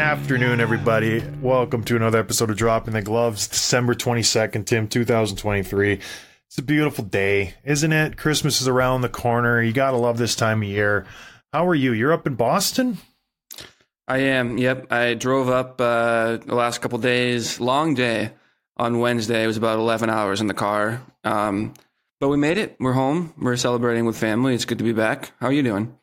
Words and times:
Afternoon, 0.00 0.60
everybody. 0.60 1.22
Welcome 1.40 1.84
to 1.84 1.96
another 1.96 2.18
episode 2.18 2.50
of 2.50 2.56
Dropping 2.56 2.94
the 2.94 3.02
Gloves, 3.02 3.46
December 3.46 3.94
22nd, 3.94 4.66
Tim, 4.66 4.88
2023. 4.88 6.00
It's 6.46 6.58
a 6.58 6.62
beautiful 6.62 7.04
day, 7.04 7.54
isn't 7.64 7.92
it? 7.92 8.16
Christmas 8.16 8.60
is 8.60 8.68
around 8.68 9.02
the 9.02 9.08
corner. 9.08 9.62
You 9.62 9.72
got 9.72 9.92
to 9.92 9.96
love 9.96 10.18
this 10.18 10.34
time 10.34 10.62
of 10.62 10.68
year. 10.68 11.06
How 11.52 11.66
are 11.68 11.74
you? 11.74 11.92
You're 11.92 12.12
up 12.12 12.26
in 12.26 12.34
Boston? 12.34 12.98
I 14.08 14.18
am. 14.18 14.58
Yep. 14.58 14.92
I 14.92 15.14
drove 15.14 15.48
up 15.48 15.80
uh, 15.80 16.38
the 16.38 16.54
last 16.54 16.80
couple 16.80 16.98
days. 16.98 17.60
Long 17.60 17.94
day 17.94 18.32
on 18.76 18.98
Wednesday. 18.98 19.44
It 19.44 19.46
was 19.46 19.56
about 19.56 19.78
11 19.78 20.10
hours 20.10 20.40
in 20.40 20.46
the 20.48 20.54
car. 20.54 21.02
Um, 21.22 21.74
but 22.20 22.28
we 22.28 22.36
made 22.36 22.58
it. 22.58 22.76
We're 22.80 22.92
home. 22.92 23.32
We're 23.38 23.56
celebrating 23.56 24.06
with 24.06 24.18
family. 24.18 24.54
It's 24.54 24.64
good 24.64 24.78
to 24.78 24.84
be 24.84 24.92
back. 24.92 25.32
How 25.40 25.46
are 25.48 25.52
you 25.52 25.62
doing? 25.62 25.96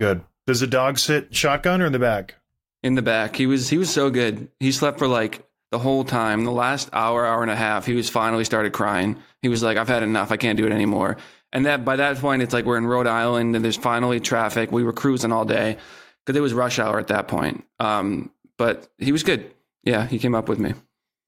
Good. 0.00 0.22
Does 0.46 0.60
the 0.60 0.66
dog 0.66 0.98
sit 0.98 1.34
shotgun 1.34 1.80
or 1.80 1.86
in 1.86 1.92
the 1.92 1.98
back? 1.98 2.34
In 2.82 2.94
the 2.94 3.02
back. 3.02 3.36
He 3.36 3.46
was 3.46 3.68
he 3.68 3.78
was 3.78 3.92
so 3.92 4.10
good. 4.10 4.48
He 4.58 4.72
slept 4.72 4.98
for 4.98 5.06
like 5.06 5.46
the 5.70 5.78
whole 5.78 6.04
time. 6.04 6.44
The 6.44 6.50
last 6.50 6.90
hour, 6.92 7.24
hour 7.24 7.42
and 7.42 7.50
a 7.50 7.56
half, 7.56 7.86
he 7.86 7.94
was 7.94 8.10
finally 8.10 8.44
started 8.44 8.72
crying. 8.72 9.16
He 9.40 9.48
was 9.48 9.62
like, 9.62 9.76
"I've 9.76 9.88
had 9.88 10.02
enough. 10.02 10.32
I 10.32 10.36
can't 10.36 10.56
do 10.56 10.66
it 10.66 10.72
anymore." 10.72 11.16
And 11.52 11.66
that 11.66 11.84
by 11.84 11.96
that 11.96 12.16
point, 12.18 12.42
it's 12.42 12.52
like 12.52 12.64
we're 12.64 12.78
in 12.78 12.86
Rhode 12.86 13.06
Island 13.06 13.54
and 13.54 13.64
there's 13.64 13.76
finally 13.76 14.20
traffic. 14.20 14.72
We 14.72 14.84
were 14.84 14.92
cruising 14.92 15.32
all 15.32 15.44
day 15.44 15.76
because 16.24 16.36
it 16.36 16.40
was 16.40 16.54
rush 16.54 16.78
hour 16.78 16.98
at 16.98 17.08
that 17.08 17.28
point. 17.28 17.64
Um, 17.78 18.30
but 18.56 18.88
he 18.98 19.12
was 19.12 19.22
good. 19.22 19.52
Yeah, 19.84 20.06
he 20.06 20.18
came 20.18 20.34
up 20.34 20.48
with 20.48 20.58
me. 20.58 20.74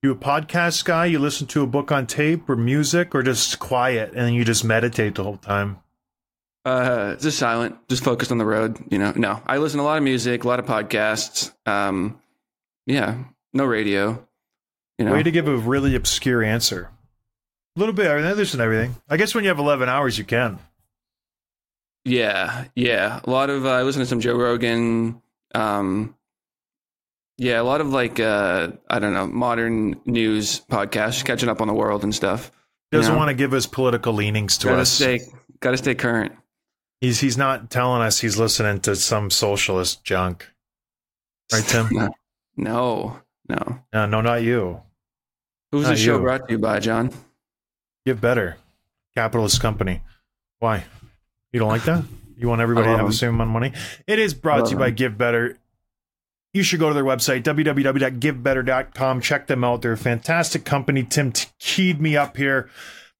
You 0.02 0.12
a 0.12 0.16
podcast 0.16 0.84
guy? 0.84 1.06
You 1.06 1.18
listen 1.18 1.46
to 1.48 1.62
a 1.62 1.66
book 1.66 1.90
on 1.90 2.06
tape 2.06 2.48
or 2.48 2.56
music 2.56 3.14
or 3.14 3.22
just 3.22 3.58
quiet 3.58 4.12
and 4.14 4.34
you 4.34 4.44
just 4.44 4.64
meditate 4.64 5.14
the 5.14 5.24
whole 5.24 5.38
time? 5.38 5.78
Uh, 6.64 7.16
just 7.16 7.38
silent, 7.38 7.76
just 7.88 8.02
focused 8.02 8.32
on 8.32 8.38
the 8.38 8.44
road. 8.46 8.78
You 8.90 8.98
know, 8.98 9.12
no, 9.14 9.42
I 9.46 9.58
listen 9.58 9.78
to 9.78 9.84
a 9.84 9.86
lot 9.86 9.98
of 9.98 10.02
music, 10.04 10.44
a 10.44 10.48
lot 10.48 10.58
of 10.60 10.66
podcasts. 10.66 11.52
Um, 11.66 12.20
yeah, 12.86 13.24
no 13.52 13.64
radio. 13.64 14.26
You 14.98 15.04
know, 15.04 15.12
Way 15.12 15.22
to 15.24 15.30
give 15.30 15.48
a 15.48 15.56
really 15.56 15.94
obscure 15.94 16.42
answer. 16.42 16.90
A 17.76 17.80
little 17.80 17.94
bit. 17.94 18.10
I 18.10 18.16
mean, 18.16 18.24
I 18.24 18.32
listen 18.32 18.58
to 18.58 18.64
everything. 18.64 18.94
I 19.10 19.16
guess 19.16 19.34
when 19.34 19.42
you 19.44 19.48
have 19.48 19.58
11 19.58 19.88
hours, 19.88 20.16
you 20.16 20.24
can. 20.24 20.58
yeah, 22.04 22.64
yeah, 22.74 23.20
a 23.24 23.30
lot 23.30 23.50
of. 23.50 23.66
Uh, 23.66 23.70
I 23.70 23.82
listen 23.82 24.00
to 24.00 24.06
some 24.06 24.20
Joe 24.20 24.36
Rogan. 24.36 25.20
Um, 25.54 26.14
yeah, 27.36 27.60
a 27.60 27.64
lot 27.64 27.80
of 27.80 27.88
like 27.88 28.20
uh, 28.20 28.68
I 28.88 28.98
don't 29.00 29.12
know, 29.12 29.26
modern 29.26 30.00
news 30.06 30.60
podcasts, 30.60 31.24
catching 31.24 31.48
up 31.48 31.60
on 31.60 31.68
the 31.68 31.74
world 31.74 32.04
and 32.04 32.14
stuff. 32.14 32.50
Doesn't 32.92 33.12
know? 33.12 33.18
want 33.18 33.28
to 33.30 33.34
give 33.34 33.52
us 33.52 33.66
political 33.66 34.12
leanings 34.12 34.56
to 34.58 34.68
gotta 34.68 34.82
us. 34.82 34.90
stay, 34.90 35.20
gotta 35.60 35.76
stay 35.76 35.94
current. 35.96 36.32
He's 37.04 37.20
he's 37.20 37.36
not 37.36 37.68
telling 37.68 38.00
us 38.00 38.20
he's 38.20 38.38
listening 38.38 38.80
to 38.80 38.96
some 38.96 39.28
socialist 39.28 40.02
junk. 40.04 40.48
Right, 41.52 41.62
Tim? 41.62 41.88
No, 41.92 42.08
no, 42.56 43.20
no. 43.46 43.80
no, 43.92 44.06
no, 44.06 44.20
not 44.22 44.42
you. 44.42 44.80
Who's 45.70 45.86
the 45.86 45.96
show 45.96 46.16
you. 46.16 46.22
brought 46.22 46.48
to 46.48 46.54
you 46.54 46.58
by, 46.58 46.80
John? 46.80 47.12
Give 48.06 48.18
better. 48.18 48.56
Capitalist 49.14 49.60
company. 49.60 50.00
Why? 50.60 50.84
You 51.52 51.60
don't 51.60 51.68
like 51.68 51.84
that? 51.84 52.04
You 52.38 52.48
want 52.48 52.62
everybody 52.62 52.86
to 52.86 52.96
have 52.96 53.06
the 53.06 53.12
same 53.12 53.34
amount 53.34 53.50
of 53.50 53.52
money? 53.52 53.72
It 54.06 54.18
is 54.18 54.32
brought 54.32 54.64
to 54.64 54.70
you 54.70 54.78
by. 54.78 54.88
Give 54.88 55.18
Better. 55.18 55.58
You 56.54 56.62
should 56.62 56.80
go 56.80 56.88
to 56.88 56.94
their 56.94 57.04
website, 57.04 57.42
www.givebetter.com. 57.42 59.20
Check 59.20 59.46
them 59.46 59.62
out. 59.62 59.82
They're 59.82 59.92
a 59.92 59.98
fantastic 59.98 60.64
company. 60.64 61.02
Tim 61.02 61.34
keyed 61.58 62.00
me 62.00 62.16
up 62.16 62.38
here, 62.38 62.70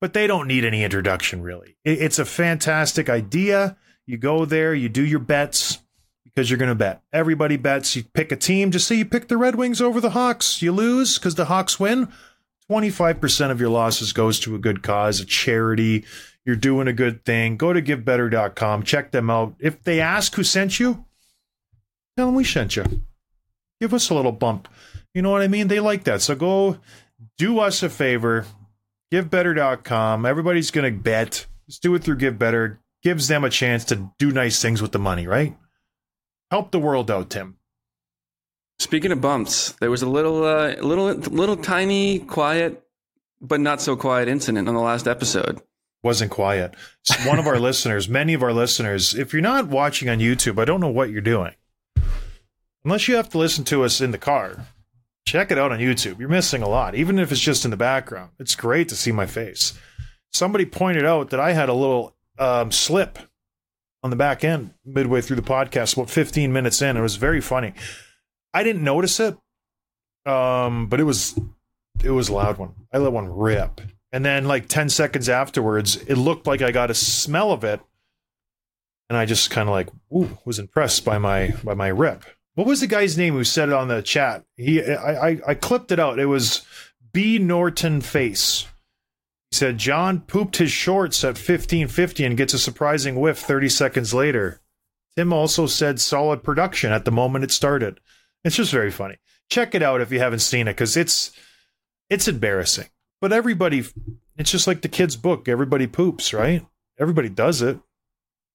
but 0.04 0.12
they 0.12 0.26
don't 0.26 0.46
need 0.46 0.66
any 0.66 0.84
introduction, 0.84 1.40
really. 1.42 1.78
It- 1.82 1.98
it's 2.02 2.18
a 2.18 2.26
fantastic 2.26 3.08
idea. 3.08 3.78
You 4.04 4.18
go 4.18 4.44
there, 4.44 4.74
you 4.74 4.90
do 4.90 5.02
your 5.02 5.18
bets 5.18 5.78
because 6.24 6.50
you're 6.50 6.58
going 6.58 6.68
to 6.68 6.74
bet. 6.74 7.00
Everybody 7.10 7.56
bets. 7.56 7.96
You 7.96 8.02
pick 8.04 8.30
a 8.30 8.36
team. 8.36 8.70
Just 8.70 8.86
say 8.86 8.96
you 8.96 9.06
pick 9.06 9.28
the 9.28 9.38
Red 9.38 9.54
Wings 9.54 9.80
over 9.80 10.02
the 10.02 10.10
Hawks. 10.10 10.60
You 10.60 10.72
lose 10.72 11.16
because 11.18 11.36
the 11.36 11.46
Hawks 11.46 11.80
win. 11.80 12.12
25% 12.70 13.50
of 13.50 13.58
your 13.60 13.70
losses 13.70 14.12
goes 14.12 14.38
to 14.40 14.54
a 14.54 14.58
good 14.58 14.82
cause, 14.82 15.20
a 15.20 15.24
charity. 15.24 16.04
You're 16.44 16.54
doing 16.54 16.86
a 16.86 16.92
good 16.92 17.24
thing. 17.24 17.56
Go 17.56 17.72
to 17.72 17.80
givebetter.com. 17.80 18.82
Check 18.82 19.10
them 19.10 19.30
out. 19.30 19.54
If 19.58 19.82
they 19.84 20.00
ask 20.00 20.34
who 20.34 20.44
sent 20.44 20.78
you, 20.78 21.06
tell 22.18 22.26
them 22.26 22.34
we 22.34 22.44
sent 22.44 22.76
you. 22.76 22.84
Give 23.80 23.94
us 23.94 24.10
a 24.10 24.14
little 24.14 24.32
bump. 24.32 24.68
You 25.14 25.22
know 25.22 25.30
what 25.30 25.40
I 25.40 25.48
mean? 25.48 25.68
They 25.68 25.80
like 25.80 26.04
that. 26.04 26.20
So 26.20 26.34
go 26.34 26.76
do 27.38 27.58
us 27.60 27.82
a 27.82 27.88
favor. 27.88 28.44
Givebetter.com. 29.14 30.26
Everybody's 30.26 30.72
going 30.72 30.92
to 30.92 31.00
bet. 31.00 31.46
Just 31.68 31.82
do 31.82 31.94
it 31.94 32.02
through 32.02 32.16
Give 32.16 32.36
Better. 32.36 32.80
Gives 33.04 33.28
them 33.28 33.44
a 33.44 33.50
chance 33.50 33.84
to 33.86 34.10
do 34.18 34.32
nice 34.32 34.60
things 34.60 34.82
with 34.82 34.90
the 34.90 34.98
money, 34.98 35.28
right? 35.28 35.56
Help 36.50 36.72
the 36.72 36.80
world 36.80 37.10
out, 37.12 37.30
Tim. 37.30 37.56
Speaking 38.80 39.12
of 39.12 39.20
bumps, 39.20 39.70
there 39.80 39.90
was 39.90 40.02
a 40.02 40.08
little, 40.08 40.44
uh, 40.44 40.74
little, 40.80 41.06
little 41.14 41.56
tiny, 41.56 42.18
quiet, 42.18 42.82
but 43.40 43.60
not 43.60 43.80
so 43.80 43.94
quiet 43.94 44.26
incident 44.26 44.66
on 44.66 44.74
the 44.74 44.80
last 44.80 45.06
episode. 45.06 45.62
wasn't 46.02 46.32
quiet. 46.32 46.74
One 47.24 47.38
of 47.38 47.46
our 47.46 47.60
listeners, 47.68 48.08
many 48.08 48.34
of 48.34 48.42
our 48.42 48.52
listeners, 48.52 49.14
if 49.14 49.32
you're 49.32 49.42
not 49.42 49.68
watching 49.68 50.08
on 50.08 50.18
YouTube, 50.18 50.60
I 50.60 50.64
don't 50.64 50.80
know 50.80 50.88
what 50.88 51.10
you're 51.10 51.20
doing. 51.20 51.54
Unless 52.84 53.06
you 53.06 53.14
have 53.14 53.28
to 53.30 53.38
listen 53.38 53.62
to 53.66 53.84
us 53.84 54.00
in 54.00 54.10
the 54.10 54.18
car, 54.18 54.66
check 55.26 55.50
it 55.50 55.58
out 55.58 55.72
on 55.72 55.78
YouTube. 55.78 56.18
You're 56.18 56.28
missing 56.28 56.62
a 56.62 56.68
lot, 56.68 56.94
even 56.94 57.18
if 57.18 57.32
it's 57.32 57.40
just 57.40 57.64
in 57.64 57.70
the 57.70 57.76
background. 57.76 58.30
It's 58.38 58.54
great 58.54 58.88
to 58.90 58.96
see 58.96 59.12
my 59.12 59.26
face. 59.26 59.74
Somebody 60.32 60.66
pointed 60.66 61.04
out 61.04 61.30
that 61.30 61.40
I 61.40 61.52
had 61.52 61.68
a 61.68 61.74
little 61.74 62.16
um, 62.38 62.72
slip 62.72 63.18
on 64.02 64.10
the 64.10 64.16
back 64.16 64.44
end 64.44 64.74
midway 64.84 65.20
through 65.20 65.36
the 65.36 65.42
podcast, 65.42 65.94
about 65.94 66.10
15 66.10 66.52
minutes 66.52 66.82
in. 66.82 66.96
It 66.96 67.00
was 67.00 67.16
very 67.16 67.40
funny. 67.40 67.72
I 68.52 68.62
didn't 68.62 68.84
notice 68.84 69.18
it, 69.20 69.36
um, 70.26 70.88
but 70.88 71.00
it 71.00 71.04
was 71.04 71.38
it 72.02 72.10
was 72.10 72.28
a 72.28 72.34
loud 72.34 72.58
one. 72.58 72.74
I 72.92 72.98
let 72.98 73.12
one 73.12 73.28
rip. 73.28 73.80
And 74.12 74.24
then 74.24 74.44
like 74.44 74.68
10 74.68 74.90
seconds 74.90 75.28
afterwards, 75.28 75.96
it 75.96 76.16
looked 76.16 76.46
like 76.46 76.62
I 76.62 76.70
got 76.70 76.90
a 76.90 76.94
smell 76.94 77.50
of 77.50 77.64
it. 77.64 77.80
And 79.08 79.18
I 79.18 79.24
just 79.26 79.50
kind 79.50 79.68
of 79.68 79.72
like, 79.72 79.88
ooh, 80.12 80.38
was 80.44 80.58
impressed 80.58 81.04
by 81.04 81.18
my 81.18 81.54
by 81.62 81.74
my 81.74 81.88
rip. 81.88 82.24
What 82.54 82.66
was 82.66 82.80
the 82.80 82.86
guy's 82.86 83.18
name 83.18 83.34
who 83.34 83.44
said 83.44 83.68
it 83.68 83.74
on 83.74 83.88
the 83.88 84.02
chat? 84.02 84.44
He 84.56 84.82
I 84.82 85.28
I, 85.28 85.40
I 85.48 85.54
clipped 85.54 85.92
it 85.92 85.98
out. 85.98 86.18
It 86.18 86.26
was 86.26 86.62
B 87.12 87.38
Norton 87.38 88.00
Face. 88.00 88.66
He 89.50 89.56
said 89.56 89.78
John 89.78 90.20
pooped 90.20 90.56
his 90.56 90.70
shorts 90.70 91.22
at 91.24 91.36
1550 91.36 92.24
and 92.24 92.36
gets 92.36 92.54
a 92.54 92.58
surprising 92.58 93.20
whiff 93.20 93.38
30 93.38 93.68
seconds 93.68 94.14
later. 94.14 94.60
Tim 95.16 95.32
also 95.32 95.66
said 95.66 96.00
solid 96.00 96.42
production 96.42 96.92
at 96.92 97.04
the 97.04 97.12
moment 97.12 97.44
it 97.44 97.52
started. 97.52 98.00
It's 98.44 98.56
just 98.56 98.72
very 98.72 98.90
funny. 98.90 99.16
Check 99.48 99.74
it 99.74 99.82
out 99.82 100.00
if 100.00 100.10
you 100.10 100.18
haven't 100.18 100.40
seen 100.40 100.68
it 100.68 100.72
because 100.72 100.96
it's 100.96 101.32
it's 102.10 102.28
embarrassing. 102.28 102.88
But 103.20 103.32
everybody, 103.32 103.84
it's 104.36 104.50
just 104.50 104.66
like 104.66 104.82
the 104.82 104.88
kid's 104.88 105.16
book. 105.16 105.48
Everybody 105.48 105.86
poops, 105.86 106.34
right? 106.34 106.66
Everybody 106.98 107.28
does 107.28 107.62
it. 107.62 107.78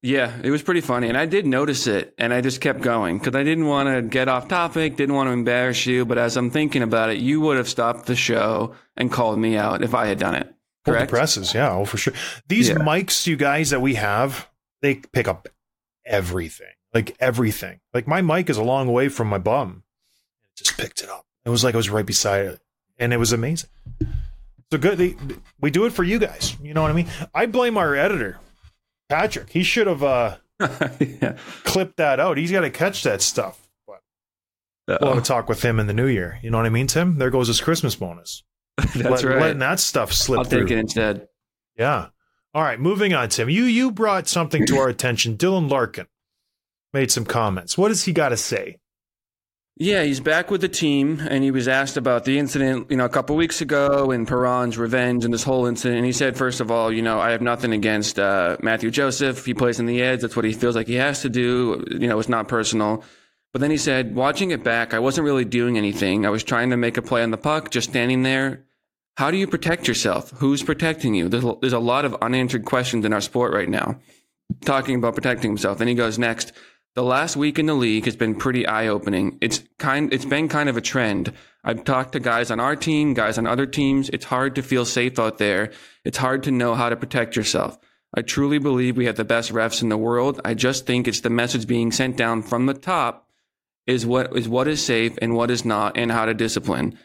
Yeah, 0.01 0.39
it 0.43 0.49
was 0.49 0.61
pretty 0.63 0.79
funny. 0.81 1.09
And 1.09 1.17
I 1.17 1.25
did 1.25 1.45
notice 1.45 1.85
it 1.85 2.13
and 2.17 2.33
I 2.33 2.39
just 2.39 2.61
kept 2.61 2.81
going 2.81 3.17
because 3.19 3.35
I 3.35 3.43
didn't 3.43 3.65
want 3.65 3.89
to 3.89 4.01
get 4.01 4.29
off 4.29 4.47
topic, 4.47 4.95
didn't 4.95 5.15
want 5.15 5.27
to 5.27 5.33
embarrass 5.33 5.85
you. 5.85 6.05
But 6.05 6.17
as 6.17 6.37
I'm 6.37 6.49
thinking 6.49 6.81
about 6.83 7.09
it, 7.09 7.17
you 7.17 7.41
would 7.41 7.57
have 7.57 7.67
stopped 7.67 8.05
the 8.05 8.15
show 8.15 8.75
and 8.95 9.11
called 9.11 9.39
me 9.39 9.57
out 9.57 9.81
if 9.83 9.93
I 9.93 10.05
had 10.07 10.17
done 10.19 10.35
it. 10.35 10.53
Correct? 10.85 11.09
presses, 11.11 11.53
yeah, 11.53 11.71
oh 11.75 11.85
for 11.85 11.97
sure. 11.97 12.13
These 12.47 12.69
Yeah. 12.69 12.75
mics, 12.75 13.27
you 13.27 13.35
guys 13.35 13.69
that 13.71 13.81
we 13.81 13.95
have, 13.95 14.47
they 14.81 14.95
pick 14.95 15.27
up 15.27 15.49
everything, 16.05 16.71
like 16.93 17.15
everything. 17.19 17.79
Like 17.93 18.07
my 18.07 18.21
mic 18.21 18.49
is 18.49 18.57
a 18.57 18.63
long 18.63 18.91
way 18.91 19.09
from 19.09 19.27
my 19.27 19.37
bum. 19.37 19.83
It 20.55 20.63
just 20.63 20.77
picked 20.77 21.01
it 21.03 21.09
up. 21.09 21.25
It 21.45 21.49
was 21.49 21.63
like 21.63 21.75
I 21.75 21.77
was 21.77 21.89
right 21.89 22.05
beside 22.05 22.45
it, 22.45 22.61
and 22.97 23.11
it 23.13 23.17
was 23.17 23.33
amazing. 23.33 23.69
So 24.71 24.77
good. 24.77 24.97
They, 24.97 25.15
we 25.59 25.69
do 25.69 25.85
it 25.85 25.91
for 25.93 26.03
you 26.03 26.17
guys. 26.17 26.55
You 26.61 26.73
know 26.73 26.81
what 26.81 26.91
I 26.91 26.93
mean? 26.95 27.07
I 27.35 27.45
blame 27.45 27.77
our 27.77 27.95
editor, 27.95 28.37
Patrick. 29.09 29.49
He 29.49 29.63
should 29.63 29.87
have 29.87 30.03
uh, 30.03 30.37
yeah. 30.99 31.37
clipped 31.63 31.97
that 31.97 32.19
out. 32.19 32.37
He's 32.37 32.51
got 32.51 32.61
to 32.61 32.69
catch 32.69 33.03
that 33.03 33.21
stuff. 33.21 33.67
But 33.87 35.01
we'll 35.01 35.09
have 35.13 35.19
a 35.19 35.25
talk 35.25 35.47
with 35.49 35.63
him 35.63 35.79
in 35.79 35.85
the 35.87 35.93
new 35.93 36.07
year. 36.07 36.39
You 36.41 36.49
know 36.49 36.57
what 36.57 36.65
I 36.65 36.69
mean, 36.69 36.87
Tim? 36.87 37.17
There 37.19 37.29
goes 37.29 37.47
his 37.47 37.61
Christmas 37.61 37.95
bonus. 37.95 38.43
That's 38.77 38.95
Let- 38.95 39.23
right. 39.23 39.39
Letting 39.41 39.59
that 39.59 39.79
stuff 39.79 40.11
slip 40.11 40.39
I'll 40.39 40.43
through. 40.45 40.61
take 40.65 40.71
it 40.71 40.79
instead. 40.79 41.27
Yeah. 41.77 42.07
All 42.55 42.63
right, 42.63 42.79
moving 42.79 43.13
on, 43.13 43.29
Tim. 43.29 43.47
You 43.49 43.65
you 43.65 43.91
brought 43.91 44.27
something 44.27 44.65
to 44.65 44.77
our 44.79 44.89
attention. 44.89 45.37
Dylan 45.37 45.69
Larkin 45.69 46.07
made 46.93 47.11
some 47.11 47.23
comments. 47.25 47.77
What 47.77 47.89
does 47.89 48.03
he 48.05 48.11
got 48.13 48.29
to 48.29 48.37
say? 48.37 48.77
Yeah, 49.81 50.03
he's 50.03 50.19
back 50.19 50.51
with 50.51 50.59
the 50.59 50.67
team, 50.67 51.21
and 51.29 51.41
he 51.41 51.51
was 51.51 51.69
asked 51.69 51.95
about 51.95 52.25
the 52.25 52.37
incident, 52.37 52.91
you 52.91 52.97
know, 52.97 53.05
a 53.05 53.09
couple 53.09 53.37
weeks 53.37 53.61
ago 53.61 54.11
and 54.11 54.27
Perron's 54.27 54.77
revenge 54.77 55.23
and 55.23 55.33
this 55.33 55.43
whole 55.43 55.67
incident. 55.67 55.99
And 55.99 56.05
he 56.05 56.11
said, 56.11 56.35
first 56.35 56.59
of 56.59 56.69
all, 56.69 56.91
you 56.91 57.01
know, 57.01 57.17
I 57.17 57.31
have 57.31 57.41
nothing 57.41 57.71
against 57.71 58.19
uh, 58.19 58.57
Matthew 58.61 58.91
Joseph. 58.91 59.45
He 59.45 59.53
plays 59.53 59.79
in 59.79 59.85
the 59.85 60.01
Eds. 60.01 60.21
That's 60.21 60.35
what 60.35 60.43
he 60.43 60.51
feels 60.51 60.75
like 60.75 60.87
he 60.87 60.95
has 60.95 61.21
to 61.21 61.29
do. 61.29 61.85
You 61.91 62.09
know, 62.09 62.19
it's 62.19 62.27
not 62.27 62.49
personal. 62.49 63.05
But 63.53 63.61
then 63.61 63.71
he 63.71 63.77
said, 63.77 64.15
watching 64.15 64.51
it 64.51 64.65
back, 64.65 64.93
I 64.93 64.99
wasn't 64.99 65.23
really 65.23 65.45
doing 65.45 65.77
anything. 65.77 66.25
I 66.25 66.29
was 66.29 66.43
trying 66.43 66.71
to 66.71 66.77
make 66.77 66.97
a 66.97 67.01
play 67.01 67.23
on 67.23 67.31
the 67.31 67.37
puck, 67.37 67.71
just 67.71 67.89
standing 67.89 68.23
there. 68.23 68.65
How 69.15 69.31
do 69.31 69.37
you 69.37 69.47
protect 69.47 69.87
yourself? 69.87 70.31
Who's 70.31 70.61
protecting 70.61 71.15
you? 71.15 71.29
There's, 71.29 71.45
there's 71.61 71.71
a 71.71 71.79
lot 71.79 72.03
of 72.03 72.15
unanswered 72.15 72.65
questions 72.65 73.05
in 73.05 73.13
our 73.13 73.21
sport 73.21 73.53
right 73.53 73.69
now, 73.69 73.97
talking 74.65 74.95
about 74.95 75.15
protecting 75.15 75.51
himself. 75.51 75.77
Then 75.77 75.87
he 75.87 75.95
goes 75.95 76.19
next. 76.19 76.51
The 76.95 77.03
last 77.03 77.35
week 77.35 77.59
in 77.59 77.67
the 77.67 77.75
league 77.75 78.05
has 78.05 78.15
been 78.15 78.35
pretty 78.35 78.65
eye-opening. 78.65 79.37
It's 79.41 79.63
kind 79.77 80.11
it's 80.11 80.25
been 80.25 80.47
kind 80.47 80.69
of 80.69 80.77
a 80.77 80.81
trend. 80.81 81.33
I've 81.63 81.83
talked 81.83 82.13
to 82.13 82.19
guys 82.19 82.49
on 82.49 82.59
our 82.59 82.75
team, 82.75 83.13
guys 83.13 83.37
on 83.37 83.45
other 83.45 83.65
teams. 83.65 84.09
It's 84.09 84.25
hard 84.25 84.55
to 84.55 84.63
feel 84.63 84.85
safe 84.85 85.19
out 85.19 85.37
there. 85.37 85.71
It's 86.03 86.17
hard 86.17 86.43
to 86.43 86.51
know 86.51 86.73
how 86.73 86.89
to 86.89 86.95
protect 86.95 87.35
yourself. 87.35 87.77
I 88.15 88.21
truly 88.23 88.57
believe 88.57 88.97
we 88.97 89.05
have 89.05 89.17
the 89.17 89.23
best 89.23 89.53
refs 89.53 89.83
in 89.83 89.89
the 89.89 89.97
world. 89.97 90.41
I 90.43 90.55
just 90.55 90.87
think 90.87 91.07
it's 91.07 91.19
the 91.19 91.29
message 91.29 91.67
being 91.67 91.91
sent 91.91 92.17
down 92.17 92.41
from 92.41 92.65
the 92.65 92.73
top 92.73 93.27
is 93.85 94.05
what 94.05 94.35
is 94.35 94.49
what 94.49 94.67
is 94.67 94.83
safe 94.83 95.17
and 95.21 95.35
what 95.35 95.51
is 95.51 95.63
not 95.63 95.95
and 95.97 96.11
how 96.11 96.25
to 96.25 96.33
discipline. 96.33 96.97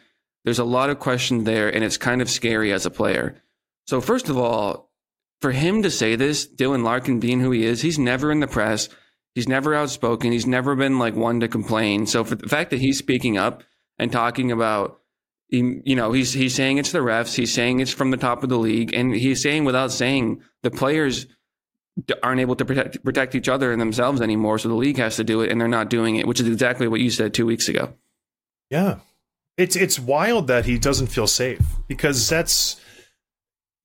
There's 0.45 0.59
a 0.59 0.63
lot 0.63 0.89
of 0.89 0.99
questions 0.99 1.43
there 1.43 1.69
and 1.69 1.83
it's 1.83 1.97
kind 1.97 2.21
of 2.21 2.29
scary 2.29 2.73
as 2.73 2.85
a 2.85 2.91
player. 2.91 3.41
So 3.87 4.01
first 4.01 4.29
of 4.29 4.37
all, 4.37 4.91
for 5.41 5.51
him 5.51 5.83
to 5.83 5.91
say 5.91 6.15
this, 6.15 6.47
Dylan 6.47 6.83
Larkin 6.83 7.19
being 7.19 7.39
who 7.39 7.51
he 7.51 7.65
is, 7.65 7.81
he's 7.81 7.99
never 7.99 8.31
in 8.31 8.39
the 8.39 8.47
press. 8.47 8.89
He's 9.35 9.49
never 9.49 9.75
outspoken. 9.75 10.31
He's 10.31 10.47
never 10.47 10.75
been 10.75 10.97
like 10.97 11.13
one 11.13 11.41
to 11.41 11.49
complain. 11.49 12.07
So 12.07 12.23
for 12.23 12.35
the 12.35 12.47
fact 12.47 12.69
that 12.69 12.79
he's 12.79 12.97
speaking 12.97 13.37
up 13.37 13.63
and 13.99 14.09
talking 14.09 14.49
about, 14.51 15.01
you 15.49 15.95
know, 15.95 16.13
he's 16.13 16.33
he's 16.33 16.55
saying 16.55 16.77
it's 16.77 16.93
the 16.93 16.99
refs. 16.99 17.35
He's 17.35 17.53
saying 17.53 17.81
it's 17.81 17.91
from 17.91 18.11
the 18.11 18.17
top 18.17 18.43
of 18.43 18.49
the 18.49 18.57
league, 18.57 18.93
and 18.93 19.13
he's 19.13 19.43
saying 19.43 19.65
without 19.65 19.91
saying 19.91 20.41
the 20.63 20.71
players 20.71 21.27
aren't 22.23 22.41
able 22.41 22.55
to 22.55 22.65
protect 22.65 23.03
protect 23.03 23.35
each 23.35 23.49
other 23.49 23.71
and 23.71 23.79
themselves 23.79 24.21
anymore. 24.21 24.57
So 24.57 24.69
the 24.69 24.75
league 24.75 24.97
has 24.97 25.17
to 25.17 25.23
do 25.23 25.41
it, 25.41 25.51
and 25.51 25.59
they're 25.59 25.67
not 25.67 25.89
doing 25.89 26.15
it, 26.15 26.27
which 26.27 26.39
is 26.39 26.47
exactly 26.47 26.87
what 26.87 27.01
you 27.01 27.09
said 27.09 27.33
two 27.33 27.45
weeks 27.45 27.67
ago. 27.67 27.93
Yeah. 28.69 28.99
It's 29.57 29.75
it's 29.75 29.99
wild 29.99 30.47
that 30.47 30.65
he 30.65 30.79
doesn't 30.79 31.07
feel 31.07 31.27
safe 31.27 31.61
because 31.87 32.27
that's 32.27 32.79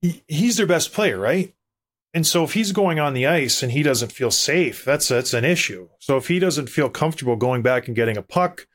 he, 0.00 0.23
he's 0.26 0.56
their 0.56 0.67
best 0.67 0.93
player, 0.93 1.19
right? 1.19 1.55
And 2.12 2.27
so 2.27 2.43
if 2.43 2.55
he's 2.55 2.73
going 2.73 2.99
on 2.99 3.15
the 3.15 3.27
ice 3.27 3.62
and 3.62 3.71
he 3.73 3.83
doesn't 3.83 4.12
feel 4.12 4.31
safe, 4.31 4.85
that's 4.85 5.09
that's 5.09 5.33
an 5.33 5.45
issue. 5.45 5.89
So 5.99 6.17
if 6.17 6.29
he 6.29 6.39
doesn't 6.39 6.69
feel 6.69 6.89
comfortable 6.89 7.37
going 7.37 7.62
back 7.62 7.87
and 7.87 7.97
getting 7.97 8.17
a 8.17 8.23
puck 8.23 8.67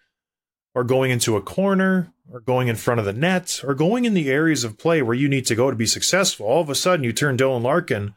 or 0.73 0.83
going 0.83 1.11
into 1.11 1.35
a 1.35 1.41
corner 1.41 2.13
or 2.31 2.39
going 2.39 2.69
in 2.69 2.75
front 2.75 2.99
of 2.99 3.05
the 3.05 3.13
net 3.13 3.61
or 3.63 3.73
going 3.73 4.05
in 4.05 4.13
the 4.13 4.29
areas 4.29 4.63
of 4.63 4.77
play 4.77 5.01
where 5.01 5.15
you 5.15 5.27
need 5.27 5.45
to 5.47 5.55
go 5.55 5.69
to 5.69 5.75
be 5.75 5.85
successful, 5.85 6.45
all 6.45 6.61
of 6.61 6.69
a 6.69 6.75
sudden 6.75 7.03
you 7.03 7.11
turn 7.11 7.37
Dylan 7.37 7.61
Larkin 7.61 8.15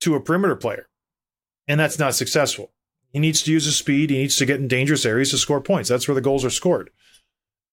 to 0.00 0.14
a 0.14 0.20
perimeter 0.20 0.56
player. 0.56 0.88
And 1.68 1.78
that's 1.78 1.98
not 1.98 2.14
successful. 2.14 2.72
He 3.10 3.18
needs 3.18 3.42
to 3.42 3.52
use 3.52 3.66
his 3.66 3.76
speed, 3.76 4.08
he 4.08 4.18
needs 4.18 4.36
to 4.36 4.46
get 4.46 4.60
in 4.60 4.68
dangerous 4.68 5.04
areas 5.04 5.30
to 5.30 5.38
score 5.38 5.60
points. 5.60 5.88
That's 5.88 6.08
where 6.08 6.14
the 6.14 6.22
goals 6.22 6.44
are 6.44 6.50
scored 6.50 6.90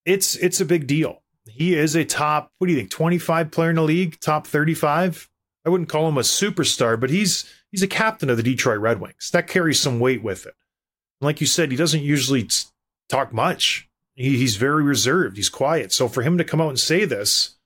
it's 0.05 0.35
it's 0.35 0.61
a 0.61 0.65
big 0.65 0.87
deal. 0.87 1.21
He 1.47 1.75
is 1.75 1.95
a 1.95 2.05
top, 2.05 2.51
what 2.57 2.67
do 2.67 2.73
you 2.73 2.79
think, 2.79 2.91
25 2.91 3.51
player 3.51 3.69
in 3.69 3.75
the 3.75 3.83
league, 3.83 4.19
top 4.19 4.45
35? 4.45 5.29
I 5.69 5.71
wouldn't 5.71 5.89
call 5.89 6.09
him 6.09 6.17
a 6.17 6.21
superstar, 6.21 6.99
but 6.99 7.09
he's 7.09 7.45
he's 7.71 7.83
a 7.83 7.87
captain 7.87 8.29
of 8.29 8.37
the 8.37 8.43
Detroit 8.43 8.79
Red 8.79 8.99
Wings. 8.99 9.29
That 9.31 9.47
carries 9.47 9.79
some 9.79 9.99
weight 9.99 10.23
with 10.23 10.45
it. 10.45 10.55
And 11.21 11.25
like 11.27 11.39
you 11.39 11.47
said, 11.47 11.69
he 11.69 11.77
doesn't 11.77 12.01
usually 12.01 12.49
talk 13.07 13.31
much. 13.31 13.87
He, 14.15 14.37
he's 14.37 14.55
very 14.55 14.83
reserved. 14.83 15.37
He's 15.37 15.49
quiet. 15.49 15.93
So 15.93 16.07
for 16.07 16.23
him 16.23 16.37
to 16.37 16.43
come 16.43 16.59
out 16.59 16.69
and 16.69 16.79
say 16.79 17.05
this, 17.05 17.57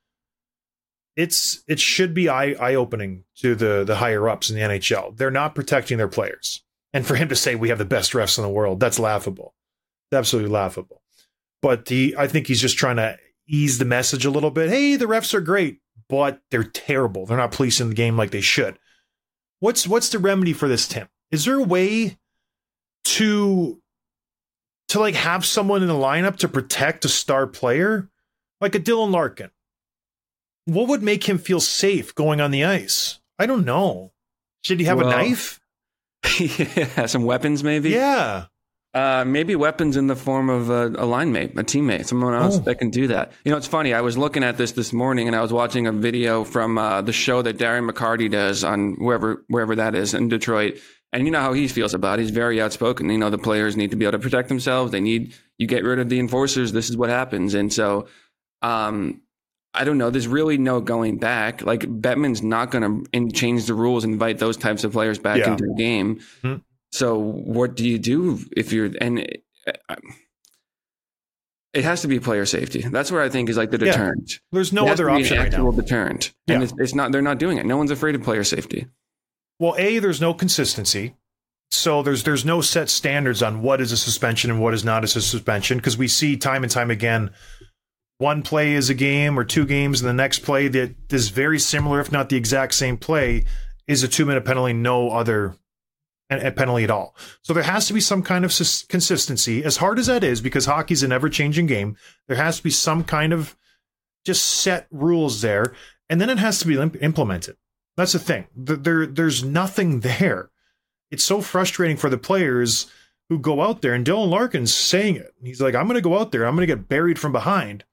it's 1.15 1.63
it 1.67 1.79
should 1.79 2.13
be 2.13 2.27
eye 2.27 2.55
eye 2.59 2.75
opening 2.75 3.23
to 3.37 3.55
the 3.55 3.83
the 3.83 3.95
higher 3.95 4.27
ups 4.27 4.49
in 4.49 4.57
the 4.57 4.61
NHL. 4.61 5.15
They're 5.15 5.31
not 5.31 5.55
protecting 5.55 5.97
their 5.97 6.07
players, 6.07 6.63
and 6.91 7.05
for 7.05 7.15
him 7.15 7.29
to 7.29 7.35
say 7.35 7.55
we 7.55 7.69
have 7.69 7.77
the 7.77 7.85
best 7.85 8.11
refs 8.11 8.37
in 8.37 8.43
the 8.43 8.49
world, 8.49 8.79
that's 8.79 8.99
laughable. 8.99 9.55
Absolutely 10.11 10.51
laughable 10.51 11.03
but 11.63 11.89
he 11.89 12.15
I 12.15 12.27
think 12.27 12.45
he's 12.45 12.61
just 12.61 12.77
trying 12.77 12.97
to 12.97 13.17
ease 13.47 13.79
the 13.79 13.85
message 13.85 14.25
a 14.25 14.29
little 14.29 14.51
bit. 14.51 14.69
Hey, 14.69 14.95
the 14.95 15.05
refs 15.05 15.33
are 15.33 15.41
great, 15.41 15.79
but 16.09 16.41
they're 16.51 16.63
terrible. 16.63 17.25
They're 17.25 17.37
not 17.37 17.51
policing 17.51 17.89
the 17.89 17.95
game 17.95 18.17
like 18.17 18.31
they 18.31 18.41
should. 18.41 18.77
What's 19.59 19.87
what's 19.87 20.09
the 20.09 20.19
remedy 20.19 20.53
for 20.53 20.67
this, 20.67 20.87
Tim? 20.87 21.07
Is 21.31 21.45
there 21.45 21.57
a 21.57 21.63
way 21.63 22.17
to 23.05 23.81
to 24.89 24.99
like 24.99 25.15
have 25.15 25.45
someone 25.45 25.81
in 25.81 25.87
the 25.87 25.93
lineup 25.93 26.37
to 26.37 26.47
protect 26.47 27.05
a 27.05 27.09
star 27.09 27.47
player? 27.47 28.09
Like 28.61 28.75
a 28.75 28.79
Dylan 28.79 29.11
Larkin. 29.11 29.51
What 30.65 30.87
would 30.87 31.03
make 31.03 31.27
him 31.27 31.37
feel 31.37 31.59
safe 31.59 32.15
going 32.15 32.39
on 32.39 32.51
the 32.51 32.63
ice? 32.63 33.19
I 33.37 33.45
don't 33.45 33.65
know. 33.65 34.13
Should 34.61 34.79
he 34.79 34.85
have 34.85 34.97
Well, 34.97 35.07
a 35.07 35.11
knife? 35.11 35.59
yeah, 36.39 37.05
some 37.05 37.25
weapons 37.25 37.63
maybe. 37.63 37.89
Yeah. 37.89 38.45
Uh, 38.93 39.23
maybe 39.25 39.55
weapons 39.55 39.97
in 39.97 40.05
the 40.05 40.15
form 40.15 40.49
of 40.49 40.69
a, 40.69 40.87
a 40.99 41.05
line 41.07 41.31
mate, 41.31 41.51
a 41.57 41.63
teammate, 41.63 42.05
someone 42.05 42.35
else 42.35 42.57
Oh. 42.57 42.59
that 42.59 42.75
can 42.75 42.91
do 42.91 43.07
that. 43.07 43.31
You 43.43 43.49
know, 43.51 43.57
it's 43.57 43.65
funny. 43.65 43.91
I 43.91 44.01
was 44.01 44.19
looking 44.19 44.43
at 44.43 44.55
this 44.57 44.73
this 44.73 44.93
morning, 44.93 45.25
and 45.27 45.35
I 45.35 45.41
was 45.41 45.51
watching 45.51 45.87
a 45.87 45.91
video 45.91 46.43
from 46.43 46.77
uh, 46.77 47.01
the 47.01 47.11
show 47.11 47.41
that 47.41 47.57
Darren 47.57 47.89
McCarty 47.89 48.29
does 48.29 48.63
on 48.63 48.93
wherever 48.99 49.43
wherever 49.47 49.75
that 49.77 49.95
is 49.95 50.13
in 50.13 50.27
Detroit. 50.29 50.77
And 51.11 51.25
you 51.25 51.31
know 51.31 51.41
how 51.41 51.53
he 51.53 51.67
feels 51.67 51.93
about 51.95 52.19
it. 52.19 52.23
He's 52.23 52.31
very 52.31 52.61
outspoken. 52.61 53.09
You 53.09 53.17
know, 53.17 53.31
the 53.31 53.37
players 53.39 53.75
need 53.75 53.89
to 53.91 53.95
be 53.97 54.05
able 54.05 54.13
to 54.13 54.19
protect 54.19 54.47
themselves. 54.49 54.91
They 54.91 55.01
need 55.01 55.33
you 55.57 55.65
get 55.65 55.83
rid 55.83 55.97
of 55.97 56.09
the 56.09 56.19
enforcers. 56.19 56.71
This 56.71 56.89
is 56.91 56.95
what 56.97 57.09
happens. 57.09 57.55
And 57.55 57.73
so, 57.73 58.07
um, 58.61 59.21
I 59.73 59.85
don't 59.85 59.97
know. 59.97 60.11
There's 60.11 60.27
really 60.27 60.59
no 60.59 60.81
going 60.81 61.17
back. 61.17 61.63
Like 61.63 61.81
Bettman's 61.81 62.43
not 62.43 62.69
going 62.69 63.05
to 63.11 63.31
change 63.31 63.65
the 63.65 63.73
rules, 63.73 64.03
and 64.03 64.13
invite 64.13 64.37
those 64.37 64.55
types 64.57 64.83
of 64.83 64.91
players 64.91 65.17
back 65.17 65.39
Yeah. 65.39 65.51
into 65.51 65.65
the 65.65 65.73
game. 65.75 66.19
Mhm. 66.43 66.61
So 66.93 67.17
what 67.17 67.75
do 67.75 67.89
you 67.89 67.97
do 67.97 68.39
if 68.55 68.71
you're 68.71 68.91
and 69.01 69.17
it, 69.17 69.43
it 71.73 71.83
has 71.83 72.01
to 72.03 72.07
be 72.07 72.19
player 72.19 72.45
safety. 72.45 72.81
That's 72.81 73.11
where 73.11 73.23
I 73.23 73.29
think 73.29 73.49
is 73.49 73.57
like 73.57 73.71
the 73.71 73.79
Yeah. 73.79 73.85
deterrent. 73.93 74.33
There's 74.51 74.71
no 74.71 74.87
other 74.87 75.09
option 75.09 75.37
an 75.37 75.43
right 75.43 75.53
actual 75.53 75.71
now. 75.71 75.81
deterrent, 75.81 76.33
Yeah. 76.45 76.55
and 76.55 76.63
it's, 76.63 76.73
it's 76.77 76.93
not. 76.93 77.11
They're 77.11 77.23
not 77.23 77.39
doing 77.39 77.57
it. 77.57 77.65
No 77.65 77.77
one's 77.77 77.89
afraid 77.89 78.13
of 78.13 78.21
player 78.21 78.43
safety. 78.43 78.85
Well, 79.59 79.73
a 79.79 79.97
there's 79.97 80.21
no 80.21 80.35
consistency, 80.35 81.15
so 81.71 82.03
there's 82.03 82.21
there's 82.23 82.45
no 82.45 82.61
set 82.61 82.89
standards 82.89 83.41
on 83.41 83.63
what 83.63 83.81
is 83.81 83.91
a 83.91 83.97
suspension 83.97 84.51
and 84.51 84.61
what 84.61 84.75
is 84.75 84.83
not 84.85 85.03
a 85.03 85.07
suspension 85.07 85.77
because 85.79 85.97
we 85.97 86.07
see 86.07 86.37
time 86.37 86.61
and 86.61 86.71
time 86.71 86.91
again, 86.91 87.31
one 88.19 88.43
play 88.43 88.73
is 88.73 88.91
a 88.91 88.93
game 88.93 89.39
or 89.39 89.43
two 89.43 89.65
games, 89.65 89.99
and 89.99 90.07
the 90.07 90.13
next 90.13 90.39
play 90.39 90.67
that 90.67 90.93
is 91.11 91.29
very 91.29 91.57
similar, 91.57 91.99
if 91.99 92.11
not 92.11 92.29
the 92.29 92.37
exact 92.37 92.75
same 92.75 92.97
play, 92.97 93.45
is 93.87 94.03
a 94.03 94.07
two 94.07 94.25
minute 94.27 94.45
penalty, 94.45 94.73
no 94.73 95.09
other 95.09 95.55
a 96.29 96.51
penalty 96.51 96.83
at 96.83 96.91
all. 96.91 97.15
So 97.41 97.53
there 97.53 97.63
has 97.63 97.87
to 97.87 97.93
be 97.93 97.99
some 97.99 98.23
kind 98.23 98.43
of 98.45 98.51
consistency, 98.89 99.63
as 99.63 99.77
hard 99.77 99.99
as 99.99 100.07
that 100.07 100.23
is, 100.23 100.41
because 100.41 100.65
hockey's 100.65 101.03
an 101.03 101.11
ever 101.11 101.29
changing 101.29 101.67
game. 101.67 101.95
There 102.27 102.37
has 102.37 102.57
to 102.57 102.63
be 102.63 102.69
some 102.69 103.03
kind 103.03 103.33
of 103.33 103.55
just 104.25 104.45
set 104.45 104.87
rules 104.89 105.41
there, 105.41 105.73
and 106.09 106.19
then 106.19 106.29
it 106.29 106.39
has 106.39 106.59
to 106.59 106.67
be 106.67 106.79
imp- 106.79 107.01
implemented. 107.03 107.57
That's 107.97 108.13
the 108.13 108.19
thing. 108.19 108.47
Th- 108.65 108.79
There, 108.79 109.05
there's 109.05 109.43
nothing 109.43 109.99
there. 109.99 110.49
It's 111.11 111.23
so 111.23 111.41
frustrating 111.41 111.97
for 111.97 112.09
the 112.09 112.17
players 112.17 112.87
who 113.29 113.37
go 113.37 113.61
out 113.61 113.81
there, 113.81 113.93
and 113.93 114.05
Dylan 114.05 114.29
Larkin's 114.29 114.73
saying 114.73 115.17
it. 115.17 115.33
He's 115.43 115.61
like, 115.61 115.75
"I'm 115.75 115.85
going 115.85 115.95
to 115.95 116.01
go 116.01 116.17
out 116.17 116.31
there. 116.31 116.45
I'm 116.45 116.55
going 116.55 116.67
to 116.67 116.75
get 116.75 116.87
buried 116.89 117.19
from 117.19 117.31
behind, 117.31 117.83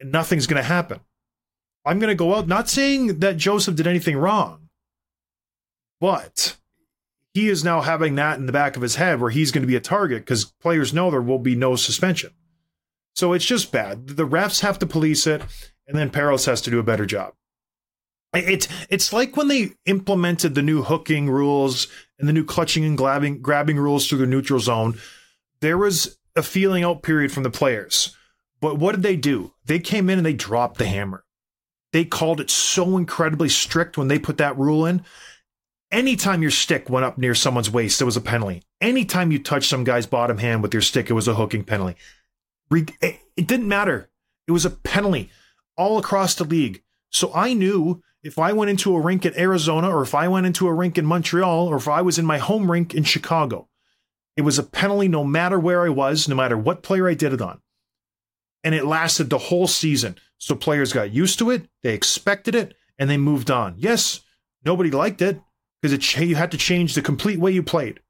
and 0.00 0.10
nothing's 0.10 0.46
going 0.46 0.62
to 0.62 0.66
happen. 0.68 1.00
I'm 1.84 1.98
going 1.98 2.08
to 2.08 2.14
go 2.14 2.34
out." 2.34 2.48
Not 2.48 2.68
saying 2.70 3.18
that 3.18 3.36
Joseph 3.36 3.76
did 3.76 3.86
anything 3.86 4.16
wrong, 4.16 4.68
but 6.00 6.56
he 7.34 7.48
is 7.48 7.64
now 7.64 7.80
having 7.80 8.14
that 8.14 8.38
in 8.38 8.46
the 8.46 8.52
back 8.52 8.76
of 8.76 8.82
his 8.82 8.94
head 8.94 9.20
where 9.20 9.30
he's 9.30 9.50
going 9.50 9.62
to 9.62 9.68
be 9.68 9.76
a 9.76 9.80
target 9.80 10.22
because 10.22 10.44
players 10.44 10.94
know 10.94 11.10
there 11.10 11.20
will 11.20 11.40
be 11.40 11.56
no 11.56 11.74
suspension. 11.74 12.30
So 13.14 13.32
it's 13.32 13.44
just 13.44 13.72
bad. 13.72 14.08
The 14.08 14.26
refs 14.26 14.60
have 14.60 14.78
to 14.78 14.86
police 14.86 15.26
it, 15.26 15.42
and 15.86 15.98
then 15.98 16.10
Parros 16.10 16.46
has 16.46 16.60
to 16.62 16.70
do 16.70 16.78
a 16.78 16.84
better 16.84 17.06
job. 17.06 17.34
It's 18.32 18.66
it's 18.88 19.12
like 19.12 19.36
when 19.36 19.48
they 19.48 19.72
implemented 19.86 20.54
the 20.54 20.62
new 20.62 20.82
hooking 20.82 21.28
rules 21.28 21.86
and 22.18 22.28
the 22.28 22.32
new 22.32 22.44
clutching 22.44 22.84
and 22.84 22.98
grabbing 22.98 23.40
grabbing 23.40 23.76
rules 23.76 24.08
through 24.08 24.18
the 24.18 24.26
neutral 24.26 24.58
zone. 24.58 24.98
There 25.60 25.78
was 25.78 26.18
a 26.34 26.42
feeling 26.42 26.82
out 26.82 27.02
period 27.02 27.30
from 27.30 27.44
the 27.44 27.50
players. 27.50 28.16
But 28.60 28.78
what 28.78 28.92
did 28.92 29.02
they 29.02 29.16
do? 29.16 29.52
They 29.66 29.78
came 29.78 30.08
in 30.08 30.18
and 30.18 30.26
they 30.26 30.32
dropped 30.32 30.78
the 30.78 30.86
hammer. 30.86 31.24
They 31.92 32.04
called 32.04 32.40
it 32.40 32.50
so 32.50 32.96
incredibly 32.96 33.48
strict 33.48 33.96
when 33.96 34.08
they 34.08 34.18
put 34.18 34.38
that 34.38 34.58
rule 34.58 34.84
in. 34.84 35.04
Anytime 35.94 36.42
your 36.42 36.50
stick 36.50 36.90
went 36.90 37.06
up 37.06 37.18
near 37.18 37.36
someone's 37.36 37.70
waist, 37.70 38.00
it 38.00 38.04
was 38.04 38.16
a 38.16 38.20
penalty. 38.20 38.64
Anytime 38.80 39.30
you 39.30 39.38
touched 39.38 39.70
some 39.70 39.84
guy's 39.84 40.06
bottom 40.06 40.38
hand 40.38 40.60
with 40.60 40.74
your 40.74 40.82
stick, 40.82 41.08
it 41.08 41.12
was 41.12 41.28
a 41.28 41.36
hooking 41.36 41.62
penalty. 41.62 41.96
It 42.72 43.20
didn't 43.36 43.68
matter. 43.68 44.10
It 44.48 44.50
was 44.50 44.64
a 44.64 44.70
penalty 44.70 45.30
all 45.76 45.96
across 45.96 46.34
the 46.34 46.42
league. 46.42 46.82
So 47.10 47.32
I 47.32 47.52
knew 47.52 48.02
if 48.24 48.40
I 48.40 48.52
went 48.52 48.72
into 48.72 48.96
a 48.96 49.00
rink 49.00 49.24
in 49.24 49.38
Arizona 49.38 49.88
or 49.88 50.02
if 50.02 50.16
I 50.16 50.26
went 50.26 50.46
into 50.46 50.66
a 50.66 50.74
rink 50.74 50.98
in 50.98 51.06
Montreal 51.06 51.68
or 51.68 51.76
if 51.76 51.86
I 51.86 52.02
was 52.02 52.18
in 52.18 52.26
my 52.26 52.38
home 52.38 52.72
rink 52.72 52.92
in 52.92 53.04
Chicago, 53.04 53.68
it 54.36 54.42
was 54.42 54.58
a 54.58 54.64
penalty 54.64 55.06
no 55.06 55.22
matter 55.22 55.60
where 55.60 55.84
I 55.84 55.90
was, 55.90 56.28
no 56.28 56.34
matter 56.34 56.58
what 56.58 56.82
player 56.82 57.08
I 57.08 57.14
did 57.14 57.32
it 57.32 57.40
on. 57.40 57.60
And 58.64 58.74
it 58.74 58.84
lasted 58.84 59.30
the 59.30 59.38
whole 59.38 59.68
season. 59.68 60.16
So 60.38 60.56
players 60.56 60.92
got 60.92 61.12
used 61.12 61.38
to 61.38 61.50
it, 61.50 61.68
they 61.84 61.94
expected 61.94 62.56
it, 62.56 62.74
and 62.98 63.08
they 63.08 63.16
moved 63.16 63.48
on. 63.48 63.76
Yes, 63.78 64.22
nobody 64.64 64.90
liked 64.90 65.22
it 65.22 65.40
because 65.84 65.92
it 65.92 66.16
you 66.16 66.34
had 66.34 66.50
to 66.50 66.56
change 66.56 66.94
the 66.94 67.02
complete 67.02 67.38
way 67.38 67.52
you 67.52 67.62
played. 67.62 68.00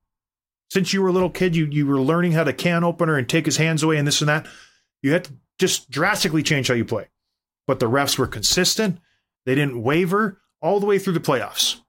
Since 0.71 0.93
you 0.93 1.03
were 1.03 1.09
a 1.09 1.13
little 1.13 1.29
kid, 1.29 1.57
you, 1.57 1.67
you 1.67 1.89
were 1.89 2.01
learning 2.01 2.31
how 2.31 2.45
to 2.45 2.53
can 2.53 2.85
opener 2.85 3.17
and 3.17 3.29
take 3.29 3.47
his 3.47 3.57
hands 3.57 3.83
away 3.83 3.97
and 3.97 4.07
this 4.07 4.21
and 4.21 4.29
that. 4.29 4.47
You 5.03 5.11
had 5.11 5.25
to 5.25 5.33
just 5.59 5.91
drastically 5.91 6.45
change 6.45 6.69
how 6.69 6.75
you 6.75 6.85
play. 6.85 7.09
But 7.67 7.81
the 7.81 7.91
refs 7.91 8.17
were 8.17 8.29
consistent. 8.29 9.01
They 9.45 9.57
didn't 9.57 9.83
waver 9.83 10.41
all 10.63 10.79
the 10.79 10.87
way 10.87 11.01
through 11.01 11.15
the 11.15 11.19
playoffs. 11.19 11.81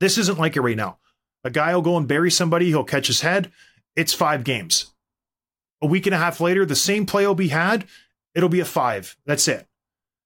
This 0.00 0.16
isn't 0.16 0.38
like 0.38 0.56
it 0.56 0.62
right 0.62 0.78
now. 0.78 0.96
A 1.44 1.50
guy 1.50 1.74
will 1.74 1.82
go 1.82 1.98
and 1.98 2.08
bury 2.08 2.30
somebody, 2.30 2.68
he'll 2.68 2.82
catch 2.82 3.08
his 3.08 3.20
head. 3.20 3.52
It's 3.96 4.14
five 4.14 4.44
games. 4.44 4.94
A 5.82 5.86
week 5.86 6.06
and 6.06 6.14
a 6.14 6.18
half 6.18 6.40
later, 6.40 6.64
the 6.64 6.74
same 6.74 7.04
play 7.04 7.26
will 7.26 7.34
be 7.34 7.48
had. 7.48 7.84
It'll 8.34 8.48
be 8.48 8.60
a 8.60 8.64
five. 8.64 9.14
That's 9.26 9.46
it. 9.46 9.68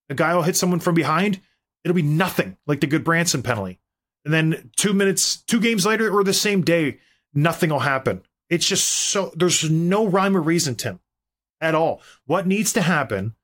A 0.09 0.15
guy 0.15 0.33
will 0.33 0.43
hit 0.43 0.57
someone 0.57 0.79
from 0.79 0.95
behind. 0.95 1.41
It'll 1.83 1.97
be 1.97 2.03
nothing, 2.03 2.57
like 2.69 2.81
the 2.81 2.87
Gudbranson 2.87 3.43
penalty. 3.43 3.81
And 4.25 4.33
then 4.33 4.71
two 4.77 4.93
minutes, 4.93 5.37
two 5.37 5.61
games 5.61 5.85
later, 5.85 6.11
or 6.11 6.25
the 6.25 6.33
same 6.33 6.63
day, 6.63 6.99
nothing 7.35 7.71
will 7.71 7.81
happen. 7.81 8.23
It's 8.49 8.67
just 8.67 8.87
so, 8.87 9.33
there's 9.35 9.71
no 9.71 10.07
rhyme 10.07 10.37
or 10.37 10.41
reason, 10.41 10.75
Tim, 10.75 11.01
at 11.61 11.75
all. 11.75 12.01
What 12.27 12.47
needs 12.47 12.73
to 12.75 12.83
happen 12.83 13.35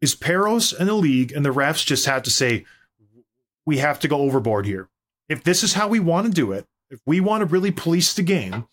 is 0.00 0.14
Parros 0.14 0.78
and 0.78 0.88
the 0.88 0.94
league 0.94 1.32
and 1.32 1.44
the 1.44 1.50
refs 1.50 1.84
just 1.84 2.06
have 2.06 2.22
to 2.22 2.30
say, 2.30 2.64
we 3.64 3.78
have 3.78 4.00
to 4.00 4.08
go 4.08 4.18
overboard 4.18 4.66
here. 4.66 4.88
If 5.28 5.44
this 5.44 5.62
is 5.62 5.74
how 5.74 5.88
we 5.88 6.00
want 6.00 6.26
to 6.26 6.32
do 6.32 6.52
it, 6.52 6.66
if 6.90 7.00
we 7.06 7.20
want 7.20 7.40
to 7.40 7.46
really 7.46 7.70
police 7.70 8.12
the 8.12 8.22
game, 8.22 8.66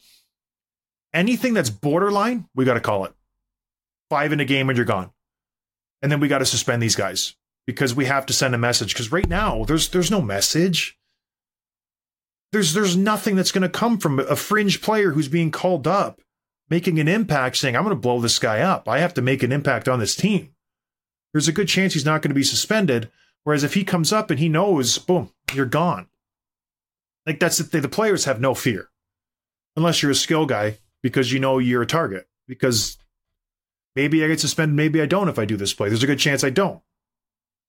anything 1.14 1.54
that's 1.54 1.70
borderline, 1.70 2.48
we 2.56 2.66
got 2.66 2.74
to 2.74 2.82
call 2.82 3.06
it. 3.06 3.14
Five 4.10 4.34
in 4.34 4.40
a 4.40 4.46
game 4.46 4.70
and 4.70 4.78
you're 4.78 4.86
gone. 4.86 5.12
And 6.02 6.12
then 6.12 6.20
we 6.20 6.28
got 6.28 6.40
to 6.40 6.46
suspend 6.46 6.82
these 6.82 6.96
guys 6.96 7.36
because 7.66 7.94
we 7.96 8.06
have 8.06 8.26
to 8.26 8.34
send 8.34 8.56
a 8.56 8.58
message. 8.58 8.94
Because 8.94 9.12
right 9.12 9.28
now, 9.28 9.64
there's 9.66 9.90
there's 9.90 10.12
no 10.12 10.22
message. 10.22 10.98
There's 12.52 12.74
there's 12.74 12.98
nothing 12.98 13.36
that's 13.36 13.52
going 13.52 13.62
to 13.62 13.70
come 13.70 13.98
from 13.98 14.20
a 14.20 14.36
fringe 14.36 14.82
player 14.82 15.12
who's 15.12 15.28
being 15.28 15.52
called 15.52 15.88
up, 15.88 16.22
making 16.70 17.00
an 17.00 17.08
impact, 17.08 17.58
saying, 17.58 17.76
I'm 17.76 17.84
going 17.84 17.96
to 17.96 18.02
blow 18.02 18.20
this 18.20 18.40
guy 18.40 18.62
up. 18.62 18.90
I 18.90 19.00
have 19.00 19.14
to 19.16 19.22
make 19.22 19.44
an 19.44 19.52
impact 19.52 19.88
on 19.88 20.00
this 20.00 20.16
team. 20.16 20.50
There's 21.32 21.48
a 21.48 21.54
good 21.54 21.68
chance 21.68 21.94
he's 21.94 22.06
not 22.06 22.22
going 22.22 22.32
to 22.32 22.36
be 22.36 22.44
suspended. 22.44 23.12
Whereas 23.44 23.64
if 23.64 23.76
he 23.76 23.84
comes 23.84 24.12
up 24.12 24.30
and 24.30 24.40
he 24.40 24.50
knows, 24.50 24.98
boom, 24.98 25.32
you're 25.54 25.66
gone. 25.66 26.08
Like 27.26 27.40
that's 27.40 27.58
the 27.58 27.64
thing. 27.64 27.82
The 27.82 27.90
players 27.90 28.26
have 28.26 28.42
no 28.42 28.54
fear, 28.54 28.90
unless 29.76 30.02
you're 30.02 30.12
a 30.12 30.16
skill 30.16 30.46
guy, 30.46 30.78
because 31.04 31.32
you 31.32 31.40
know 31.40 31.60
you're 31.60 31.84
a 31.84 31.88
target. 31.88 32.28
Because 32.48 32.98
maybe 33.96 34.24
I 34.24 34.28
get 34.28 34.40
suspended, 34.40 34.76
maybe 34.76 35.02
I 35.02 35.06
don't 35.06 35.30
if 35.30 35.38
I 35.38 35.46
do 35.46 35.56
this 35.56 35.74
play. 35.74 35.90
There's 35.90 36.04
a 36.04 36.08
good 36.08 36.20
chance 36.20 36.44
I 36.44 36.50
don't. 36.50 36.82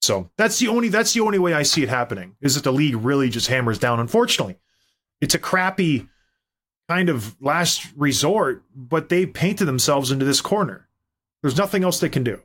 So 0.01 0.31
that's 0.39 0.59
the 0.59 0.69
only 0.69 0.89
that's 0.89 1.13
the 1.13 1.21
only 1.21 1.39
way 1.39 1.53
I 1.53 1.63
see 1.63 1.83
it 1.83 1.91
happening 1.91 2.37
is 2.41 2.55
that 2.55 2.65
the 2.65 2.73
league 2.73 2.97
really 2.97 3.29
just 3.29 3.49
hammers 3.49 3.79
down. 3.79 4.01
Unfortunately, 4.01 4.59
it's 5.21 5.35
a 5.35 5.39
crappy 5.39 6.09
kind 6.89 7.09
of 7.09 7.41
last 7.41 7.87
resort, 7.97 8.65
but 8.75 9.09
they 9.09 9.27
painted 9.27 9.67
themselves 9.67 10.11
into 10.11 10.25
this 10.25 10.41
corner. 10.41 10.89
There's 11.43 11.57
nothing 11.57 11.85
else 11.85 12.01
they 12.01 12.09
can 12.09 12.25
do. 12.25 12.41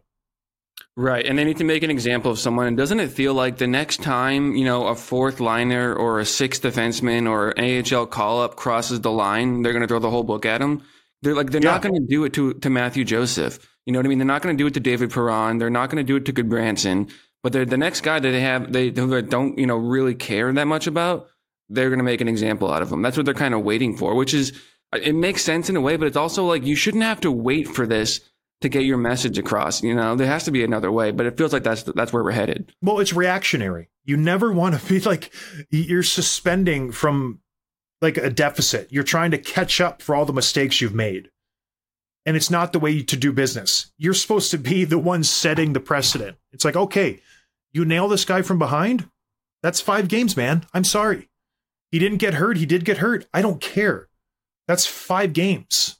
Right. 0.97 1.25
And 1.25 1.37
they 1.37 1.43
need 1.43 1.57
to 1.57 1.63
make 1.65 1.83
an 1.83 1.89
example 1.91 2.31
of 2.31 2.39
someone. 2.39 2.67
And 2.67 2.77
doesn't 2.77 2.99
it 2.99 3.11
feel 3.11 3.33
like 3.33 3.57
the 3.57 3.67
next 3.67 4.01
time, 4.01 4.55
you 4.55 4.63
know, 4.63 4.87
a 4.87 4.95
fourth 4.95 5.39
liner 5.39 5.93
or 5.93 6.19
a 6.19 6.25
sixth 6.25 6.61
defenseman 6.61 7.29
or 7.29 7.49
an 7.57 7.83
AHL 7.93 8.05
call 8.05 8.41
up 8.41 8.55
crosses 8.55 9.01
the 9.01 9.11
line, 9.11 9.61
they're 9.61 9.73
going 9.73 9.81
to 9.81 9.87
throw 9.87 9.99
the 9.99 10.09
whole 10.09 10.23
book 10.23 10.45
at 10.45 10.61
him? 10.61 10.83
They're 11.21 11.35
like, 11.35 11.51
they're 11.51 11.61
Yeah. 11.61 11.71
not 11.71 11.81
going 11.81 11.95
to 11.95 12.05
do 12.07 12.23
it 12.23 12.33
to, 12.33 12.53
to 12.53 12.69
Matthew 12.69 13.03
Joseph. 13.03 13.59
You 13.85 13.93
know 13.93 13.99
what 13.99 14.05
I 14.05 14.09
mean? 14.09 14.19
They're 14.19 14.27
not 14.27 14.41
going 14.41 14.55
to 14.57 14.61
do 14.61 14.67
it 14.67 14.73
to 14.75 14.79
David 14.79 15.11
Perron. 15.11 15.57
They're 15.57 15.69
not 15.69 15.89
going 15.89 16.05
to 16.05 16.07
do 16.07 16.15
it 16.15 16.25
to 16.25 16.33
Gudbranson. 16.33 17.11
But 17.43 17.51
they're 17.53 17.65
the 17.65 17.77
next 17.77 18.01
guy 18.01 18.19
that 18.19 18.31
they 18.31 18.41
have, 18.41 18.71
they 18.71 18.89
they 18.89 19.21
don't, 19.21 19.57
you 19.57 19.67
know, 19.67 19.77
really 19.77 20.15
care 20.15 20.51
that 20.51 20.65
much 20.65 20.87
about, 20.87 21.27
they're 21.69 21.89
going 21.89 21.99
to 21.99 22.05
make 22.05 22.21
an 22.21 22.27
example 22.27 22.71
out 22.71 22.81
of 22.81 22.91
him. 22.91 23.01
That's 23.01 23.17
what 23.17 23.25
they're 23.25 23.33
kind 23.33 23.53
of 23.53 23.63
waiting 23.63 23.97
for, 23.97 24.15
which 24.15 24.33
is, 24.33 24.51
uh, 24.93 24.99
it 25.01 25.13
makes 25.13 25.43
sense 25.43 25.69
in 25.69 25.75
a 25.75 25.81
way, 25.81 25.97
but 25.97 26.07
it's 26.07 26.17
also 26.17 26.45
like 26.45 26.65
you 26.65 26.75
shouldn't 26.75 27.03
have 27.03 27.21
to 27.21 27.31
wait 27.31 27.67
for 27.67 27.87
this 27.87 28.21
to 28.61 28.69
get 28.69 28.83
your 28.83 28.97
message 28.97 29.37
across. 29.37 29.83
You 29.83 29.95
know, 29.95 30.15
there 30.15 30.27
has 30.27 30.43
to 30.45 30.51
be 30.51 30.63
another 30.63 30.91
way, 30.91 31.11
but 31.11 31.25
it 31.25 31.37
feels 31.37 31.53
like 31.53 31.63
that's 31.63 31.83
that's 31.83 32.13
where 32.13 32.23
we're 32.23 32.31
headed. 32.31 32.73
Well, 32.81 32.99
it's 32.99 33.13
reactionary. 33.13 33.89
You 34.03 34.17
never 34.17 34.51
want 34.51 34.79
to 34.79 34.87
be 34.87 34.99
like 35.09 35.33
you're 35.69 36.03
suspending 36.03 36.91
from 36.91 37.39
like 38.01 38.17
a 38.17 38.29
deficit. 38.29 38.91
You're 38.91 39.03
trying 39.03 39.31
to 39.31 39.37
catch 39.37 39.81
up 39.81 40.01
for 40.01 40.15
all 40.15 40.25
the 40.25 40.33
mistakes 40.33 40.81
you've 40.81 40.95
made. 40.95 41.29
And 42.25 42.35
it's 42.35 42.49
not 42.49 42.73
the 42.73 42.79
way 42.79 43.03
to 43.03 43.15
do 43.15 43.31
business. 43.31 43.91
You're 43.97 44.15
supposed 44.15 44.49
to 44.51 44.57
be 44.57 44.83
the 44.83 44.97
one 44.97 45.23
setting 45.23 45.73
the 45.73 45.79
precedent. 45.79 46.37
It's 46.51 46.65
like, 46.65 46.75
okay, 46.75 47.21
you 47.71 47.85
nail 47.85 48.07
this 48.07 48.25
guy 48.25 48.41
from 48.41 48.57
behind. 48.57 49.07
That's 49.61 49.79
five 49.79 50.07
games, 50.07 50.35
man. 50.35 50.65
I'm 50.73 50.83
sorry. 50.83 51.29
He 51.95 51.99
didn't 51.99 52.17
get 52.17 52.33
hurt. 52.33 52.57
He 52.57 52.65
did 52.65 52.83
get 52.83 52.97
hurt. 52.97 53.25
I 53.33 53.41
don't 53.41 53.61
care. 53.61 54.09
That's 54.67 54.85
five 54.85 55.31
games. 55.31 55.97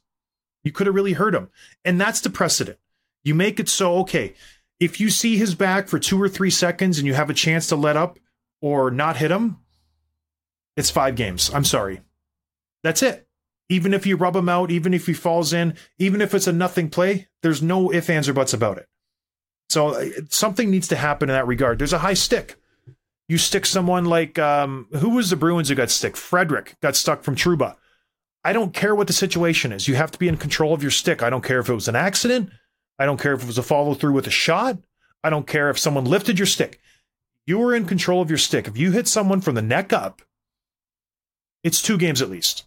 You 0.62 0.70
could 0.70 0.86
have 0.86 0.94
really 0.94 1.14
hurt 1.14 1.34
him. 1.34 1.48
And 1.86 1.98
that's 1.98 2.20
the 2.20 2.28
precedent. 2.28 2.78
You 3.24 3.34
make 3.34 3.58
it 3.58 3.66
so, 3.66 3.96
okay, 4.00 4.34
if 4.78 5.00
you 5.00 5.08
see 5.08 5.38
his 5.38 5.54
back 5.54 5.88
for 5.88 5.98
two 5.98 6.20
or 6.20 6.28
three 6.28 6.50
seconds 6.50 6.98
and 6.98 7.06
you 7.06 7.14
have 7.14 7.30
a 7.30 7.32
chance 7.32 7.66
to 7.68 7.76
let 7.76 7.96
up 7.96 8.18
or 8.60 8.90
not 8.90 9.16
hit 9.16 9.30
him, 9.30 9.56
it's 10.76 10.90
five 10.90 11.16
games. 11.16 11.50
I'm 11.54 11.64
sorry. 11.64 12.02
That's 12.82 13.02
it. 13.02 13.26
Even 13.70 13.94
if 13.94 14.06
you 14.06 14.16
rub 14.16 14.36
him 14.36 14.50
out, 14.50 14.70
even 14.70 14.92
if 14.92 15.06
he 15.06 15.14
falls 15.14 15.54
in, 15.54 15.76
even 15.98 16.20
if 16.20 16.34
it's 16.34 16.46
a 16.46 16.52
nothing 16.52 16.90
play, 16.90 17.28
there's 17.40 17.62
no 17.62 17.90
ifs, 17.90 18.10
ands, 18.10 18.28
or 18.28 18.34
buts 18.34 18.52
about 18.52 18.76
it. 18.76 18.86
So 19.70 19.94
uh, 19.94 20.10
something 20.28 20.70
needs 20.70 20.88
to 20.88 20.96
happen 20.96 21.30
in 21.30 21.34
that 21.34 21.46
regard. 21.46 21.78
There's 21.78 21.94
a 21.94 22.00
high 22.00 22.12
stick. 22.12 22.60
You 23.28 23.38
stick 23.38 23.66
someone 23.66 24.04
like 24.04 24.38
um, 24.38 24.86
who 24.92 25.10
was 25.10 25.30
the 25.30 25.36
Bruins 25.36 25.68
who 25.68 25.74
got 25.74 25.90
stick? 25.90 26.16
Frederic 26.16 26.76
got 26.80 26.94
stuck 26.94 27.22
from 27.22 27.34
Trouba. 27.34 27.76
I 28.44 28.52
don't 28.52 28.72
care 28.72 28.94
what 28.94 29.08
the 29.08 29.12
situation 29.12 29.72
is. 29.72 29.88
You 29.88 29.96
have 29.96 30.12
to 30.12 30.18
be 30.18 30.28
in 30.28 30.36
control 30.36 30.72
of 30.72 30.82
your 30.82 30.92
stick. 30.92 31.22
I 31.22 31.30
don't 31.30 31.42
care 31.42 31.58
if 31.58 31.68
it 31.68 31.74
was 31.74 31.88
an 31.88 31.96
accident. 31.96 32.50
I 32.98 33.04
don't 33.04 33.20
care 33.20 33.32
if 33.32 33.42
it 33.42 33.46
was 33.46 33.58
a 33.58 33.62
follow 33.62 33.94
through 33.94 34.12
with 34.12 34.28
a 34.28 34.30
shot. 34.30 34.78
I 35.24 35.30
don't 35.30 35.48
care 35.48 35.68
if 35.70 35.78
someone 35.78 36.04
lifted 36.04 36.38
your 36.38 36.46
stick. 36.46 36.80
You 37.44 37.58
were 37.58 37.74
in 37.74 37.86
control 37.86 38.22
of 38.22 38.30
your 38.30 38.38
stick. 38.38 38.68
If 38.68 38.78
you 38.78 38.92
hit 38.92 39.08
someone 39.08 39.40
from 39.40 39.56
the 39.56 39.62
neck 39.62 39.92
up, 39.92 40.22
it's 41.64 41.82
two 41.82 41.98
games 41.98 42.22
at 42.22 42.30
least. 42.30 42.64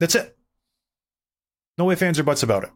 That's 0.00 0.16
it. 0.16 0.36
No 1.78 1.84
way 1.84 1.94
fans 1.94 2.18
or 2.18 2.24
buts 2.24 2.42
about 2.42 2.64
it. 2.64 2.70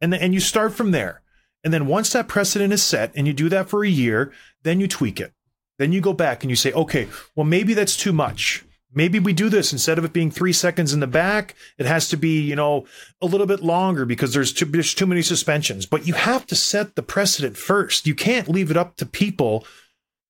And, 0.00 0.14
and 0.14 0.32
you 0.32 0.40
start 0.40 0.72
from 0.72 0.92
there. 0.92 1.20
And 1.62 1.74
then 1.74 1.86
once 1.86 2.10
that 2.12 2.28
precedent 2.28 2.72
is 2.72 2.82
set 2.82 3.12
and 3.14 3.26
you 3.26 3.34
do 3.34 3.50
that 3.50 3.68
for 3.68 3.84
a 3.84 3.88
year, 3.88 4.32
then 4.62 4.80
you 4.80 4.88
tweak 4.88 5.20
it. 5.20 5.33
Then 5.78 5.92
you 5.92 6.00
go 6.00 6.12
back 6.12 6.42
and 6.42 6.50
you 6.50 6.56
say, 6.56 6.72
okay, 6.72 7.08
well, 7.34 7.44
maybe 7.44 7.74
that's 7.74 7.96
too 7.96 8.12
much. 8.12 8.64
Maybe 8.96 9.18
we 9.18 9.32
do 9.32 9.48
this 9.48 9.72
instead 9.72 9.98
of 9.98 10.04
it 10.04 10.12
being 10.12 10.30
three 10.30 10.52
seconds 10.52 10.92
in 10.92 11.00
the 11.00 11.08
back, 11.08 11.56
it 11.78 11.86
has 11.86 12.08
to 12.10 12.16
be, 12.16 12.40
you 12.40 12.54
know, 12.54 12.86
a 13.20 13.26
little 13.26 13.46
bit 13.46 13.60
longer 13.60 14.04
because 14.04 14.32
there's 14.32 14.52
too, 14.52 14.66
there's 14.66 14.94
too 14.94 15.06
many 15.06 15.20
suspensions. 15.20 15.84
But 15.84 16.06
you 16.06 16.14
have 16.14 16.46
to 16.46 16.54
set 16.54 16.94
the 16.94 17.02
precedent 17.02 17.56
first. 17.56 18.06
You 18.06 18.14
can't 18.14 18.48
leave 18.48 18.70
it 18.70 18.76
up 18.76 18.96
to 18.96 19.06
people 19.06 19.66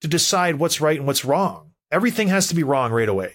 to 0.00 0.08
decide 0.08 0.56
what's 0.56 0.80
right 0.80 0.96
and 0.96 1.06
what's 1.06 1.26
wrong. 1.26 1.72
Everything 1.90 2.28
has 2.28 2.46
to 2.48 2.54
be 2.54 2.62
wrong 2.62 2.90
right 2.90 3.08
away. 3.08 3.34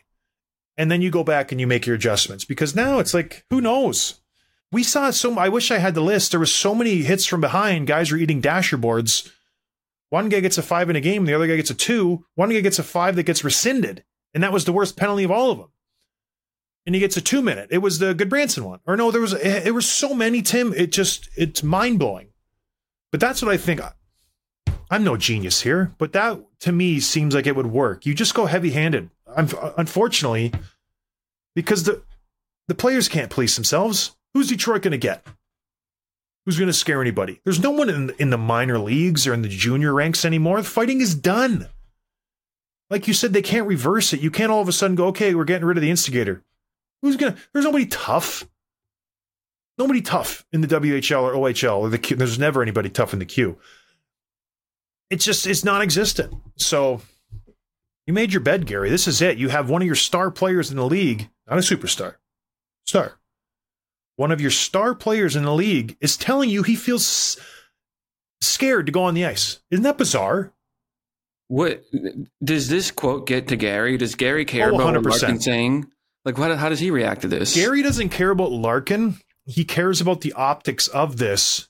And 0.78 0.90
then 0.90 1.02
you 1.02 1.12
go 1.12 1.24
back 1.24 1.52
and 1.52 1.62
you 1.62 1.68
make 1.68 1.86
your 1.86 1.96
adjustments 1.96 2.44
because 2.46 2.76
now 2.76 3.00
it's 3.00 3.14
like, 3.14 3.46
who 3.50 3.62
knows? 3.62 4.22
We 4.72 4.82
saw 4.84 5.12
so. 5.12 5.38
I 5.38 5.50
wish 5.50 5.72
I 5.72 5.78
had 5.78 5.94
the 5.94 6.02
list. 6.02 6.32
There 6.32 6.40
was 6.40 6.54
so 6.54 6.74
many 6.74 7.04
hits 7.04 7.26
from 7.26 7.42
behind. 7.42 7.88
Guys 7.88 8.12
were 8.12 8.18
eating 8.18 8.40
dasher 8.42 8.78
boards. 8.78 9.32
One 10.10 10.30
guy 10.30 10.40
gets 10.40 10.58
a 10.58 10.64
five 10.64 10.90
in 10.90 10.96
a 10.96 11.02
game. 11.02 11.26
The 11.26 11.34
other 11.34 11.48
guy 11.48 11.56
gets 11.56 11.70
a 11.70 11.76
two. 11.76 12.26
One 12.36 12.50
guy 12.50 12.62
gets 12.62 12.80
a 12.80 12.84
five 12.84 13.16
that 13.16 13.24
gets 13.24 13.44
rescinded, 13.44 14.04
and 14.34 14.42
that 14.44 14.52
was 14.54 14.66
the 14.66 14.74
worst 14.74 14.98
penalty 14.98 15.24
of 15.24 15.32
all 15.32 15.52
of 15.52 15.58
them. 15.60 15.70
and 16.86 16.96
he 16.96 17.02
gets 17.02 17.18
a 17.18 17.22
two 17.22 17.42
minute. 17.44 17.68
It 17.72 17.78
was 17.80 18.00
the 18.00 18.16
Gudbranson 18.16 18.64
one, 18.64 18.80
or 18.88 18.98
no, 18.98 19.12
there 19.12 19.22
was 19.22 19.34
it, 19.34 19.74
was 19.74 19.88
so 19.88 20.14
many. 20.16 20.42
Tim, 20.42 20.74
it 20.74 20.92
just 20.92 21.30
it's 21.36 21.62
mind 21.62 22.00
blowing. 22.00 22.30
But 23.12 23.20
that's 23.20 23.42
what 23.42 23.52
I 23.52 23.58
think. 23.58 23.82
I'm 24.92 25.04
no 25.04 25.18
genius 25.18 25.62
here, 25.62 25.94
but 26.00 26.14
that 26.14 26.40
to 26.62 26.72
me 26.72 27.00
seems 27.00 27.36
like 27.36 27.46
it 27.46 27.56
would 27.56 27.68
work. 27.68 28.08
You 28.08 28.16
just 28.16 28.34
go 28.34 28.48
heavy 28.48 28.72
handed. 28.72 29.12
Unfortunately, 29.78 30.52
because 31.54 31.84
the 31.84 32.02
the 32.68 32.74
players 32.76 33.08
can't 33.08 33.30
police 33.30 33.56
themselves. 33.56 34.16
Who's 34.34 34.48
Detroit 34.50 34.82
going 34.82 34.92
to 34.92 34.98
get? 34.98 35.26
Who's 36.50 36.58
going 36.58 36.66
to 36.66 36.74
scare 36.74 37.00
anybody? 37.00 37.42
There's 37.44 37.60
no 37.60 37.70
one 37.70 37.90
in 37.90 38.10
in 38.18 38.32
the 38.32 38.38
minor 38.40 38.80
leagues 38.80 39.28
or 39.28 39.36
in 39.36 39.44
the 39.44 39.48
junior 39.48 39.94
ranks 39.94 40.26
anymore. 40.26 40.58
The 40.58 40.68
fighting 40.68 41.00
is 41.00 41.14
done. 41.14 41.70
Like 42.90 43.08
you 43.08 43.14
said, 43.14 43.34
they 43.34 43.44
can't 43.44 43.68
reverse 43.68 44.14
it. 44.14 44.22
You 44.22 44.32
can't 44.32 44.52
all 44.52 44.60
of 44.60 44.68
a 44.68 44.72
sudden 44.72 44.96
go, 44.96 45.10
okay, 45.10 45.36
we're 45.36 45.44
getting 45.44 45.68
rid 45.68 45.78
of 45.78 45.84
the 45.84 45.92
instigator. 45.92 46.44
Who's 47.04 47.18
gonna? 47.18 47.36
There's 47.54 47.66
nobody 47.66 47.86
tough. 47.86 48.50
Nobody 49.78 50.02
tough 50.02 50.44
in 50.52 50.62
the 50.62 50.68
WHL 50.68 51.22
or 51.22 51.34
OHL 51.34 51.82
or 51.82 51.90
the 51.90 52.00
Q. 52.00 52.18
There's 52.18 52.40
never 52.40 52.64
anybody 52.64 52.90
tough 52.90 53.14
in 53.14 53.20
the 53.20 53.26
Q. 53.26 53.60
It's 55.12 55.26
just 55.26 55.46
it's 55.46 55.64
non-existent. 55.64 56.34
So 56.58 57.00
you 58.08 58.14
made 58.14 58.34
your 58.34 58.42
bed, 58.42 58.66
Gary. 58.66 58.90
This 58.90 59.08
is 59.08 59.22
it. 59.22 59.38
You 59.38 59.50
have 59.50 59.70
one 59.70 59.84
of 59.84 59.86
your 59.86 59.94
star 59.94 60.32
players 60.32 60.72
in 60.72 60.78
the 60.78 60.86
league, 60.88 61.30
not 61.48 61.60
a 61.60 61.62
superstar, 61.62 62.16
star. 62.88 63.19
One 64.20 64.34
of 64.34 64.42
your 64.42 64.52
star 64.52 64.96
players 64.96 65.38
in 65.38 65.44
the 65.44 65.54
league 65.54 65.96
is 66.02 66.18
telling 66.18 66.50
you 66.50 66.62
he 66.62 66.76
feels 66.76 67.04
s- 67.04 67.38
scared 68.42 68.88
to 68.88 68.92
go 68.92 69.04
on 69.04 69.14
the 69.14 69.24
ice. 69.26 69.62
Isn't 69.72 69.84
that 69.84 69.98
bizarre? 69.98 70.52
What 71.48 71.86
does 72.44 72.68
this 72.68 72.92
quote 72.92 73.28
get 73.28 73.48
to 73.48 73.56
Gary? 73.56 73.96
Does 73.96 74.16
Gary 74.16 74.44
care 74.44 74.74
Oh, 74.74 74.76
about 74.76 74.94
what 75.02 75.06
Larkin's 75.06 75.46
saying? 75.46 75.88
Like, 76.26 76.38
what, 76.38 76.58
how 76.58 76.68
does 76.68 76.82
he 76.82 76.92
react 76.92 77.22
to 77.22 77.30
this? 77.30 77.56
Gary 77.56 77.82
doesn't 77.82 78.10
care 78.10 78.32
about 78.32 78.52
Larkin. 78.52 79.16
He 79.46 79.64
cares 79.64 80.02
about 80.02 80.20
the 80.20 80.34
optics 80.34 80.90
of 80.90 81.16
this 81.16 81.70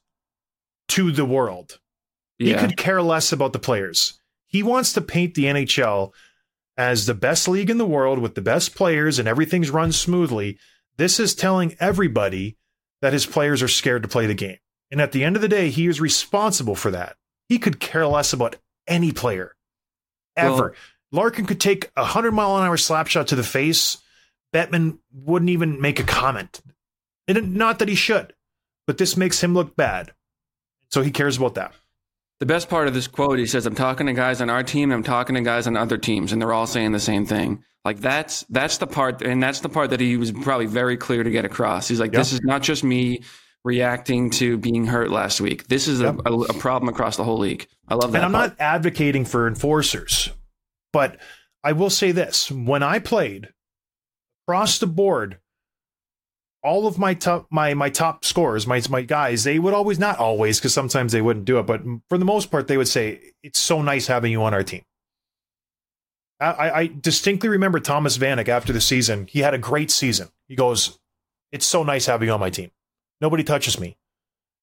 to 0.87 1.11
the 1.11 1.25
world. 1.25 1.79
He 2.39 2.55
could 2.55 2.77
care 2.77 3.03
less 3.03 3.31
about 3.31 3.53
the 3.53 3.59
players. 3.59 4.19
He 4.47 4.63
wants 4.63 4.91
to 4.93 5.01
paint 5.01 5.35
the 5.35 5.43
NHL 5.45 6.13
as 6.75 7.05
the 7.05 7.13
best 7.13 7.47
league 7.47 7.69
in 7.69 7.77
the 7.77 7.85
world 7.85 8.17
with 8.17 8.33
the 8.33 8.41
best 8.41 8.73
players 8.73 9.19
and 9.19 9.27
everything's 9.27 9.69
run 9.69 9.91
smoothly. 9.91 10.57
This 10.99 11.17
is 11.17 11.33
telling 11.33 11.77
everybody 11.79 12.57
that 13.01 13.13
his 13.13 13.25
players 13.25 13.63
are 13.63 13.69
scared 13.69 14.03
to 14.03 14.09
play 14.09 14.25
the 14.25 14.33
game. 14.33 14.57
And 14.91 14.99
at 14.99 15.13
the 15.13 15.23
end 15.23 15.37
of 15.37 15.41
the 15.41 15.47
day, 15.47 15.69
he 15.69 15.87
is 15.87 16.01
responsible 16.01 16.75
for 16.75 16.91
that. 16.91 17.15
He 17.47 17.57
could 17.57 17.79
care 17.79 18.05
less 18.05 18.33
about 18.33 18.57
any 18.85 19.13
player 19.13 19.55
ever. 20.35 20.73
Larkin 21.13 21.45
could 21.45 21.61
take 21.61 21.85
a 21.95 22.01
100 22.01 22.33
mile 22.33 22.57
an 22.57 22.63
hour 22.67 22.75
slap 22.75 23.07
shot 23.07 23.27
to 23.27 23.37
the 23.37 23.43
face. 23.43 23.99
Bettman 24.53 24.97
wouldn't 25.13 25.49
even 25.49 25.79
make 25.79 26.01
a 26.01 26.03
comment. 26.03 26.59
And 27.29 27.55
not 27.55 27.79
that 27.79 27.87
he 27.87 27.95
should, 27.95 28.33
but 28.85 28.97
this 28.97 29.15
makes 29.15 29.41
him 29.41 29.53
look 29.53 29.77
bad. 29.77 30.11
So 30.91 31.01
he 31.01 31.11
cares 31.11 31.37
about 31.37 31.55
that. 31.55 31.73
the 32.39 32.45
best 32.45 32.69
part 32.69 32.89
of 32.89 32.93
this 32.93 33.07
quote, 33.07 33.39
he 33.39 33.45
says, 33.45 33.65
"I'm 33.65 33.75
talking 33.75 34.07
to 34.07 34.13
guys 34.13 34.41
on 34.41 34.49
our 34.49 34.63
team, 34.63 34.91
and 34.91 34.97
I'm 34.97 35.03
talking 35.03 35.35
to 35.35 35.41
guys 35.41 35.65
on 35.65 35.77
other 35.77 35.97
teams, 35.97 36.33
and 36.33 36.41
they're 36.41 36.53
all 36.53 36.67
saying 36.67 36.91
the 36.91 36.99
same 36.99 37.25
thing." 37.25 37.63
Like 37.85 37.99
that's 37.99 38.45
that's 38.49 38.77
the 38.77 38.87
part, 38.87 39.21
and 39.21 39.41
that's 39.41 39.61
the 39.61 39.69
part 39.69 39.91
that 39.91 39.99
he 39.99 40.17
was 40.17 40.31
probably 40.31 40.65
very 40.65 40.97
clear 40.97 41.23
to 41.23 41.31
get 41.31 41.45
across. 41.45 41.87
He's 41.87 41.99
like, 41.99 42.11
Yeah. 42.11 42.19
"This 42.19 42.33
is 42.33 42.41
not 42.41 42.61
just 42.61 42.83
me." 42.83 43.21
Reacting 43.65 44.29
to 44.31 44.57
being 44.57 44.85
hurt 44.85 45.11
last 45.11 45.41
week. 45.41 45.67
This 45.67 45.89
is 45.89 45.99
a, 45.99 46.15
a, 46.25 46.33
a 46.33 46.53
problem 46.53 46.87
across 46.87 47.17
the 47.17 47.25
whole 47.25 47.39
league. 47.39 47.67
I 47.89 47.95
love 47.95 48.13
that. 48.13 48.19
and 48.19 48.25
I'm 48.25 48.31
part. 48.31 48.51
not 48.51 48.61
advocating 48.61 49.25
for 49.25 49.49
enforcers, 49.49 50.31
but 50.93 51.19
I 51.61 51.73
will 51.73 51.89
say 51.89 52.13
this: 52.13 52.49
when 52.49 52.83
I 52.83 52.99
played 52.99 53.49
across 54.47 54.79
the 54.79 54.87
board, 54.87 55.39
all 56.63 56.87
of 56.87 56.97
my 56.97 57.13
top 57.13 57.47
my 57.51 57.73
my 57.73 57.89
top 57.89 58.23
scorers, 58.23 58.65
my 58.65 58.81
my 58.89 59.01
guys, 59.01 59.43
they 59.43 59.59
would 59.59 59.73
always 59.73 59.99
not 59.99 60.19
always 60.19 60.57
because 60.57 60.73
sometimes 60.73 61.11
they 61.11 61.21
wouldn't 61.21 61.43
do 61.43 61.59
it, 61.59 61.63
but 61.63 61.81
for 62.07 62.17
the 62.17 62.23
most 62.25 62.51
part, 62.51 62.69
they 62.69 62.77
would 62.77 62.87
say 62.87 63.19
it's 63.43 63.59
so 63.59 63.81
nice 63.81 64.07
having 64.07 64.31
you 64.31 64.41
on 64.41 64.53
our 64.53 64.63
team. 64.63 64.83
I, 66.39 66.71
I 66.71 66.87
distinctly 66.87 67.49
remember 67.49 67.79
Thomas 67.79 68.17
Vanek 68.17 68.47
after 68.47 68.71
the 68.71 68.79
season. 68.79 69.27
He 69.27 69.39
had 69.39 69.53
a 69.53 69.57
great 69.57 69.91
season. 69.91 70.29
He 70.47 70.55
goes, 70.55 70.97
"It's 71.51 71.65
so 71.65 71.83
nice 71.83 72.05
having 72.05 72.27
you 72.27 72.33
on 72.33 72.39
my 72.39 72.49
team. 72.49 72.71
Nobody 73.19 73.43
touches 73.43 73.79
me." 73.79 73.97